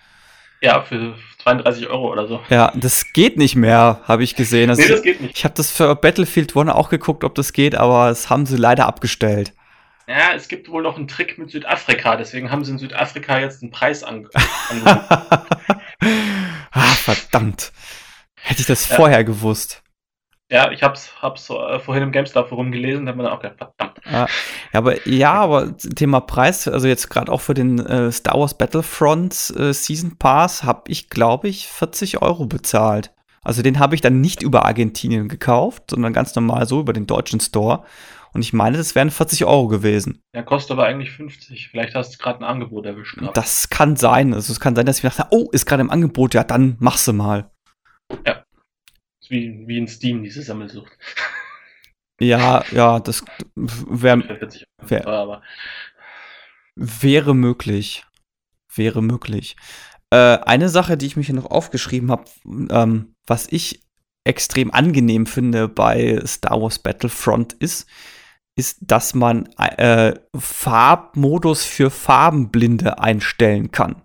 Ja, 0.62 0.82
für 0.82 1.16
32 1.44 1.90
Euro 1.90 2.12
oder 2.12 2.28
so. 2.28 2.40
Ja, 2.50 2.72
das 2.76 3.14
geht 3.14 3.38
nicht 3.38 3.56
mehr, 3.56 4.02
habe 4.04 4.24
ich 4.24 4.36
gesehen. 4.36 4.70
Also 4.70 4.82
nee, 4.82 4.88
das 4.88 5.02
geht 5.02 5.22
nicht. 5.22 5.38
Ich 5.38 5.44
habe 5.44 5.54
das 5.56 5.72
für 5.72 5.96
Battlefield 5.96 6.56
One 6.56 6.74
auch 6.74 6.90
geguckt, 6.90 7.24
ob 7.24 7.36
das 7.36 7.54
geht, 7.54 7.76
aber 7.76 8.10
das 8.10 8.30
haben 8.30 8.46
sie 8.46 8.58
leider 8.58 8.88
abgestellt. 8.88 9.54
Ja, 10.08 10.34
es 10.36 10.48
gibt 10.48 10.70
wohl 10.70 10.84
noch 10.84 10.98
einen 10.98 11.08
Trick 11.08 11.38
mit 11.38 11.50
Südafrika, 11.50 12.16
deswegen 12.18 12.52
haben 12.52 12.66
sie 12.66 12.72
in 12.72 12.78
Südafrika 12.78 13.40
jetzt 13.40 13.62
einen 13.62 13.72
Preis 13.72 14.04
an. 14.04 14.28
ah, 16.72 16.94
verdammt. 16.96 17.72
Hätte 18.36 18.62
ich 18.62 18.68
das 18.68 18.90
ja. 18.90 18.96
vorher 18.96 19.24
gewusst. 19.24 19.83
Ja, 20.52 20.72
ich 20.72 20.84
hab's, 20.84 21.12
hab's 21.22 21.50
äh, 21.50 21.80
vorhin 21.80 22.04
im 22.04 22.12
GameStar-Forum 22.12 22.72
gelesen, 22.72 23.06
da 23.06 23.12
hat 23.12 23.18
man 23.18 23.26
auch 23.28 23.40
gedacht, 23.40 23.58
verdammt. 23.58 24.00
Ja, 24.12 24.28
aber, 24.72 25.08
ja, 25.08 25.34
aber 25.34 25.76
Thema 25.78 26.20
Preis, 26.20 26.68
also 26.68 26.88
jetzt 26.88 27.10
gerade 27.10 27.32
auch 27.32 27.42
für 27.42 27.54
den 27.54 27.80
äh, 27.80 28.12
Star 28.12 28.40
Wars 28.40 28.58
Battlefront 28.58 29.54
äh, 29.58 29.74
Season 29.74 30.18
Pass 30.18 30.64
habe 30.64 30.84
ich, 30.92 31.10
glaube 31.10 31.48
ich, 31.48 31.68
40 31.68 32.22
Euro 32.22 32.46
bezahlt. 32.46 33.14
Also 33.44 33.62
den 33.62 33.80
habe 33.80 33.96
ich 33.96 34.02
dann 34.02 34.22
nicht 34.22 34.42
über 34.42 34.66
Argentinien 34.66 35.28
gekauft, 35.28 35.84
sondern 35.90 36.14
ganz 36.14 36.36
normal 36.36 36.68
so 36.68 36.80
über 36.80 36.94
den 36.94 37.08
deutschen 37.08 37.40
Store. 37.40 37.84
Und 38.34 38.42
ich 38.42 38.54
meine, 38.54 38.78
das 38.78 38.96
wären 38.96 39.12
40 39.12 39.46
Euro 39.46 39.68
gewesen. 39.68 40.22
Ja, 40.36 40.42
kostet 40.42 40.72
aber 40.72 40.86
eigentlich 40.86 41.12
50. 41.12 41.70
Vielleicht 41.70 41.94
hast 41.94 42.14
du 42.14 42.18
gerade 42.18 42.40
ein 42.40 42.46
Angebot 42.46 42.86
erwischt. 42.86 43.18
Gehabt. 43.18 43.38
Das 43.38 43.70
kann 43.70 43.96
sein. 43.96 44.34
Also 44.34 44.52
es 44.54 44.60
kann 44.60 44.76
sein, 44.76 44.86
dass 44.86 44.98
ich 44.98 45.04
dachte, 45.04 45.28
oh, 45.30 45.50
ist 45.52 45.66
gerade 45.66 45.82
im 45.82 45.92
Angebot, 45.92 46.34
ja, 46.34 46.44
dann 46.44 46.78
machst 46.80 47.08
du 47.08 47.14
mal. 47.14 47.52
Ja 48.26 48.43
wie, 49.30 49.68
wie 49.68 49.78
in 49.78 49.88
Steam, 49.88 50.24
diese 50.24 50.42
Sammelsucht. 50.42 50.92
Ja, 52.22 52.64
ja, 52.72 53.00
das 53.00 53.26
wäre 53.56 54.24
wär, 54.78 55.42
wäre 56.76 57.34
möglich. 57.34 58.06
Wäre 58.74 59.02
möglich. 59.02 59.58
Äh, 60.12 60.38
eine 60.38 60.70
Sache, 60.70 60.96
die 60.96 61.08
ich 61.08 61.18
mich 61.18 61.26
hier 61.26 61.36
noch 61.36 61.50
aufgeschrieben 61.50 62.12
habe, 62.12 62.26
ähm, 62.70 63.16
was 63.26 63.48
ich 63.52 63.82
extrem 64.26 64.72
angenehm 64.72 65.26
finde 65.26 65.68
bei 65.68 66.22
Star 66.26 66.62
Wars 66.62 66.80
Battlefront 66.80 67.54
ist, 67.54 67.90
ist, 68.56 68.78
dass 68.82 69.16
man 69.16 69.48
äh, 69.58 70.14
Farbmodus 70.38 71.66
für 71.66 71.90
Farbenblinde 71.90 73.00
einstellen 73.00 73.72
kann. 73.72 74.04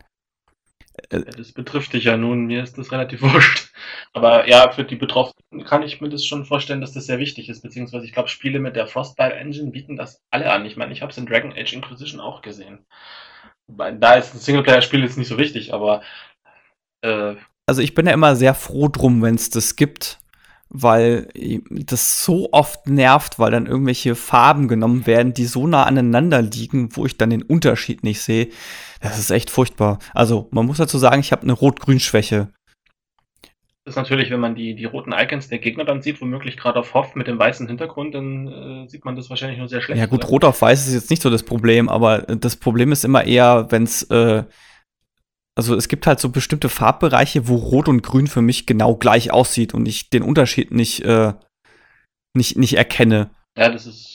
Äh, 1.11 1.21
das 1.37 1.53
betrifft 1.53 1.93
dich 1.93 2.05
ja 2.05 2.17
nun, 2.17 2.47
mir 2.47 2.63
ist 2.63 2.79
das 2.79 2.93
relativ 2.93 3.23
wurscht. 3.23 3.73
Aber 4.13 4.49
ja, 4.49 4.71
für 4.71 4.85
die 4.85 4.97
Betroffenen 4.97 5.65
kann 5.65 5.83
ich 5.83 6.01
mir 6.01 6.09
das 6.09 6.25
schon 6.25 6.45
vorstellen, 6.45 6.81
dass 6.81 6.93
das 6.93 7.07
sehr 7.07 7.19
wichtig 7.19 7.49
ist, 7.49 7.63
beziehungsweise 7.63 8.05
ich 8.05 8.13
glaube, 8.13 8.29
Spiele 8.29 8.59
mit 8.59 8.77
der 8.77 8.87
Frostbite 8.87 9.35
Engine 9.35 9.71
bieten 9.71 9.97
das 9.97 10.23
alle 10.31 10.51
an. 10.51 10.67
Ich 10.67 10.77
meine, 10.77 10.93
ich 10.93 11.03
habe 11.03 11.13
es 11.13 11.19
in 11.19 11.27
Dragon 11.27 11.53
Age 11.53 11.73
Inquisition 11.73 12.21
auch 12.21 12.43
gesehen. 12.43 12.87
Da 13.69 14.15
ist 14.15 14.35
ein 14.35 14.39
Singleplayer-Spiel 14.39 15.03
jetzt 15.03 15.19
nicht 15.19 15.29
so 15.29 15.37
wichtig, 15.37 15.75
aber 15.75 16.03
äh, 17.03 17.35
also 17.67 17.83
ich 17.83 17.95
bin 17.95 18.07
ja 18.07 18.15
immer 18.15 18.35
sehr 18.35 18.55
froh 18.55 18.89
drum, 18.89 19.21
wenn 19.21 19.35
es 19.35 19.51
das 19.51 19.77
gibt, 19.77 20.19
weil 20.71 21.29
das 21.69 22.25
so 22.25 22.51
oft 22.53 22.89
nervt, 22.89 23.39
weil 23.39 23.51
dann 23.51 23.67
irgendwelche 23.67 24.15
Farben 24.15 24.69
genommen 24.69 25.07
werden, 25.07 25.33
die 25.33 25.47
so 25.47 25.67
nah 25.67 25.85
aneinander 25.85 26.43
liegen, 26.43 26.95
wo 26.95 27.07
ich 27.07 27.17
dann 27.17 27.31
den 27.31 27.43
Unterschied 27.43 28.05
nicht 28.05 28.21
sehe. 28.21 28.49
Das 29.01 29.19
ist 29.19 29.31
echt 29.31 29.51
furchtbar. 29.51 29.99
Also 30.13 30.49
man 30.51 30.67
muss 30.67 30.79
dazu 30.79 30.99
sagen, 30.99 31.21
ich 31.21 31.33
habe 31.33 31.43
eine 31.43 31.53
Rot-Grün-Schwäche. 31.53 32.49
ist 33.87 33.97
natürlich, 33.97 34.31
wenn 34.31 34.41
man 34.41 34.55
die, 34.55 34.75
die 34.75 34.85
roten 34.85 35.13
Icons 35.13 35.49
der 35.49 35.59
Gegner 35.59 35.85
dann 35.85 36.03
sieht, 36.03 36.21
womöglich 36.21 36.59
gerade 36.59 36.79
auf 36.79 36.93
Hoff 36.93 37.15
mit 37.15 37.27
dem 37.27 37.39
weißen 37.39 37.67
Hintergrund, 37.67 38.15
dann 38.15 38.49
äh, 38.85 38.89
sieht 38.89 39.07
man 39.07 39.17
das 39.17 39.31
wahrscheinlich 39.31 39.59
nur 39.59 39.69
sehr 39.69 39.81
schlecht. 39.81 39.99
Ja 39.99 40.07
gut, 40.07 40.25
oder? 40.25 40.29
rot 40.29 40.45
auf 40.45 40.61
weiß 40.61 40.87
ist 40.87 40.93
jetzt 40.93 41.11
nicht 41.11 41.23
so 41.23 41.31
das 41.31 41.45
Problem, 41.45 41.89
aber 41.89 42.19
das 42.19 42.57
Problem 42.57 42.93
ist 42.93 43.05
immer 43.05 43.25
eher, 43.25 43.69
wenn 43.71 43.85
es, 43.85 44.03
äh, 44.11 44.45
also 45.59 45.75
es 45.75 45.89
gibt 45.89 46.07
halt 46.07 46.21
so 46.21 46.29
bestimmte 46.29 46.69
Farbbereiche, 46.69 47.49
wo 47.49 47.57
rot 47.57 47.89
und 47.89 48.03
grün 48.03 48.29
für 48.29 48.43
mich 48.43 48.65
genau 48.65 48.95
gleich 48.95 49.33
aussieht 49.33 49.75
und 49.75 49.87
ich 49.87 50.09
den 50.09 50.23
Unterschied 50.23 50.71
nicht, 50.71 51.01
äh, 51.01 51.33
nicht, 52.33 52.57
nicht 52.57 52.75
erkenne. 52.75 53.31
Ja, 53.59 53.69
das 53.69 53.87
ist. 53.89 54.15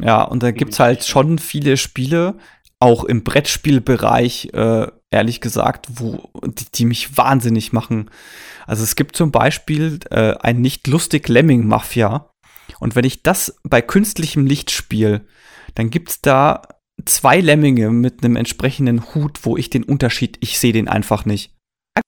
Ja, 0.00 0.22
und 0.22 0.42
da 0.42 0.50
gibt 0.50 0.72
es 0.72 0.80
halt 0.80 1.04
schon 1.04 1.38
viele 1.38 1.76
Spiele, 1.76 2.38
auch 2.80 3.04
im 3.04 3.22
Brettspielbereich, 3.22 4.54
äh, 4.54 4.86
ehrlich 5.10 5.42
gesagt, 5.42 5.88
wo 5.90 6.30
die, 6.46 6.64
die, 6.74 6.84
mich 6.86 7.18
wahnsinnig 7.18 7.74
machen. 7.74 8.10
Also 8.66 8.82
es 8.82 8.96
gibt 8.96 9.14
zum 9.14 9.30
Beispiel 9.30 9.98
äh, 10.10 10.36
ein 10.40 10.62
nicht 10.62 10.86
lustig 10.86 11.28
Lemming 11.28 11.66
Mafia. 11.66 12.30
Und 12.80 12.96
wenn 12.96 13.04
ich 13.04 13.22
das 13.22 13.60
bei 13.62 13.82
künstlichem 13.82 14.46
Licht 14.46 14.70
spiele, 14.70 15.26
dann 15.74 15.90
gibt 15.90 16.08
es 16.08 16.22
da 16.22 16.62
zwei 17.04 17.40
Lemminge 17.40 17.90
mit 17.90 18.24
einem 18.24 18.36
entsprechenden 18.36 19.14
Hut, 19.14 19.40
wo 19.42 19.56
ich 19.56 19.70
den 19.70 19.84
Unterschied, 19.84 20.36
ich 20.40 20.58
sehe 20.58 20.72
den 20.72 20.88
einfach 20.88 21.24
nicht. 21.24 21.52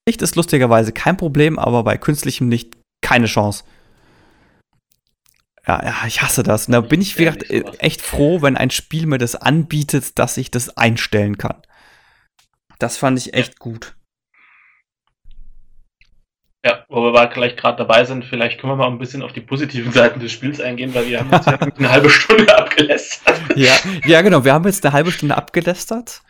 Licht 0.09 0.23
ist 0.23 0.37
lustigerweise 0.37 0.93
kein 0.93 1.17
Problem, 1.17 1.59
aber 1.59 1.85
bei 1.85 1.97
künstlichem 1.97 2.51
Licht 2.51 2.77
keine 3.03 3.27
Chance. 3.27 3.65
Ja, 5.67 5.85
ja, 5.85 6.07
ich 6.07 6.23
hasse 6.23 6.43
das. 6.43 6.67
Und 6.67 6.73
da 6.73 6.81
bin 6.81 7.01
ich, 7.01 7.19
wie 7.19 7.25
gesagt, 7.25 7.51
echt 7.79 8.01
froh, 8.03 8.43
wenn 8.43 8.57
ein 8.57 8.71
Spiel 8.71 9.07
mir 9.07 9.19
das 9.19 9.37
anbietet, 9.37 10.19
dass 10.19 10.37
ich 10.37 10.51
das 10.51 10.77
einstellen 10.77 11.39
kann. 11.39 11.63
Das 12.79 12.97
fand 12.97 13.19
ich 13.19 13.35
echt 13.35 13.59
gut. 13.59 13.95
Ja, 16.65 16.85
wo 16.91 17.01
wir 17.01 17.27
gleich 17.29 17.57
gerade 17.57 17.79
dabei 17.79 18.05
sind, 18.05 18.25
vielleicht 18.25 18.61
können 18.61 18.73
wir 18.73 18.77
mal 18.77 18.89
ein 18.89 18.99
bisschen 18.99 19.23
auf 19.23 19.33
die 19.33 19.41
positiven 19.41 19.93
Seiten 19.93 20.21
des 20.21 20.31
Spiels 20.31 20.61
eingehen, 20.61 20.95
weil 20.95 21.09
wir 21.09 21.21
haben 21.21 21.31
jetzt 21.33 21.47
ja 21.47 21.59
eine 21.79 21.91
halbe 21.91 22.11
Stunde 22.11 22.55
abgelästert. 22.57 23.41
Ja, 23.57 23.73
ja, 24.05 24.21
genau, 24.21 24.45
wir 24.45 24.53
haben 24.53 24.67
jetzt 24.67 24.85
eine 24.85 24.93
halbe 24.93 25.11
Stunde 25.11 25.37
abgelästert. 25.37 26.21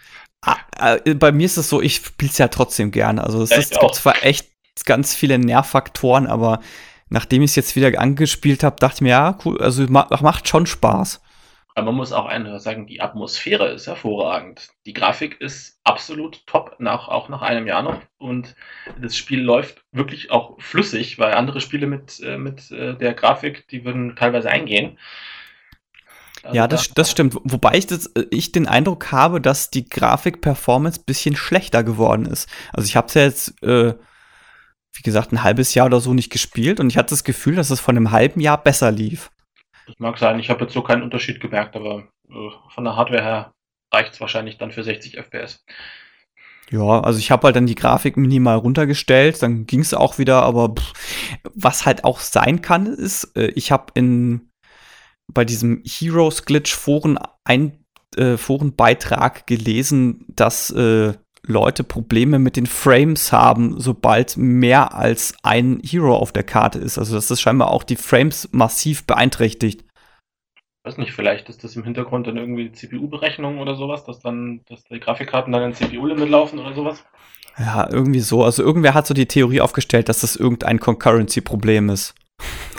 Ah, 0.43 0.57
äh, 0.79 1.15
bei 1.15 1.33
mir 1.33 1.47
ist 1.47 1.57
es 1.57 1.69
so, 1.69 1.83
ich 1.83 1.97
spiele 1.97 2.31
es 2.31 2.39
ja 2.39 2.47
trotzdem 2.47 2.93
gerne. 2.93 3.25
Also 3.25 3.43
es, 3.43 3.51
ist, 3.51 3.73
es 3.73 3.81
gibt 3.81 3.95
zwar 3.97 4.25
echt 4.25 4.49
ganz 4.85 5.15
viele 5.17 5.39
Nervfaktoren, 5.39 6.29
aber 6.29 6.61
nachdem 7.09 7.43
ich 7.43 7.51
es 7.51 7.57
jetzt 7.57 7.75
wieder 7.75 7.99
angespielt 8.01 8.63
habe, 8.63 8.77
dachte 8.79 8.97
ich 8.97 9.01
mir, 9.03 9.11
ja, 9.11 9.39
cool, 9.45 9.61
also 9.61 9.85
macht 9.89 10.49
schon 10.49 10.67
Spaß. 10.67 11.21
Aber 11.81 11.93
man 11.93 11.97
muss 11.97 12.13
auch 12.13 12.27
einfach 12.27 12.61
sagen, 12.61 12.87
die 12.87 13.01
Atmosphäre 13.01 13.69
ist 13.69 13.87
hervorragend. 13.87 14.69
Die 14.85 14.93
Grafik 14.93 15.41
ist 15.41 15.81
absolut 15.83 16.47
top, 16.47 16.77
nach, 16.79 17.09
auch 17.09 17.31
nach 17.31 17.41
einem 17.41 17.67
Jahr 17.67 17.83
noch. 17.83 18.03
Und 18.19 18.55
das 19.01 19.17
Spiel 19.17 19.41
läuft 19.41 19.83
wirklich 19.91 20.31
auch 20.31 20.61
flüssig, 20.61 21.19
weil 21.19 21.33
andere 21.33 21.63
Spiele 21.63 21.87
mit, 21.87 22.21
äh, 22.21 22.37
mit 22.37 22.71
äh, 22.71 22.99
der 22.99 23.15
Grafik, 23.15 23.67
die 23.69 23.87
würden 23.87 24.15
teilweise 24.15 24.51
eingehen. 24.51 24.99
Also 26.43 26.55
ja, 26.55 26.69
das, 26.69 26.91
das 26.91 27.11
stimmt. 27.11 27.35
Wobei 27.45 27.79
ich, 27.79 27.87
das, 27.87 28.09
äh, 28.09 28.27
ich 28.31 28.53
den 28.53 28.69
Eindruck 28.69 29.11
habe, 29.11 29.41
dass 29.41 29.71
die 29.71 29.89
Grafik-Performance 29.89 31.01
ein 31.01 31.05
bisschen 31.07 31.35
schlechter 31.35 31.83
geworden 31.83 32.27
ist. 32.27 32.47
Also 32.75 32.87
ich 32.89 32.95
habe 32.95 33.07
es 33.07 33.15
ja 33.15 33.23
jetzt, 33.23 33.63
äh, 33.63 33.95
wie 34.93 35.03
gesagt, 35.03 35.33
ein 35.33 35.43
halbes 35.43 35.73
Jahr 35.73 35.87
oder 35.87 36.03
so 36.03 36.13
nicht 36.13 36.29
gespielt 36.29 36.79
und 36.79 36.91
ich 36.91 36.99
hatte 36.99 37.15
das 37.15 37.25
Gefühl, 37.25 37.55
dass 37.55 37.71
es 37.71 37.81
von 37.81 37.97
einem 37.97 38.11
halben 38.11 38.41
Jahr 38.41 38.63
besser 38.63 38.93
lief. 38.93 39.31
Das 39.91 39.99
mag 39.99 40.19
sein, 40.19 40.39
ich 40.39 40.51
habe 40.51 40.63
jetzt 40.63 40.73
so 40.73 40.83
keinen 40.83 41.03
Unterschied 41.03 41.41
gemerkt, 41.41 41.75
aber 41.75 42.09
äh, 42.29 42.51
von 42.69 42.85
der 42.85 42.95
Hardware 42.95 43.23
her 43.23 43.53
reicht 43.93 44.13
es 44.13 44.21
wahrscheinlich 44.21 44.57
dann 44.57 44.71
für 44.71 44.85
60 44.85 45.17
FPS. 45.19 45.65
Ja, 46.71 47.01
also 47.01 47.19
ich 47.19 47.33
habe 47.33 47.47
halt 47.47 47.57
dann 47.57 47.67
die 47.67 47.75
Grafik 47.75 48.17
minimal 48.17 48.57
runtergestellt, 48.57 49.43
dann 49.43 49.67
ging 49.67 49.81
es 49.81 49.93
auch 49.93 50.19
wieder, 50.19 50.43
aber 50.43 50.77
pff, 50.77 50.93
was 51.55 51.87
halt 51.87 52.05
auch 52.05 52.21
sein 52.21 52.63
kann, 52.63 52.87
ist, 52.87 53.37
äh, 53.37 53.49
ich 53.57 53.73
habe 53.73 53.87
in 53.95 54.53
bei 55.33 55.45
diesem 55.45 55.83
Heroes 55.85 56.45
Glitch 56.45 56.73
Foren 56.73 57.19
ein 57.45 57.85
äh, 58.17 58.37
Forenbeitrag 58.37 59.47
gelesen, 59.47 60.25
dass 60.29 60.71
äh, 60.71 61.15
Leute 61.51 61.85
Probleme 61.85 62.39
mit 62.39 62.57
den 62.57 62.67
Frames 62.67 63.33
haben, 63.33 63.79
sobald 63.79 64.37
mehr 64.37 64.95
als 64.95 65.35
ein 65.43 65.81
Hero 65.85 66.17
auf 66.17 66.33
der 66.33 66.45
Karte 66.45 66.79
ist. 66.79 66.99
Also 66.99 67.15
dass 67.15 67.29
das 67.29 67.41
scheinbar 67.41 67.71
auch 67.71 67.83
die 67.83 67.97
Frames 67.97 68.49
massiv 68.53 69.05
beeinträchtigt. 69.05 69.85
Ich 70.55 70.63
weiß 70.85 70.97
nicht, 70.97 71.13
vielleicht 71.13 71.51
ist 71.51 71.63
das 71.63 71.77
im 71.77 71.85
Hintergrund 71.85 72.27
dann 72.27 72.39
irgendwie 72.39 72.73
CPU-Berechnung 72.73 73.59
oder 73.59 73.75
sowas, 73.75 74.05
dass 74.05 74.21
dann, 74.21 74.63
dass 74.67 74.85
die 74.85 74.99
Grafikkarten 74.99 75.53
dann 75.53 75.63
ein 75.63 75.75
CPU-Limit 75.75 76.31
laufen 76.31 76.59
oder 76.59 76.75
sowas. 76.75 77.05
Ja, 77.59 77.87
irgendwie 77.91 78.21
so. 78.21 78.45
Also 78.45 78.63
irgendwer 78.63 78.95
hat 78.95 79.07
so 79.07 79.13
die 79.13 79.27
Theorie 79.27 79.61
aufgestellt, 79.61 80.09
dass 80.09 80.23
das 80.23 80.37
irgendein 80.37 80.81
Concurrency-Problem 80.81 81.91
ist. 81.91 82.15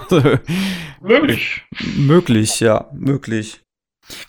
möglich. 1.02 1.64
Möglich, 1.96 2.60
ja, 2.60 2.90
möglich. 2.94 3.62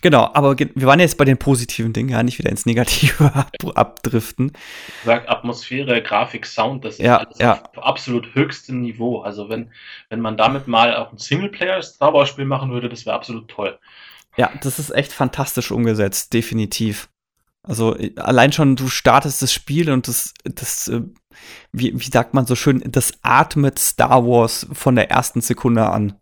Genau, 0.01 0.29
aber 0.33 0.57
wir 0.57 0.87
waren 0.87 0.99
jetzt 0.99 1.17
bei 1.17 1.25
den 1.25 1.37
positiven 1.37 1.93
Dingen, 1.93 2.09
ja, 2.09 2.23
nicht 2.23 2.39
wieder 2.39 2.49
ins 2.49 2.65
Negative 2.65 3.45
abdriften. 3.75 4.51
Sagt 5.05 5.29
Atmosphäre, 5.29 6.01
Grafik, 6.01 6.45
Sound, 6.45 6.85
das 6.85 6.95
ist 6.95 7.05
ja, 7.05 7.17
alles 7.17 7.37
ja. 7.39 7.61
auf 7.75 7.83
absolut 7.83 8.33
höchstem 8.35 8.81
Niveau. 8.81 9.21
Also 9.21 9.49
wenn, 9.49 9.71
wenn 10.09 10.21
man 10.21 10.37
damit 10.37 10.67
mal 10.67 10.95
auch 10.95 11.11
ein 11.11 11.17
Singleplayer-Star 11.17 12.13
Wars-Spiel 12.13 12.45
machen 12.45 12.71
würde, 12.71 12.89
das 12.89 13.05
wäre 13.05 13.15
absolut 13.15 13.47
toll. 13.47 13.77
Ja, 14.35 14.51
das 14.61 14.79
ist 14.79 14.89
echt 14.91 15.13
fantastisch 15.13 15.71
umgesetzt, 15.71 16.33
definitiv. 16.33 17.09
Also 17.63 17.95
allein 18.17 18.51
schon, 18.51 18.75
du 18.75 18.89
startest 18.89 19.41
das 19.41 19.53
Spiel 19.53 19.89
und 19.89 20.07
das, 20.07 20.33
das, 20.43 20.89
äh, 20.89 21.01
wie, 21.71 21.97
wie 21.97 22.11
sagt 22.11 22.33
man 22.33 22.45
so 22.45 22.55
schön, 22.55 22.83
das 22.85 23.13
atmet 23.21 23.79
Star 23.79 24.25
Wars 24.25 24.67
von 24.73 24.95
der 24.95 25.09
ersten 25.09 25.39
Sekunde 25.39 25.89
an. 25.89 26.19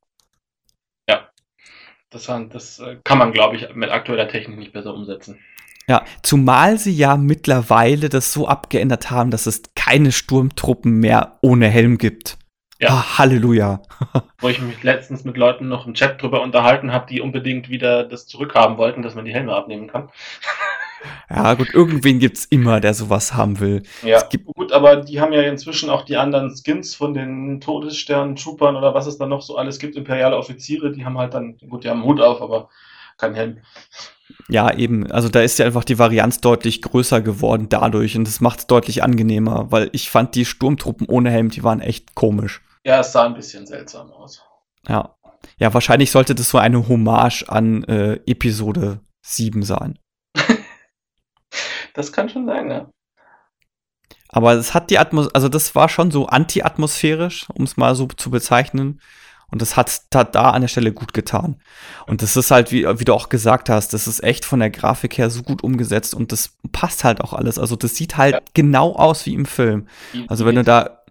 Das, 2.11 2.25
das 2.49 2.79
äh, 2.79 2.97
kann 3.03 3.17
man, 3.17 3.31
glaube 3.31 3.55
ich, 3.55 3.73
mit 3.73 3.89
aktueller 3.89 4.27
Technik 4.27 4.59
nicht 4.59 4.73
besser 4.73 4.93
umsetzen. 4.93 5.39
Ja, 5.87 6.05
zumal 6.21 6.77
sie 6.77 6.93
ja 6.93 7.17
mittlerweile 7.17 8.09
das 8.09 8.33
so 8.33 8.47
abgeändert 8.47 9.09
haben, 9.09 9.31
dass 9.31 9.45
es 9.45 9.63
keine 9.75 10.11
Sturmtruppen 10.11 10.99
mehr 10.99 11.39
ohne 11.41 11.67
Helm 11.67 11.97
gibt. 11.97 12.37
Ja. 12.79 12.89
Ah, 12.89 13.17
Halleluja. 13.19 13.81
Wo 14.39 14.49
ich 14.49 14.59
mich 14.59 14.81
letztens 14.83 15.23
mit 15.23 15.37
Leuten 15.37 15.67
noch 15.67 15.85
im 15.85 15.93
Chat 15.93 16.21
drüber 16.21 16.41
unterhalten 16.41 16.91
habe, 16.91 17.05
die 17.07 17.21
unbedingt 17.21 17.69
wieder 17.69 18.03
das 18.03 18.27
zurückhaben 18.27 18.77
wollten, 18.77 19.03
dass 19.03 19.15
man 19.15 19.25
die 19.25 19.33
Helme 19.33 19.53
abnehmen 19.53 19.87
kann. 19.87 20.09
Ja, 21.29 21.53
gut, 21.53 21.73
irgendwen 21.73 22.19
gibt 22.19 22.37
es 22.37 22.45
immer, 22.45 22.79
der 22.79 22.93
sowas 22.93 23.33
haben 23.33 23.59
will. 23.59 23.83
Ja, 24.03 24.21
gut, 24.45 24.71
aber 24.71 24.97
die 24.97 25.19
haben 25.19 25.33
ja 25.33 25.41
inzwischen 25.41 25.89
auch 25.89 26.03
die 26.03 26.17
anderen 26.17 26.55
Skins 26.55 26.95
von 26.95 27.13
den 27.13 27.61
Todessternen, 27.61 28.35
Troopern 28.35 28.75
oder 28.75 28.93
was 28.93 29.07
es 29.07 29.17
da 29.17 29.25
noch 29.25 29.41
so 29.41 29.57
alles 29.57 29.79
gibt, 29.79 29.95
imperiale 29.95 30.37
Offiziere, 30.37 30.91
die 30.91 31.05
haben 31.05 31.17
halt 31.17 31.33
dann, 31.33 31.57
gut, 31.69 31.83
die 31.83 31.89
haben 31.89 32.01
einen 32.01 32.09
Hut 32.09 32.21
auf, 32.21 32.41
aber 32.41 32.69
kein 33.17 33.33
Helm. 33.33 33.57
Ja, 34.49 34.73
eben. 34.73 35.11
Also 35.11 35.29
da 35.29 35.41
ist 35.41 35.59
ja 35.59 35.65
einfach 35.65 35.83
die 35.83 35.99
Varianz 35.99 36.41
deutlich 36.41 36.81
größer 36.81 37.21
geworden 37.21 37.67
dadurch 37.69 38.17
und 38.17 38.25
das 38.25 38.41
macht 38.41 38.59
es 38.59 38.67
deutlich 38.67 39.03
angenehmer, 39.03 39.71
weil 39.71 39.89
ich 39.93 40.09
fand 40.09 40.35
die 40.35 40.45
Sturmtruppen 40.45 41.07
ohne 41.07 41.29
Helm, 41.29 41.49
die 41.49 41.63
waren 41.63 41.81
echt 41.81 42.15
komisch. 42.15 42.61
Ja, 42.83 42.99
es 42.99 43.11
sah 43.11 43.25
ein 43.25 43.33
bisschen 43.33 43.65
seltsam 43.65 44.11
aus. 44.11 44.43
Ja. 44.87 45.15
Ja, 45.57 45.73
wahrscheinlich 45.73 46.11
sollte 46.11 46.35
das 46.35 46.49
so 46.49 46.57
eine 46.57 46.87
Hommage 46.87 47.45
an 47.47 47.83
äh, 47.85 48.19
Episode 48.25 48.99
7 49.21 49.63
sein. 49.63 49.97
Das 51.93 52.11
kann 52.11 52.29
schon 52.29 52.45
sein, 52.45 52.69
ja. 52.69 52.89
Aber 54.29 54.53
es 54.53 54.73
hat 54.73 54.89
die 54.89 54.97
Atmosphäre, 54.97 55.35
also 55.35 55.49
das 55.49 55.75
war 55.75 55.89
schon 55.89 56.09
so 56.09 56.27
anti-atmosphärisch, 56.27 57.47
um 57.53 57.65
es 57.65 57.75
mal 57.77 57.95
so 57.95 58.07
zu 58.07 58.31
bezeichnen. 58.31 59.01
Und 59.51 59.61
das 59.61 59.75
hat 59.75 60.07
da 60.13 60.51
an 60.51 60.61
der 60.61 60.69
Stelle 60.69 60.93
gut 60.93 61.13
getan. 61.13 61.57
Und 62.07 62.21
das 62.21 62.37
ist 62.37 62.51
halt, 62.51 62.71
wie, 62.71 62.85
wie 62.85 63.03
du 63.03 63.13
auch 63.13 63.27
gesagt 63.27 63.69
hast, 63.69 63.93
das 63.93 64.07
ist 64.07 64.23
echt 64.23 64.45
von 64.45 64.61
der 64.61 64.69
Grafik 64.69 65.17
her 65.17 65.29
so 65.29 65.43
gut 65.43 65.61
umgesetzt 65.61 66.15
und 66.15 66.31
das 66.31 66.57
passt 66.71 67.03
halt 67.03 67.19
auch 67.19 67.33
alles. 67.33 67.59
Also 67.59 67.75
das 67.75 67.95
sieht 67.95 68.15
halt 68.15 68.35
ja. 68.35 68.39
genau 68.53 68.95
aus 68.95 69.25
wie 69.25 69.33
im 69.33 69.45
Film. 69.45 69.87
Also 70.29 70.45
wenn 70.45 70.55
du 70.55 70.63
da, 70.63 71.01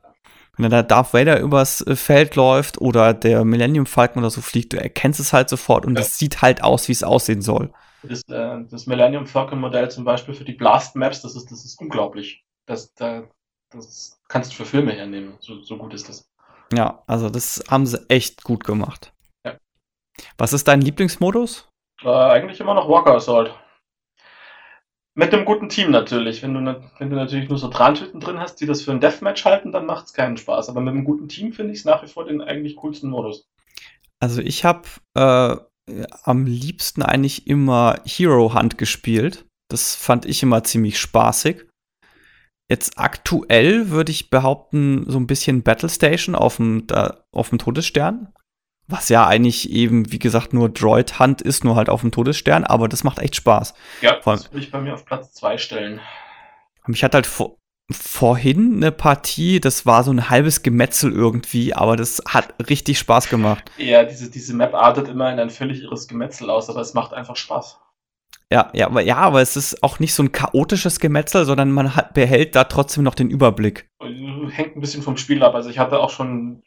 wenn 0.56 0.70
da 0.70 0.82
Darth 0.82 1.12
Vader 1.12 1.38
übers 1.38 1.82
äh, 1.82 1.96
Feld 1.96 2.34
läuft 2.34 2.80
oder 2.80 3.12
der 3.12 3.44
Millennium 3.44 3.84
Falcon 3.84 4.22
oder 4.22 4.30
so 4.30 4.40
fliegt, 4.40 4.72
du 4.72 4.80
erkennst 4.80 5.20
es 5.20 5.34
halt 5.34 5.50
sofort 5.50 5.84
und 5.84 5.98
es 5.98 6.06
ja. 6.06 6.14
sieht 6.14 6.40
halt 6.40 6.62
aus, 6.62 6.88
wie 6.88 6.92
es 6.92 7.02
aussehen 7.02 7.42
soll. 7.42 7.70
Das, 8.02 8.22
äh, 8.28 8.64
das 8.70 8.86
Millennium 8.86 9.26
Falcon 9.26 9.60
Modell 9.60 9.90
zum 9.90 10.04
Beispiel 10.04 10.34
für 10.34 10.44
die 10.44 10.54
Blast 10.54 10.96
Maps, 10.96 11.22
das 11.22 11.36
ist, 11.36 11.50
das 11.50 11.64
ist 11.64 11.80
unglaublich. 11.80 12.44
Das, 12.66 12.94
das, 12.94 13.24
das 13.70 14.20
kannst 14.28 14.52
du 14.52 14.56
für 14.56 14.64
Filme 14.64 14.92
hernehmen. 14.92 15.36
So, 15.40 15.62
so 15.62 15.76
gut 15.76 15.94
ist 15.94 16.08
das. 16.08 16.30
Ja, 16.72 17.02
also 17.06 17.28
das 17.28 17.62
haben 17.68 17.86
sie 17.86 18.04
echt 18.08 18.44
gut 18.44 18.64
gemacht. 18.64 19.12
Ja. 19.44 19.56
Was 20.38 20.52
ist 20.52 20.68
dein 20.68 20.80
Lieblingsmodus? 20.80 21.68
Äh, 22.02 22.08
eigentlich 22.08 22.60
immer 22.60 22.74
noch 22.74 22.88
Walker 22.88 23.14
Assault. 23.14 23.54
Mit 25.14 25.34
einem 25.34 25.44
guten 25.44 25.68
Team 25.68 25.90
natürlich. 25.90 26.42
Wenn 26.42 26.54
du, 26.54 26.90
wenn 26.98 27.10
du 27.10 27.16
natürlich 27.16 27.48
nur 27.48 27.58
so 27.58 27.68
Trantüten 27.68 28.20
drin 28.20 28.38
hast, 28.38 28.56
die 28.56 28.66
das 28.66 28.82
für 28.82 28.92
ein 28.92 29.00
Deathmatch 29.00 29.44
halten, 29.44 29.72
dann 29.72 29.86
macht 29.86 30.06
es 30.06 30.14
keinen 30.14 30.36
Spaß. 30.36 30.68
Aber 30.68 30.80
mit 30.80 30.94
einem 30.94 31.04
guten 31.04 31.28
Team 31.28 31.52
finde 31.52 31.72
ich 31.72 31.80
es 31.80 31.84
nach 31.84 32.02
wie 32.02 32.08
vor 32.08 32.24
den 32.24 32.40
eigentlich 32.40 32.76
coolsten 32.76 33.10
Modus. 33.10 33.50
Also 34.20 34.40
ich 34.40 34.64
habe 34.64 34.88
äh, 35.14 35.56
am 36.22 36.46
liebsten 36.46 37.02
eigentlich 37.02 37.46
immer 37.46 38.00
Hero 38.04 38.54
Hunt 38.54 38.78
gespielt. 38.78 39.46
Das 39.70 39.94
fand 39.94 40.26
ich 40.26 40.42
immer 40.42 40.64
ziemlich 40.64 40.98
spaßig. 40.98 41.66
jetzt 42.68 42.98
aktuell 42.98 43.90
würde 43.90 44.12
ich 44.12 44.30
behaupten, 44.30 45.04
so 45.08 45.18
ein 45.18 45.26
bisschen 45.26 45.62
Battle 45.62 45.88
Station 45.88 46.34
auf 46.36 46.56
dem, 46.56 46.86
da, 46.86 47.24
auf 47.32 47.48
dem 47.48 47.58
Todesstern. 47.58 48.32
Was 48.86 49.08
ja 49.08 49.26
eigentlich 49.26 49.70
eben, 49.70 50.10
wie 50.12 50.18
gesagt, 50.18 50.52
nur 50.52 50.68
Droid 50.68 51.18
Hunt 51.20 51.42
ist, 51.42 51.64
nur 51.64 51.76
halt 51.76 51.88
auf 51.88 52.00
dem 52.00 52.10
Todesstern, 52.10 52.64
aber 52.64 52.88
das 52.88 53.04
macht 53.04 53.18
echt 53.20 53.36
Spaß. 53.36 53.74
Ja, 54.00 54.18
das 54.24 54.52
würde 54.52 54.64
ich 54.64 54.70
bei 54.70 54.80
mir 54.80 54.94
auf 54.94 55.04
Platz 55.04 55.32
2 55.34 55.58
stellen. 55.58 56.00
Mich 56.86 57.04
hat 57.04 57.14
halt 57.14 57.26
vor, 57.26 57.56
vorhin 57.92 58.76
eine 58.76 58.92
Partie, 58.92 59.60
das 59.60 59.86
war 59.86 60.04
so 60.04 60.10
ein 60.10 60.30
halbes 60.30 60.62
Gemetzel 60.62 61.12
irgendwie, 61.12 61.74
aber 61.74 61.96
das 61.96 62.22
hat 62.28 62.54
richtig 62.68 62.98
Spaß 62.98 63.28
gemacht. 63.28 63.70
Ja, 63.78 64.04
diese, 64.04 64.30
diese 64.30 64.54
Map 64.54 64.74
artet 64.74 65.08
immer 65.08 65.32
in 65.32 65.38
ein 65.38 65.50
völlig 65.50 65.82
irres 65.82 66.08
Gemetzel 66.08 66.50
aus, 66.50 66.68
aber 66.70 66.80
es 66.80 66.94
macht 66.94 67.12
einfach 67.12 67.36
Spaß. 67.36 67.78
Ja, 68.52 68.68
ja, 68.74 68.86
aber 68.86 69.00
ja, 69.00 69.16
aber 69.16 69.40
es 69.40 69.56
ist 69.56 69.82
auch 69.82 70.00
nicht 70.00 70.12
so 70.12 70.24
ein 70.24 70.32
chaotisches 70.32 70.98
Gemetzel, 70.98 71.44
sondern 71.44 71.70
man 71.70 71.94
hat, 71.94 72.14
behält 72.14 72.56
da 72.56 72.64
trotzdem 72.64 73.04
noch 73.04 73.14
den 73.14 73.30
Überblick. 73.30 73.88
Hängt 74.00 74.76
ein 74.76 74.80
bisschen 74.80 75.02
vom 75.02 75.16
Spiel 75.16 75.44
ab. 75.44 75.54
Also 75.54 75.70
ich 75.70 75.78
hatte 75.78 76.00
auch 76.00 76.10
schon 76.10 76.62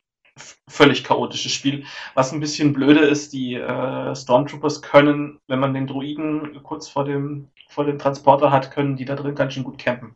völlig 0.68 1.04
chaotisches 1.04 1.52
Spiel. 1.52 1.86
Was 2.16 2.32
ein 2.32 2.40
bisschen 2.40 2.74
blöde 2.74 3.02
ist, 3.02 3.34
die 3.34 3.56
äh, 3.56 4.16
Stormtroopers 4.16 4.82
können, 4.82 5.40
wenn 5.48 5.60
man 5.60 5.74
den 5.74 5.88
Druiden 5.88 6.64
kurz 6.64 6.88
vor 6.88 7.04
dem, 7.04 7.50
vor 7.68 7.86
dem 7.86 8.00
Transporter 8.00 8.52
hat, 8.52 8.72
können 8.72 8.96
die 8.96 9.06
da 9.06 9.16
drin 9.16 9.36
ganz 9.36 9.54
schön 9.54 9.64
gut 9.64 9.78
campen. 9.78 10.16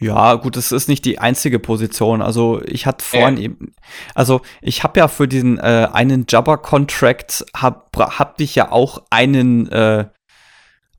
Ja, 0.00 0.34
gut, 0.34 0.56
es 0.56 0.70
ist 0.70 0.88
nicht 0.88 1.04
die 1.04 1.18
einzige 1.18 1.58
Position. 1.58 2.22
Also 2.22 2.62
ich 2.64 2.86
hatte 2.86 3.04
vorhin 3.04 3.36
äh. 3.36 3.42
eben, 3.42 3.72
also 4.14 4.42
ich 4.60 4.84
habe 4.84 5.00
ja 5.00 5.08
für 5.08 5.26
diesen 5.26 5.58
äh, 5.58 5.88
einen 5.92 6.26
Jabba-Contract 6.28 7.46
hab, 7.54 7.96
hab 7.96 8.40
ich 8.40 8.54
ja 8.54 8.70
auch 8.70 9.02
einen 9.10 9.68
äh, 9.70 10.06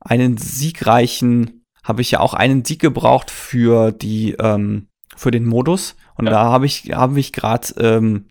einen 0.00 0.36
siegreichen, 0.36 1.64
habe 1.82 2.02
ich 2.02 2.10
ja 2.10 2.20
auch 2.20 2.34
einen 2.34 2.64
Sieg 2.64 2.80
gebraucht 2.80 3.30
für 3.30 3.92
die 3.92 4.32
ähm, 4.32 4.88
für 5.16 5.30
den 5.30 5.46
Modus 5.46 5.96
und 6.16 6.26
ja. 6.26 6.32
da 6.32 6.44
habe 6.44 6.66
ich 6.66 6.92
habe 6.92 7.18
ich 7.18 7.32
gerade 7.32 7.68
ähm, 7.78 8.26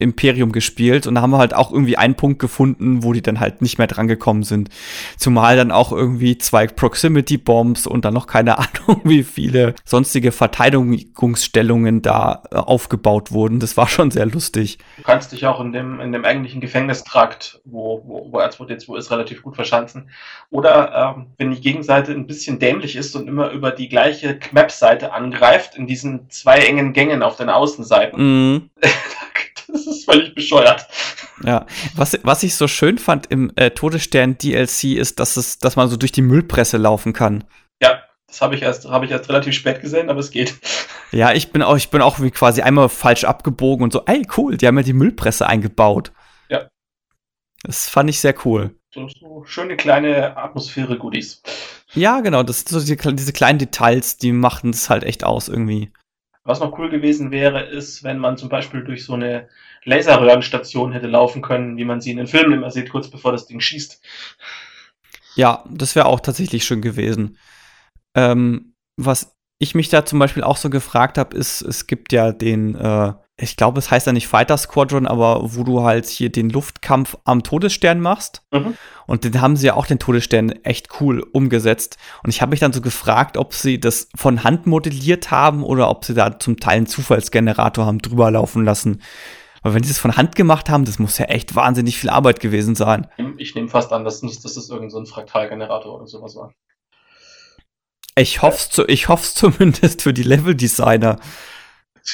Imperium 0.00 0.52
gespielt 0.52 1.06
und 1.06 1.14
da 1.14 1.22
haben 1.22 1.30
wir 1.30 1.38
halt 1.38 1.54
auch 1.54 1.72
irgendwie 1.72 1.96
einen 1.96 2.14
Punkt 2.14 2.38
gefunden, 2.38 3.04
wo 3.04 3.12
die 3.12 3.22
dann 3.22 3.38
halt 3.38 3.62
nicht 3.62 3.78
mehr 3.78 3.86
dran 3.86 4.08
gekommen 4.08 4.42
sind. 4.42 4.70
Zumal 5.16 5.56
dann 5.56 5.70
auch 5.70 5.92
irgendwie 5.92 6.38
zwei 6.38 6.66
Proximity 6.66 7.38
Bombs 7.38 7.86
und 7.86 8.04
dann 8.04 8.14
noch 8.14 8.26
keine 8.26 8.58
Ahnung, 8.58 9.02
wie 9.04 9.22
viele 9.22 9.74
sonstige 9.84 10.32
Verteidigungsstellungen 10.32 12.02
da 12.02 12.42
äh, 12.50 12.56
aufgebaut 12.56 13.32
wurden. 13.32 13.60
Das 13.60 13.76
war 13.76 13.88
schon 13.88 14.10
sehr 14.10 14.26
lustig. 14.26 14.78
Du 14.96 15.02
kannst 15.02 15.32
dich 15.32 15.46
auch 15.46 15.60
in 15.60 15.72
dem, 15.72 16.00
in 16.00 16.12
dem 16.12 16.24
eigentlichen 16.24 16.60
Gefängnistrakt, 16.60 17.60
wo, 17.64 18.02
wo, 18.06 18.32
wo 18.32 18.40
R2D2 18.40 18.98
ist, 18.98 19.10
relativ 19.10 19.42
gut 19.42 19.56
verschanzen. 19.56 20.10
Oder 20.50 21.14
ähm, 21.16 21.26
wenn 21.38 21.50
die 21.50 21.60
Gegenseite 21.60 22.12
ein 22.12 22.26
bisschen 22.26 22.58
dämlich 22.58 22.96
ist 22.96 23.14
und 23.16 23.28
immer 23.28 23.50
über 23.50 23.70
die 23.70 23.88
gleiche 23.88 24.38
Map-Seite 24.52 25.12
angreift, 25.12 25.76
in 25.76 25.86
diesen 25.86 26.30
zwei 26.30 26.58
engen 26.58 26.92
Gängen 26.92 27.22
auf 27.22 27.36
den 27.36 27.50
Außenseiten. 27.50 28.54
Mm. 28.54 28.70
Das 29.72 29.86
ist 29.86 30.04
völlig 30.04 30.34
bescheuert. 30.34 30.86
Ja, 31.44 31.66
was, 31.94 32.18
was 32.22 32.42
ich 32.42 32.54
so 32.54 32.68
schön 32.68 32.98
fand 32.98 33.26
im 33.26 33.52
äh, 33.56 33.70
Todesstern 33.70 34.36
DLC 34.36 34.96
ist, 34.96 35.20
dass 35.20 35.36
es, 35.36 35.58
dass 35.58 35.76
man 35.76 35.88
so 35.88 35.96
durch 35.96 36.12
die 36.12 36.22
Müllpresse 36.22 36.76
laufen 36.76 37.12
kann. 37.12 37.44
Ja, 37.82 38.02
das 38.26 38.40
habe 38.40 38.54
ich 38.54 38.62
erst, 38.62 38.88
habe 38.88 39.04
ich 39.04 39.10
erst 39.10 39.28
relativ 39.28 39.54
spät 39.54 39.80
gesehen, 39.80 40.10
aber 40.10 40.20
es 40.20 40.30
geht. 40.30 40.54
Ja, 41.12 41.32
ich 41.32 41.50
bin 41.50 41.62
auch, 41.62 41.76
ich 41.76 41.90
bin 41.90 42.02
auch 42.02 42.20
wie 42.20 42.30
quasi 42.30 42.62
einmal 42.62 42.88
falsch 42.88 43.24
abgebogen 43.24 43.84
und 43.84 43.92
so, 43.92 44.02
ey, 44.06 44.26
cool, 44.36 44.56
die 44.56 44.66
haben 44.66 44.76
ja 44.76 44.84
die 44.84 44.92
Müllpresse 44.92 45.46
eingebaut. 45.46 46.12
Ja. 46.48 46.68
Das 47.62 47.88
fand 47.88 48.10
ich 48.10 48.20
sehr 48.20 48.34
cool. 48.44 48.76
So, 48.92 49.08
so 49.08 49.44
schöne 49.44 49.76
kleine 49.76 50.36
Atmosphäre-Goodies. 50.36 51.42
Ja, 51.94 52.20
genau, 52.20 52.42
das 52.42 52.60
sind 52.60 52.68
so 52.68 52.80
diese, 52.80 52.96
diese 53.14 53.32
kleinen 53.32 53.58
Details, 53.58 54.16
die 54.16 54.32
machen 54.32 54.70
es 54.70 54.90
halt 54.90 55.04
echt 55.04 55.24
aus 55.24 55.48
irgendwie. 55.48 55.92
Was 56.44 56.60
noch 56.60 56.78
cool 56.78 56.88
gewesen 56.88 57.30
wäre, 57.30 57.62
ist, 57.62 58.02
wenn 58.02 58.18
man 58.18 58.36
zum 58.36 58.48
Beispiel 58.48 58.82
durch 58.82 59.04
so 59.04 59.14
eine 59.14 59.48
Laserröhrenstation 59.84 60.92
hätte 60.92 61.06
laufen 61.06 61.42
können, 61.42 61.76
wie 61.76 61.84
man 61.84 62.00
sie 62.00 62.10
in 62.10 62.16
den 62.16 62.26
Filmen 62.26 62.54
immer 62.54 62.70
sieht, 62.70 62.90
kurz 62.90 63.08
bevor 63.08 63.32
das 63.32 63.46
Ding 63.46 63.60
schießt. 63.60 64.00
Ja, 65.36 65.64
das 65.70 65.94
wäre 65.94 66.06
auch 66.06 66.20
tatsächlich 66.20 66.64
schön 66.64 66.82
gewesen. 66.82 67.38
Ähm, 68.14 68.74
was 68.96 69.36
ich 69.58 69.74
mich 69.74 69.90
da 69.90 70.04
zum 70.04 70.18
Beispiel 70.18 70.42
auch 70.42 70.56
so 70.56 70.70
gefragt 70.70 71.18
habe, 71.18 71.36
ist, 71.36 71.60
es 71.60 71.86
gibt 71.86 72.12
ja 72.12 72.32
den, 72.32 72.74
äh, 72.74 73.12
ich 73.42 73.56
glaube, 73.56 73.78
es 73.78 73.90
heißt 73.90 74.06
ja 74.06 74.12
nicht 74.12 74.28
Fighter 74.28 74.58
Squadron, 74.58 75.06
aber 75.06 75.40
wo 75.54 75.64
du 75.64 75.82
halt 75.82 76.06
hier 76.06 76.30
den 76.30 76.50
Luftkampf 76.50 77.16
am 77.24 77.42
Todesstern 77.42 77.98
machst. 77.98 78.42
Mhm. 78.52 78.74
Und 79.06 79.24
den 79.24 79.40
haben 79.40 79.56
sie 79.56 79.68
ja 79.68 79.74
auch 79.74 79.86
den 79.86 79.98
Todesstern 79.98 80.50
echt 80.62 81.00
cool 81.00 81.20
umgesetzt. 81.32 81.96
Und 82.22 82.30
ich 82.30 82.42
habe 82.42 82.50
mich 82.50 82.60
dann 82.60 82.72
so 82.72 82.82
gefragt, 82.82 83.38
ob 83.38 83.54
sie 83.54 83.80
das 83.80 84.08
von 84.14 84.44
Hand 84.44 84.66
modelliert 84.66 85.30
haben 85.30 85.64
oder 85.64 85.88
ob 85.88 86.04
sie 86.04 86.14
da 86.14 86.38
zum 86.38 86.58
Teil 86.58 86.78
einen 86.78 86.86
Zufallsgenerator 86.86 87.86
haben 87.86 88.00
drüber 88.00 88.30
laufen 88.30 88.64
lassen. 88.64 89.00
Weil 89.62 89.74
wenn 89.74 89.82
sie 89.82 89.90
es 89.90 89.98
von 89.98 90.16
Hand 90.16 90.36
gemacht 90.36 90.68
haben, 90.68 90.84
das 90.84 90.98
muss 90.98 91.18
ja 91.18 91.26
echt 91.26 91.54
wahnsinnig 91.54 91.98
viel 91.98 92.10
Arbeit 92.10 92.40
gewesen 92.40 92.74
sein. 92.74 93.06
Ich 93.38 93.54
nehme 93.54 93.68
fast 93.68 93.92
an, 93.92 94.04
dass, 94.04 94.20
dass 94.20 94.42
das 94.42 94.68
irgendein 94.68 94.90
so 94.90 95.12
Fraktalgenerator 95.12 95.94
oder 95.94 96.06
sowas 96.06 96.36
war. 96.36 96.52
Ich 98.16 98.42
hoffe 98.42 98.82
es 98.82 98.88
ich 98.88 99.08
hoff's 99.08 99.34
zumindest 99.34 100.02
für 100.02 100.12
die 100.12 100.22
Level-Designer. 100.22 101.18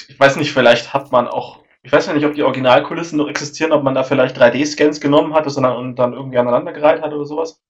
Ich 0.09 0.19
weiß 0.19 0.37
nicht, 0.37 0.53
vielleicht 0.53 0.93
hat 0.95 1.13
man 1.13 1.29
auch, 1.29 1.61
ich 1.83 1.93
weiß 1.93 2.07
ja 2.07 2.13
nicht, 2.13 2.27
ob 2.27 2.35
die 2.35 2.43
Originalkulissen 2.43 3.19
noch 3.19 3.29
existieren, 3.29 3.73
ob 3.73 3.83
man 3.83 3.95
da 3.95 4.03
vielleicht 4.03 4.39
3D-Scans 4.39 5.01
genommen 5.01 5.35
hat 5.35 5.47
und 5.47 5.97
dann 5.99 6.13
irgendwie 6.13 6.39
aneinandergereiht 6.39 7.03
hat 7.03 7.13
oder 7.13 7.25
sowas. 7.25 7.63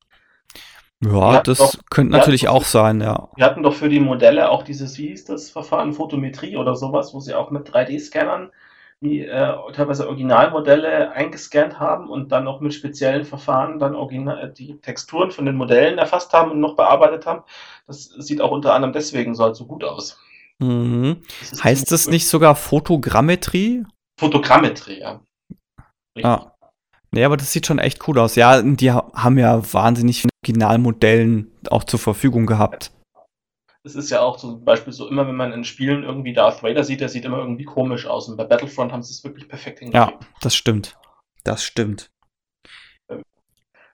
Ja, 1.05 1.43
das 1.43 1.59
doch, 1.59 1.75
könnte 1.91 2.13
natürlich 2.13 2.49
auch 2.49 2.65
sein, 2.65 3.01
ja. 3.03 3.29
Wir 3.37 3.45
hatten 3.45 3.63
doch 3.63 3.75
für 3.75 3.91
die 3.91 4.01
Modelle 4.01 4.51
auch 4.51 4.63
dieses, 4.63 4.97
wie 4.97 5.09
hieß 5.09 5.27
das 5.27 5.51
Verfahren, 5.51 5.93
Photometrie 5.93 6.57
oder 6.57 6.75
sowas, 6.75 7.13
wo 7.13 7.21
sie 7.21 7.35
auch 7.35 7.51
mit 7.51 7.69
3D-Scannern 7.69 8.51
die 9.01 9.27
äh, 9.27 9.55
teilweise 9.75 10.07
Originalmodelle 10.07 11.13
eingescannt 11.13 11.79
haben 11.79 12.09
und 12.09 12.33
dann 12.33 12.45
noch 12.45 12.61
mit 12.61 12.73
speziellen 12.73 13.25
Verfahren 13.25 13.79
dann 13.79 13.95
original, 13.95 14.53
die 14.57 14.79
Texturen 14.79 15.31
von 15.31 15.45
den 15.45 15.57
Modellen 15.57 15.99
erfasst 15.99 16.33
haben 16.33 16.51
und 16.51 16.61
noch 16.61 16.77
bearbeitet 16.77 17.27
haben. 17.27 17.43
Das 17.87 18.05
sieht 18.05 18.41
auch 18.41 18.51
unter 18.51 18.73
anderem 18.73 18.95
deswegen 18.95 19.35
so, 19.35 19.45
halt 19.45 19.57
so 19.57 19.67
gut 19.67 19.85
aus. 19.85 20.19
Mhm. 20.59 21.23
Das 21.51 21.65
heißt 21.65 21.93
das 21.93 22.09
nicht 22.09 22.29
sogar 22.29 22.57
Fotogrammetrie? 22.57 23.85
Fotogrammetrie, 24.19 25.01
ja. 25.01 25.21
Richtig. 26.17 26.25
Ah. 26.25 26.53
Nee, 27.13 27.25
aber 27.25 27.37
das 27.37 27.53
sieht 27.53 27.67
schon 27.67 27.79
echt 27.79 28.07
cool 28.09 28.19
aus. 28.19 28.35
Ja, 28.35 28.61
die 28.63 28.91
haben 28.91 29.39
ja 29.39 29.73
wahnsinnig 29.73 30.23
viele 30.23 30.31
Originalmodellen 30.43 31.51
auch 31.71 31.85
zur 31.85 32.01
Verfügung 32.01 32.47
gehabt 32.47 32.91
es 33.87 33.95
ist 33.95 34.11
ja 34.11 34.21
auch 34.21 34.37
zum 34.37 34.65
Beispiel 34.65 34.93
so, 34.93 35.09
immer 35.09 35.27
wenn 35.29 35.37
man 35.37 35.53
in 35.53 35.65
Spielen 35.65 36.03
irgendwie 36.03 36.33
Darth 36.33 36.63
Vader 36.63 36.83
sieht, 36.83 37.01
der 37.01 37.09
sieht 37.09 37.25
immer 37.25 37.39
irgendwie 37.39 37.65
komisch 37.65 38.07
aus. 38.07 38.29
Und 38.29 38.37
bei 38.37 38.45
Battlefront 38.45 38.93
haben 38.93 39.03
sie 39.03 39.13
es 39.13 39.23
wirklich 39.23 39.49
perfekt 39.49 39.79
hingekriegt. 39.79 40.21
Ja, 40.21 40.29
das 40.41 40.57
stimmt. 40.57 40.99
Das 41.45 41.63
stimmt. 41.63 42.11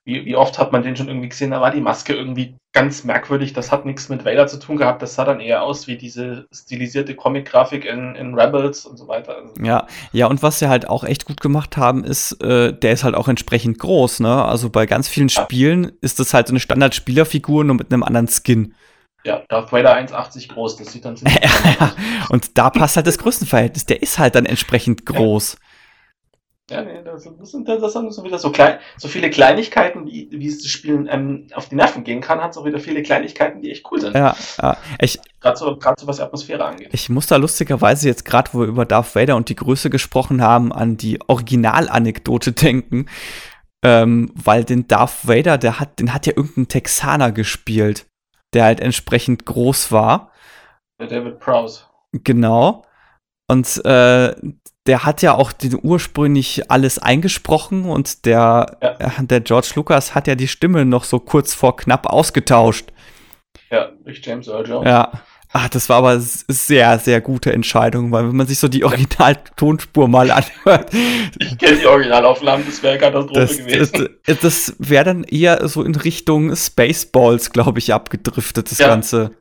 Wie, 0.05 0.25
wie 0.25 0.35
oft 0.35 0.59
hat 0.59 0.73
man 0.73 0.83
den 0.83 0.97
schon 0.97 1.07
irgendwie 1.07 1.29
gesehen? 1.29 1.53
Da 1.53 1.61
war 1.61 1.71
die 1.71 1.81
Maske 1.81 2.15
irgendwie 2.15 2.57
ganz 2.73 3.05
merkwürdig. 3.05 3.53
Das 3.53 3.71
hat 3.71 3.87
nichts 3.87 4.09
mit 4.09 4.25
Vader 4.25 4.49
zu 4.49 4.59
tun 4.59 4.77
gehabt. 4.77 5.01
Das 5.01 5.15
sah 5.15 5.25
dann 5.25 5.39
eher 5.39 5.63
aus 5.63 5.87
wie 5.87 5.97
diese 5.97 6.49
stilisierte 6.53 7.15
Comic-Grafik 7.15 7.85
in, 7.85 8.17
in 8.17 8.35
Rebels 8.35 8.85
und 8.85 8.97
so 8.97 9.07
weiter. 9.07 9.37
Also 9.37 9.55
ja, 9.63 9.87
ja, 10.13 10.27
und 10.27 10.43
was 10.43 10.59
sie 10.59 10.69
halt 10.69 10.89
auch 10.89 11.05
echt 11.05 11.25
gut 11.25 11.41
gemacht 11.41 11.77
haben, 11.77 12.03
ist, 12.03 12.43
äh, 12.43 12.73
der 12.73 12.93
ist 12.93 13.05
halt 13.05 13.15
auch 13.15 13.29
entsprechend 13.29 13.79
groß, 13.79 14.21
ne? 14.21 14.45
Also 14.45 14.71
bei 14.71 14.87
ganz 14.87 15.09
vielen 15.09 15.29
Spielen 15.29 15.85
ja. 15.85 15.91
ist 16.01 16.19
das 16.19 16.35
halt 16.35 16.49
so 16.49 16.53
eine 16.53 16.61
Standard-Spielerfigur, 16.61 17.63
nur 17.63 17.77
mit 17.77 17.93
einem 17.93 18.03
anderen 18.03 18.29
Skin. 18.29 18.75
Ja, 19.25 19.43
Darth 19.49 19.71
Vader 19.71 19.97
1,80 19.97 20.49
groß, 20.49 20.77
das 20.79 20.93
sieht 20.93 21.05
dann 21.05 21.17
ziemlich 21.17 21.45
aus. 21.45 21.93
Und 22.29 22.59
da 22.59 22.71
passt 22.71 22.97
halt 22.97 23.07
das 23.07 23.19
Größenverhältnis, 23.19 23.87
der 23.87 24.03
ist 24.03 24.19
halt 24.19 24.35
dann 24.35 24.47
entsprechend 24.47 25.07
groß. 25.07 25.53
Ja, 25.61 25.72
nee, 26.71 27.03
das, 27.05 27.25
sind, 27.25 27.41
das 27.41 27.51
sind 27.93 28.13
so 28.13 28.25
wieder 28.25 28.39
so, 28.39 28.51
klein, 28.51 28.79
so 28.97 29.09
viele 29.09 29.31
Kleinigkeiten, 29.31 30.07
wie, 30.07 30.29
wie 30.31 30.47
es 30.47 30.63
das 30.63 30.69
Spielen 30.69 31.09
ähm, 31.11 31.49
auf 31.55 31.69
die 31.69 31.75
Nerven 31.75 32.05
gehen 32.05 32.21
kann, 32.21 32.41
hat 32.41 32.53
es 32.53 32.57
auch 32.57 32.65
wieder 32.65 32.79
viele 32.79 33.03
Kleinigkeiten, 33.03 33.61
die 33.61 33.71
echt 33.71 33.91
cool 33.91 34.01
sind. 34.01 34.15
Ja, 34.15 34.37
ja. 34.61 34.77
Gerade 35.41 35.57
so, 35.57 35.79
so 35.79 36.07
was 36.07 36.17
die 36.17 36.23
Atmosphäre 36.23 36.65
angeht. 36.65 36.91
Ich 36.93 37.09
muss 37.09 37.27
da 37.27 37.37
lustigerweise 37.37 38.09
jetzt 38.09 38.25
gerade, 38.25 38.51
wo 38.53 38.61
wir 38.61 38.67
über 38.67 38.87
Darth 38.87 39.15
Vader 39.15 39.37
und 39.37 39.49
die 39.49 39.57
Größe 39.57 39.91
gesprochen 39.91 40.41
haben, 40.41 40.73
an 40.73 40.97
die 40.97 41.19
Originalanekdote 41.27 42.53
denken. 42.53 43.07
Ähm, 43.85 44.31
weil 44.35 44.63
den 44.63 44.87
Darth 44.87 45.27
Vader, 45.27 45.59
der 45.59 45.81
hat, 45.81 45.99
den 45.99 46.15
hat 46.15 46.27
ja 46.27 46.35
irgendein 46.37 46.69
Texaner 46.69 47.33
gespielt 47.33 48.07
der 48.53 48.65
halt 48.65 48.81
entsprechend 48.81 49.47
groß 49.47 49.93
war. 49.93 50.33
Der 51.01 51.09
David 51.09 51.41
Prowse. 51.41 51.85
Genau. 52.13 52.85
Und 53.49 53.85
äh, 53.85 54.35
der 54.87 55.05
hat 55.05 55.23
ja 55.23 55.35
auch 55.35 55.53
den 55.53 55.79
ursprünglich 55.81 56.71
alles 56.71 56.99
eingesprochen 56.99 57.85
und 57.85 58.25
der, 58.27 58.79
ja. 58.83 58.97
äh, 58.99 59.11
der 59.25 59.41
George 59.41 59.73
Lucas 59.77 60.15
hat 60.15 60.27
ja 60.27 60.35
die 60.35 60.49
Stimme 60.49 60.85
noch 60.85 61.05
so 61.05 61.21
kurz 61.21 61.55
vor 61.55 61.77
knapp 61.77 62.07
ausgetauscht. 62.07 62.93
Ja, 63.71 63.91
durch 64.05 64.21
James 64.25 64.49
Earl 64.49 64.69
Jones. 64.69 64.89
Ja. 64.89 65.13
Ach, 65.55 65.69
das 65.69 65.91
war 65.91 65.99
aber 65.99 66.19
sehr, 66.19 66.99
sehr 66.99 67.21
gute 67.21 67.53
Entscheidung, 67.53 68.11
weil 68.11 68.27
wenn 68.27 68.37
man 68.37 68.47
sich 68.47 68.59
so 68.59 68.69
die 68.69 68.85
Original-Tonspur 68.85 70.09
mal 70.09 70.31
anhört. 70.31 70.91
Ich 71.39 71.59
kenne 71.59 71.77
die 71.77 71.87
Originalaufnahmen, 71.87 72.65
das 72.65 72.83
wäre 72.83 72.97
Katastrophe 72.97 73.41
das, 73.41 73.59
gewesen. 73.59 74.09
Das, 74.25 74.39
das 74.39 74.75
wäre 74.79 75.05
dann 75.05 75.25
eher 75.25 75.69
so 75.69 75.83
in 75.83 75.95
Richtung 75.95 76.57
Spaceballs, 76.57 77.53
glaube 77.53 77.81
ich, 77.81 77.93
abgedriftet, 77.93 78.71
das 78.71 78.79
ja. 78.79 78.89
Ganze. 78.89 79.33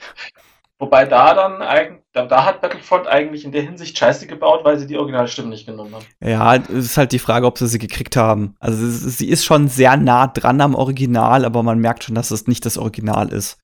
Wobei 0.82 1.06
da 1.06 1.36
dann 1.36 1.62
eigentlich, 1.62 2.02
da, 2.12 2.26
da, 2.26 2.44
hat 2.44 2.62
Battlefront 2.62 3.06
eigentlich 3.06 3.46
in 3.46 3.52
der 3.52 3.62
Hinsicht 3.62 3.96
Scheiße 3.96 4.26
gebaut, 4.26 4.62
weil 4.66 4.80
sie 4.80 4.88
die 4.88 4.98
Originalstimme 4.98 5.50
nicht 5.50 5.68
genommen 5.68 5.94
haben. 5.94 6.06
Ja, 6.24 6.56
es 6.56 6.70
ist 6.70 6.98
halt 6.98 7.12
die 7.12 7.20
Frage, 7.20 7.46
ob 7.46 7.60
sie 7.60 7.68
sie 7.68 7.78
gekriegt 7.78 8.16
haben. 8.16 8.56
Also 8.60 8.88
sie 8.88 9.30
ist 9.30 9.46
schon 9.46 9.68
sehr 9.68 9.96
nah 9.96 10.26
dran 10.26 10.60
am 10.60 10.74
Original, 10.74 11.46
aber 11.46 11.62
man 11.62 11.78
merkt 11.78 12.04
schon, 12.04 12.16
dass 12.16 12.32
es 12.32 12.48
nicht 12.48 12.66
das 12.66 12.80
Original 12.80 13.32
ist. 13.32 13.60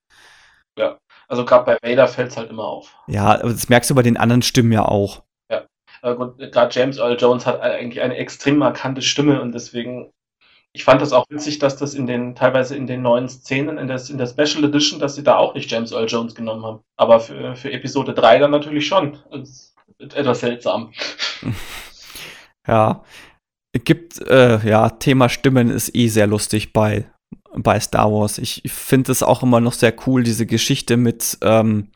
Ja, 0.78 1.00
also 1.28 1.44
gerade 1.44 1.66
bei 1.66 1.90
Vader 1.90 2.08
fällt 2.08 2.30
es 2.30 2.38
halt 2.38 2.52
immer 2.52 2.66
auf. 2.66 2.96
Ja, 3.08 3.40
aber 3.40 3.50
das 3.50 3.68
merkst 3.68 3.90
du 3.90 3.96
bei 3.96 4.04
den 4.04 4.18
anderen 4.18 4.44
Stimmen 4.44 4.72
ja 4.72 4.86
auch. 4.86 5.24
Ja, 5.50 5.66
gerade 6.04 6.70
James 6.72 7.00
Earl 7.00 7.18
Jones 7.20 7.48
hat 7.48 7.62
eigentlich 7.62 8.00
eine 8.00 8.16
extrem 8.18 8.58
markante 8.58 9.02
Stimme 9.02 9.42
und 9.42 9.54
deswegen 9.54 10.12
ich 10.78 10.84
fand 10.84 11.02
das 11.02 11.12
auch 11.12 11.26
witzig, 11.30 11.58
dass 11.58 11.76
das 11.76 11.96
in 11.96 12.06
den, 12.06 12.36
teilweise 12.36 12.76
in 12.76 12.86
den 12.86 13.02
neuen 13.02 13.28
Szenen, 13.30 13.80
in, 13.80 13.88
des, 13.88 14.12
in 14.12 14.20
der 14.20 14.28
Special 14.28 14.64
Edition, 14.64 15.00
dass 15.00 15.16
sie 15.16 15.24
da 15.24 15.36
auch 15.36 15.56
nicht 15.56 15.72
James 15.72 15.92
Earl 15.92 16.06
Jones 16.06 16.36
genommen 16.36 16.64
haben. 16.64 16.80
Aber 16.98 17.20
für, 17.20 17.56
für 17.56 17.72
Episode 17.72 18.14
3 18.14 18.38
dann 18.38 18.52
natürlich 18.52 18.86
schon. 18.86 19.18
Das 19.32 19.74
etwas 19.98 20.40
seltsam. 20.40 20.94
Ja. 22.70 23.06
Gibt, 23.72 24.20
äh, 24.28 24.60
ja, 24.68 24.90
Thema 24.90 25.30
Stimmen 25.30 25.70
ist 25.70 25.96
eh 25.96 26.10
sehr 26.10 26.28
lustig 26.28 26.74
bei, 26.74 27.10
bei 27.56 27.80
Star 27.80 28.12
Wars. 28.12 28.40
Ich 28.40 28.62
finde 28.66 29.14
es 29.14 29.24
auch 29.24 29.42
immer 29.42 29.62
noch 29.62 29.72
sehr 29.72 29.96
cool, 30.06 30.22
diese 30.24 30.46
Geschichte 30.46 30.98
mit, 30.98 31.38
ähm, 31.42 31.92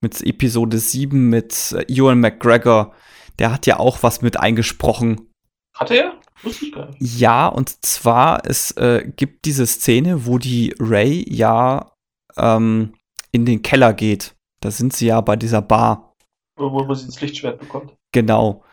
mit 0.00 0.24
Episode 0.24 0.78
7 0.78 1.28
mit 1.28 1.74
Ewan 1.88 2.20
McGregor. 2.20 2.94
Der 3.40 3.52
hat 3.52 3.66
ja 3.66 3.80
auch 3.80 4.04
was 4.04 4.22
mit 4.22 4.38
eingesprochen. 4.38 5.32
Hatte 5.74 5.96
er? 5.96 6.21
Wusste 6.42 6.66
ich 6.66 6.72
gar 6.72 6.86
nicht. 6.86 7.00
Ja, 7.00 7.48
und 7.48 7.84
zwar, 7.84 8.46
es 8.46 8.72
äh, 8.72 9.10
gibt 9.16 9.44
diese 9.44 9.66
Szene, 9.66 10.26
wo 10.26 10.38
die 10.38 10.74
Ray 10.78 11.24
ja 11.28 11.92
ähm, 12.36 12.94
in 13.30 13.44
den 13.44 13.62
Keller 13.62 13.92
geht. 13.92 14.34
Da 14.60 14.70
sind 14.70 14.92
sie 14.92 15.06
ja 15.06 15.20
bei 15.20 15.36
dieser 15.36 15.62
Bar. 15.62 16.14
Wo, 16.56 16.70
wo 16.70 16.94
sie 16.94 17.06
das 17.06 17.20
Lichtschwert 17.20 17.58
bekommt. 17.58 17.94
Genau. 18.12 18.64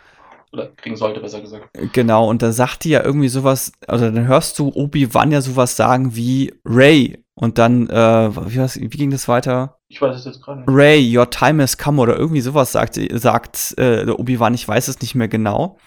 Oder 0.52 0.68
kriegen 0.68 0.96
sollte, 0.96 1.20
besser 1.20 1.42
gesagt. 1.42 1.70
Äh, 1.78 1.88
genau, 1.88 2.28
und 2.28 2.42
da 2.42 2.52
sagt 2.52 2.84
die 2.84 2.90
ja 2.90 3.04
irgendwie 3.04 3.30
sowas, 3.30 3.72
also 3.88 4.10
dann 4.10 4.28
hörst 4.28 4.58
du 4.58 4.70
Obi-Wan 4.74 5.32
ja 5.32 5.42
sowas 5.42 5.76
sagen 5.76 6.16
wie 6.16 6.54
Ray. 6.66 7.24
Und 7.36 7.58
dann, 7.58 7.88
äh, 7.90 8.36
wie, 8.52 8.58
was, 8.58 8.80
wie 8.80 8.90
ging 8.90 9.12
das 9.12 9.28
weiter? 9.28 9.78
Ich 9.88 10.02
weiß 10.02 10.16
es 10.16 10.26
jetzt 10.26 10.42
gerade 10.42 10.62
nicht. 10.62 10.70
Ray, 10.70 11.18
your 11.18 11.30
time 11.30 11.62
has 11.62 11.78
come 11.78 12.02
oder 12.02 12.18
irgendwie 12.18 12.42
sowas 12.42 12.72
sagt, 12.72 13.00
sagt 13.14 13.76
äh, 13.78 14.10
Obi-Wan, 14.10 14.54
ich 14.54 14.68
weiß 14.68 14.88
es 14.88 15.02
nicht 15.02 15.16
mehr 15.16 15.28
genau. 15.28 15.78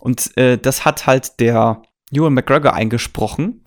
Und 0.00 0.36
äh, 0.36 0.58
das 0.58 0.84
hat 0.84 1.06
halt 1.06 1.40
der 1.40 1.82
Ewan 2.12 2.34
McGregor 2.34 2.74
eingesprochen. 2.74 3.62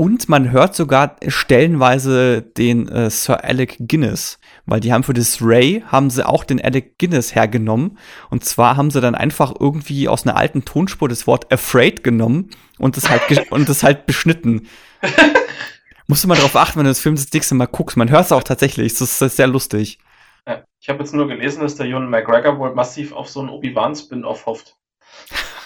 Und 0.00 0.28
man 0.28 0.52
hört 0.52 0.76
sogar 0.76 1.16
stellenweise 1.26 2.40
den 2.40 2.86
äh, 2.86 3.10
Sir 3.10 3.42
Alec 3.42 3.78
Guinness, 3.80 4.38
weil 4.64 4.78
die 4.78 4.92
haben 4.92 5.02
für 5.02 5.12
das 5.12 5.42
Ray, 5.42 5.82
haben 5.88 6.08
sie 6.08 6.24
auch 6.24 6.44
den 6.44 6.60
Alec 6.60 6.98
Guinness 6.98 7.34
hergenommen. 7.34 7.98
Und 8.30 8.44
zwar 8.44 8.76
haben 8.76 8.92
sie 8.92 9.00
dann 9.00 9.16
einfach 9.16 9.52
irgendwie 9.58 10.06
aus 10.06 10.24
einer 10.24 10.36
alten 10.36 10.64
Tonspur 10.64 11.08
das 11.08 11.26
Wort 11.26 11.52
afraid 11.52 12.04
genommen 12.04 12.50
und 12.78 12.96
das 12.96 13.10
halt, 13.10 13.50
und 13.50 13.68
das 13.68 13.82
halt 13.82 14.06
beschnitten. 14.06 14.68
Musst 16.06 16.22
du 16.22 16.28
mal 16.28 16.38
drauf 16.38 16.54
achten, 16.54 16.78
wenn 16.78 16.84
du 16.84 16.90
das 16.90 17.00
Film 17.00 17.16
das 17.16 17.32
nächste 17.32 17.56
Mal 17.56 17.66
guckst. 17.66 17.96
Man 17.96 18.08
hört 18.08 18.26
es 18.26 18.32
auch 18.32 18.44
tatsächlich. 18.44 18.94
Das 18.94 19.20
ist 19.20 19.36
sehr 19.36 19.48
lustig. 19.48 19.98
Ja, 20.46 20.62
ich 20.80 20.88
habe 20.88 21.00
jetzt 21.00 21.12
nur 21.12 21.26
gelesen, 21.26 21.60
dass 21.60 21.74
der 21.74 21.86
Ewan 21.86 22.08
McGregor 22.08 22.60
wohl 22.60 22.72
massiv 22.72 23.12
auf 23.12 23.28
so 23.28 23.40
einen 23.40 23.48
Obi-Wan-Spin-Off 23.48 24.46
hofft. 24.46 24.77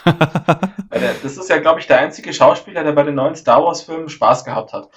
Das 0.04 1.36
ist 1.36 1.48
ja, 1.48 1.58
glaube 1.58 1.80
ich, 1.80 1.86
der 1.86 2.00
einzige 2.00 2.32
Schauspieler, 2.32 2.84
der 2.84 2.92
bei 2.92 3.02
den 3.02 3.14
neuen 3.14 3.36
Star 3.36 3.62
Wars-Filmen 3.62 4.08
Spaß 4.08 4.44
gehabt 4.44 4.72
hat. 4.72 4.88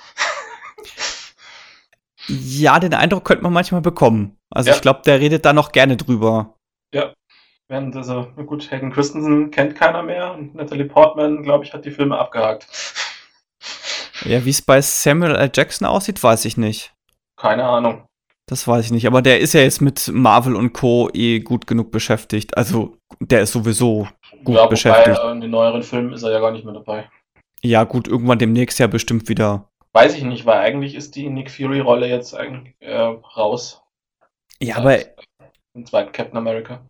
ja, 2.27 2.79
den 2.79 2.93
Eindruck 2.93 3.25
könnte 3.25 3.43
man 3.43 3.53
manchmal 3.53 3.81
bekommen. 3.81 4.37
Also 4.49 4.69
ja. 4.69 4.75
ich 4.75 4.81
glaube, 4.81 5.01
der 5.05 5.19
redet 5.19 5.45
da 5.45 5.53
noch 5.53 5.71
gerne 5.71 5.97
drüber. 5.97 6.55
Ja. 6.93 7.13
Während 7.67 7.95
also, 7.95 8.27
gut, 8.45 8.69
Hayden 8.69 8.91
Christensen 8.91 9.49
kennt 9.49 9.75
keiner 9.75 10.03
mehr 10.03 10.33
und 10.33 10.53
Natalie 10.53 10.85
Portman, 10.85 11.41
glaube 11.41 11.65
ich, 11.65 11.73
hat 11.73 11.83
die 11.83 11.91
Filme 11.91 12.17
abgehakt. 12.17 12.67
Ja, 14.23 14.45
wie 14.45 14.51
es 14.51 14.61
bei 14.61 14.81
Samuel 14.81 15.35
L. 15.35 15.51
Jackson 15.53 15.87
aussieht, 15.87 16.21
weiß 16.21 16.45
ich 16.45 16.57
nicht. 16.57 16.93
Keine 17.37 17.65
Ahnung. 17.65 18.05
Das 18.47 18.67
weiß 18.67 18.85
ich 18.85 18.91
nicht, 18.91 19.07
aber 19.07 19.23
der 19.23 19.39
ist 19.39 19.53
ja 19.53 19.61
jetzt 19.61 19.81
mit 19.81 20.07
Marvel 20.13 20.55
und 20.55 20.73
Co. 20.73 21.09
eh 21.13 21.39
gut 21.39 21.65
genug 21.65 21.91
beschäftigt. 21.91 22.55
Also, 22.55 22.97
der 23.19 23.41
ist 23.41 23.53
sowieso 23.53 24.07
gut 24.43 24.55
ja, 24.55 24.67
beschäftigt. 24.67 25.17
Wobei, 25.17 25.31
in 25.31 25.41
den 25.41 25.51
neueren 25.51 25.81
Filmen 25.81 26.13
ist 26.13 26.21
er 26.21 26.31
ja 26.31 26.39
gar 26.39 26.51
nicht 26.51 26.63
mehr 26.63 26.75
dabei. 26.75 27.09
Ja, 27.61 27.83
gut, 27.83 28.07
irgendwann 28.07 28.37
demnächst 28.37 28.77
ja 28.77 28.85
bestimmt 28.85 29.27
wieder. 29.29 29.69
Weiß 29.93 30.15
ich 30.15 30.23
nicht, 30.23 30.45
weil 30.45 30.59
eigentlich 30.59 30.93
ist 30.93 31.15
die 31.15 31.29
Nick 31.29 31.49
Fury-Rolle 31.49 32.07
jetzt 32.07 32.35
eigentlich 32.35 32.75
äh, 32.81 32.95
raus. 32.95 33.81
Ja, 34.59 34.77
aber. 34.77 34.99
Im 35.73 35.85
zweiten 35.85 36.11
Captain 36.11 36.37
America. 36.37 36.85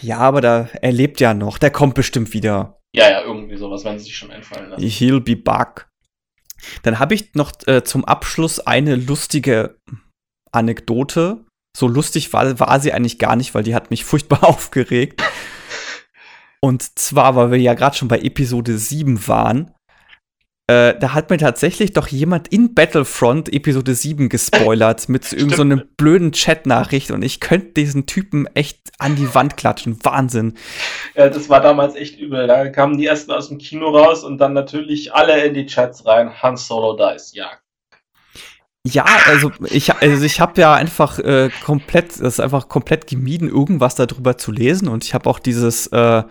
Ja, 0.00 0.18
aber 0.18 0.40
da, 0.40 0.68
er 0.80 0.92
lebt 0.92 1.20
ja 1.20 1.34
noch. 1.34 1.58
Der 1.58 1.70
kommt 1.70 1.94
bestimmt 1.94 2.32
wieder. 2.32 2.80
Ja, 2.92 3.08
ja, 3.08 3.22
irgendwie 3.22 3.56
sowas, 3.56 3.84
wenn 3.84 3.98
sie 3.98 4.06
sich 4.06 4.16
schon 4.16 4.32
einfallen 4.32 4.70
lassen. 4.70 4.82
He'll 4.82 5.20
be 5.20 5.36
back. 5.36 5.88
Dann 6.82 6.98
habe 6.98 7.14
ich 7.14 7.34
noch 7.34 7.52
äh, 7.66 7.84
zum 7.84 8.04
Abschluss 8.04 8.58
eine 8.58 8.96
lustige 8.96 9.78
Anekdote. 10.52 11.44
So 11.76 11.86
lustig 11.86 12.32
war, 12.32 12.58
war 12.58 12.80
sie 12.80 12.92
eigentlich 12.92 13.18
gar 13.18 13.36
nicht, 13.36 13.54
weil 13.54 13.62
die 13.62 13.74
hat 13.74 13.90
mich 13.90 14.04
furchtbar 14.06 14.44
aufgeregt. 14.44 15.22
Und 16.62 16.98
zwar, 16.98 17.36
weil 17.36 17.52
wir 17.52 17.58
ja 17.58 17.74
gerade 17.74 17.96
schon 17.96 18.08
bei 18.08 18.20
Episode 18.20 18.76
7 18.76 19.26
waren, 19.26 19.72
äh, 20.70 20.96
da 21.00 21.14
hat 21.14 21.30
mir 21.30 21.38
tatsächlich 21.38 21.94
doch 21.94 22.06
jemand 22.06 22.46
in 22.46 22.74
Battlefront 22.74 23.52
Episode 23.52 23.92
7 23.92 24.28
gespoilert 24.28 25.08
mit 25.08 25.32
irgendeiner 25.32 25.78
so 25.78 25.82
blöden 25.96 26.30
Chat-Nachricht 26.30 27.10
und 27.10 27.22
ich 27.22 27.40
könnte 27.40 27.72
diesen 27.72 28.06
Typen 28.06 28.46
echt 28.54 28.78
an 28.98 29.16
die 29.16 29.34
Wand 29.34 29.56
klatschen. 29.56 29.98
Wahnsinn. 30.04 30.54
Ja, 31.16 31.28
das 31.28 31.48
war 31.48 31.60
damals 31.60 31.96
echt 31.96 32.20
übel. 32.20 32.46
Da 32.46 32.68
kamen 32.68 32.98
die 32.98 33.06
ersten 33.06 33.32
aus 33.32 33.48
dem 33.48 33.58
Kino 33.58 33.88
raus 33.88 34.22
und 34.22 34.38
dann 34.38 34.52
natürlich 34.52 35.12
alle 35.12 35.44
in 35.44 35.54
die 35.54 35.66
Chats 35.66 36.06
rein. 36.06 36.40
Han 36.40 36.56
Solo 36.56 36.96
Dice, 36.96 37.32
ja. 37.34 37.50
Ja, 38.86 39.04
also 39.26 39.52
ich, 39.64 39.94
also 39.94 40.24
ich 40.24 40.40
habe 40.40 40.58
ja 40.60 40.74
einfach 40.74 41.18
äh, 41.18 41.50
komplett, 41.64 42.12
das 42.12 42.20
ist 42.20 42.40
einfach 42.40 42.68
komplett 42.68 43.06
gemieden, 43.06 43.48
irgendwas 43.48 43.94
darüber 43.94 44.38
zu 44.38 44.52
lesen. 44.52 44.88
Und 44.88 45.04
ich 45.04 45.12
habe 45.12 45.28
auch 45.28 45.38
dieses 45.38 45.88
äh, 45.88 46.22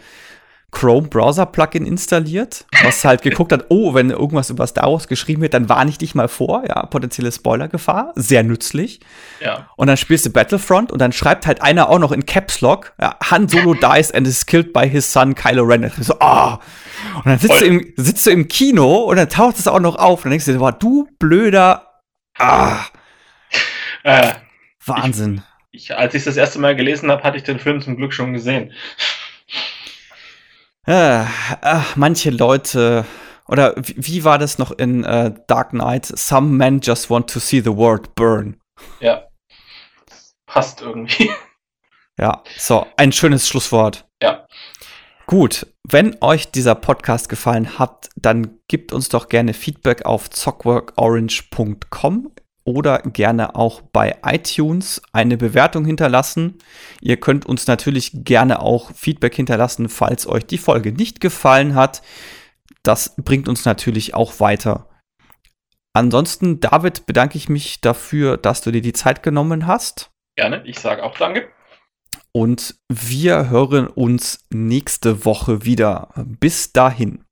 Chrome 0.71 1.07
Browser 1.07 1.45
Plugin 1.45 1.85
installiert, 1.85 2.65
was 2.83 3.03
halt 3.03 3.21
geguckt 3.21 3.51
hat, 3.51 3.65
oh, 3.69 3.93
wenn 3.93 4.11
irgendwas 4.11 4.49
über 4.49 4.67
Star 4.67 4.91
Wars 4.91 5.07
geschrieben 5.07 5.41
wird, 5.41 5.53
dann 5.53 5.67
warne 5.67 5.89
ich 5.89 5.97
dich 5.97 6.13
mal 6.13 6.27
vor, 6.27 6.63
ja, 6.67 6.85
potenzielle 6.85 7.31
Spoilergefahr, 7.31 8.13
sehr 8.15 8.43
nützlich. 8.43 8.99
Ja. 9.41 9.67
Und 9.77 9.87
dann 9.87 9.97
spielst 9.97 10.25
du 10.25 10.29
Battlefront 10.29 10.91
und 10.91 10.99
dann 10.99 11.11
schreibt 11.11 11.47
halt 11.47 11.61
einer 11.61 11.89
auch 11.89 11.99
noch 11.99 12.11
in 12.11 12.25
Caps 12.25 12.61
Lock, 12.61 12.93
ja, 13.01 13.15
Han 13.29 13.47
Solo 13.47 13.73
dies 13.73 14.11
and 14.11 14.27
is 14.27 14.45
killed 14.45 14.71
by 14.73 14.87
his 14.87 15.11
son 15.11 15.33
Kylo 15.33 15.63
Ren. 15.63 15.91
so, 15.99 16.15
ah. 16.19 16.55
Oh. 16.55 17.17
Und 17.17 17.25
dann 17.25 17.39
sitzt 17.39 17.61
du, 17.61 17.65
im, 17.65 17.93
sitzt 17.95 18.25
du 18.25 18.31
im 18.31 18.47
Kino 18.47 19.03
und 19.03 19.17
dann 19.17 19.29
taucht 19.29 19.57
es 19.57 19.67
auch 19.67 19.79
noch 19.79 19.95
auf 19.95 20.19
und 20.19 20.25
dann 20.25 20.31
denkst 20.31 20.45
du, 20.45 20.57
boah, 20.57 20.71
du 20.71 21.07
blöder 21.17 21.88
Ah. 22.39 22.85
Äh, 24.03 24.33
Wahnsinn. 24.85 25.43
Ich, 25.71 25.89
ich, 25.89 25.97
als 25.97 26.13
ich 26.13 26.23
das 26.23 26.37
erste 26.37 26.59
Mal 26.59 26.75
gelesen 26.75 27.11
habe, 27.11 27.23
hatte 27.23 27.37
ich 27.37 27.43
den 27.43 27.59
Film 27.59 27.81
zum 27.81 27.97
Glück 27.97 28.13
schon 28.13 28.33
gesehen. 28.33 28.73
Äh, 30.87 31.21
äh, 31.21 31.25
manche 31.95 32.31
Leute, 32.31 33.05
oder 33.47 33.75
wie, 33.77 33.95
wie, 33.97 34.23
war 34.23 34.39
das 34.39 34.57
noch 34.57 34.71
in 34.71 35.03
äh, 35.03 35.33
Dark 35.47 35.69
Knight? 35.69 36.05
Some 36.05 36.49
men 36.57 36.79
just 36.81 37.09
want 37.09 37.29
to 37.29 37.39
see 37.39 37.59
the 37.59 37.75
world 37.75 38.15
burn. 38.15 38.59
Ja. 38.99 39.27
Passt 40.47 40.81
irgendwie. 40.81 41.29
Ja, 42.17 42.43
so, 42.57 42.85
ein 42.97 43.11
schönes 43.13 43.47
Schlusswort. 43.47 44.08
Gut, 45.29 45.67
wenn 45.87 46.17
euch 46.21 46.49
dieser 46.49 46.73
Podcast 46.73 47.29
gefallen 47.29 47.77
hat, 47.77 48.09
dann 48.15 48.57
gebt 48.67 48.91
uns 48.91 49.09
doch 49.09 49.29
gerne 49.29 49.53
Feedback 49.53 50.07
auf 50.07 50.27
zockworkorange.com 50.31 52.31
oder 52.63 53.03
gerne 53.03 53.55
auch 53.55 53.81
bei 53.81 54.17
iTunes 54.25 55.03
eine 55.13 55.37
Bewertung 55.37 55.85
hinterlassen. 55.85 56.57
Ihr 56.99 57.19
könnt 57.19 57.45
uns 57.45 57.67
natürlich 57.67 58.25
gerne 58.25 58.59
auch 58.59 58.91
Feedback 58.95 59.35
hinterlassen, 59.35 59.87
falls 59.87 60.25
euch 60.25 60.47
die 60.47 60.57
Folge 60.57 60.93
nicht 60.93 61.21
gefallen 61.21 61.75
hat. 61.75 62.01
Das 62.81 63.15
bringt 63.15 63.47
uns 63.47 63.65
natürlich 63.65 64.15
auch 64.15 64.39
weiter. 64.39 64.89
Ansonsten, 65.93 66.59
David, 66.59 67.05
bedanke 67.05 67.37
ich 67.37 67.49
mich 67.49 67.81
dafür, 67.81 68.37
dass 68.37 68.61
du 68.61 68.71
dir 68.71 68.81
die 68.81 68.93
Zeit 68.93 69.21
genommen 69.21 69.67
hast. 69.67 70.09
Gerne, 70.35 70.63
ich 70.65 70.79
sage 70.79 71.03
auch 71.03 71.15
danke. 71.15 71.49
Und 72.31 72.75
wir 72.87 73.49
hören 73.49 73.87
uns 73.87 74.45
nächste 74.49 75.25
Woche 75.25 75.65
wieder. 75.65 76.09
Bis 76.39 76.71
dahin. 76.71 77.23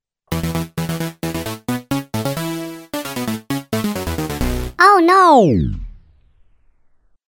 Oh 4.80 5.00
no! 5.02 5.87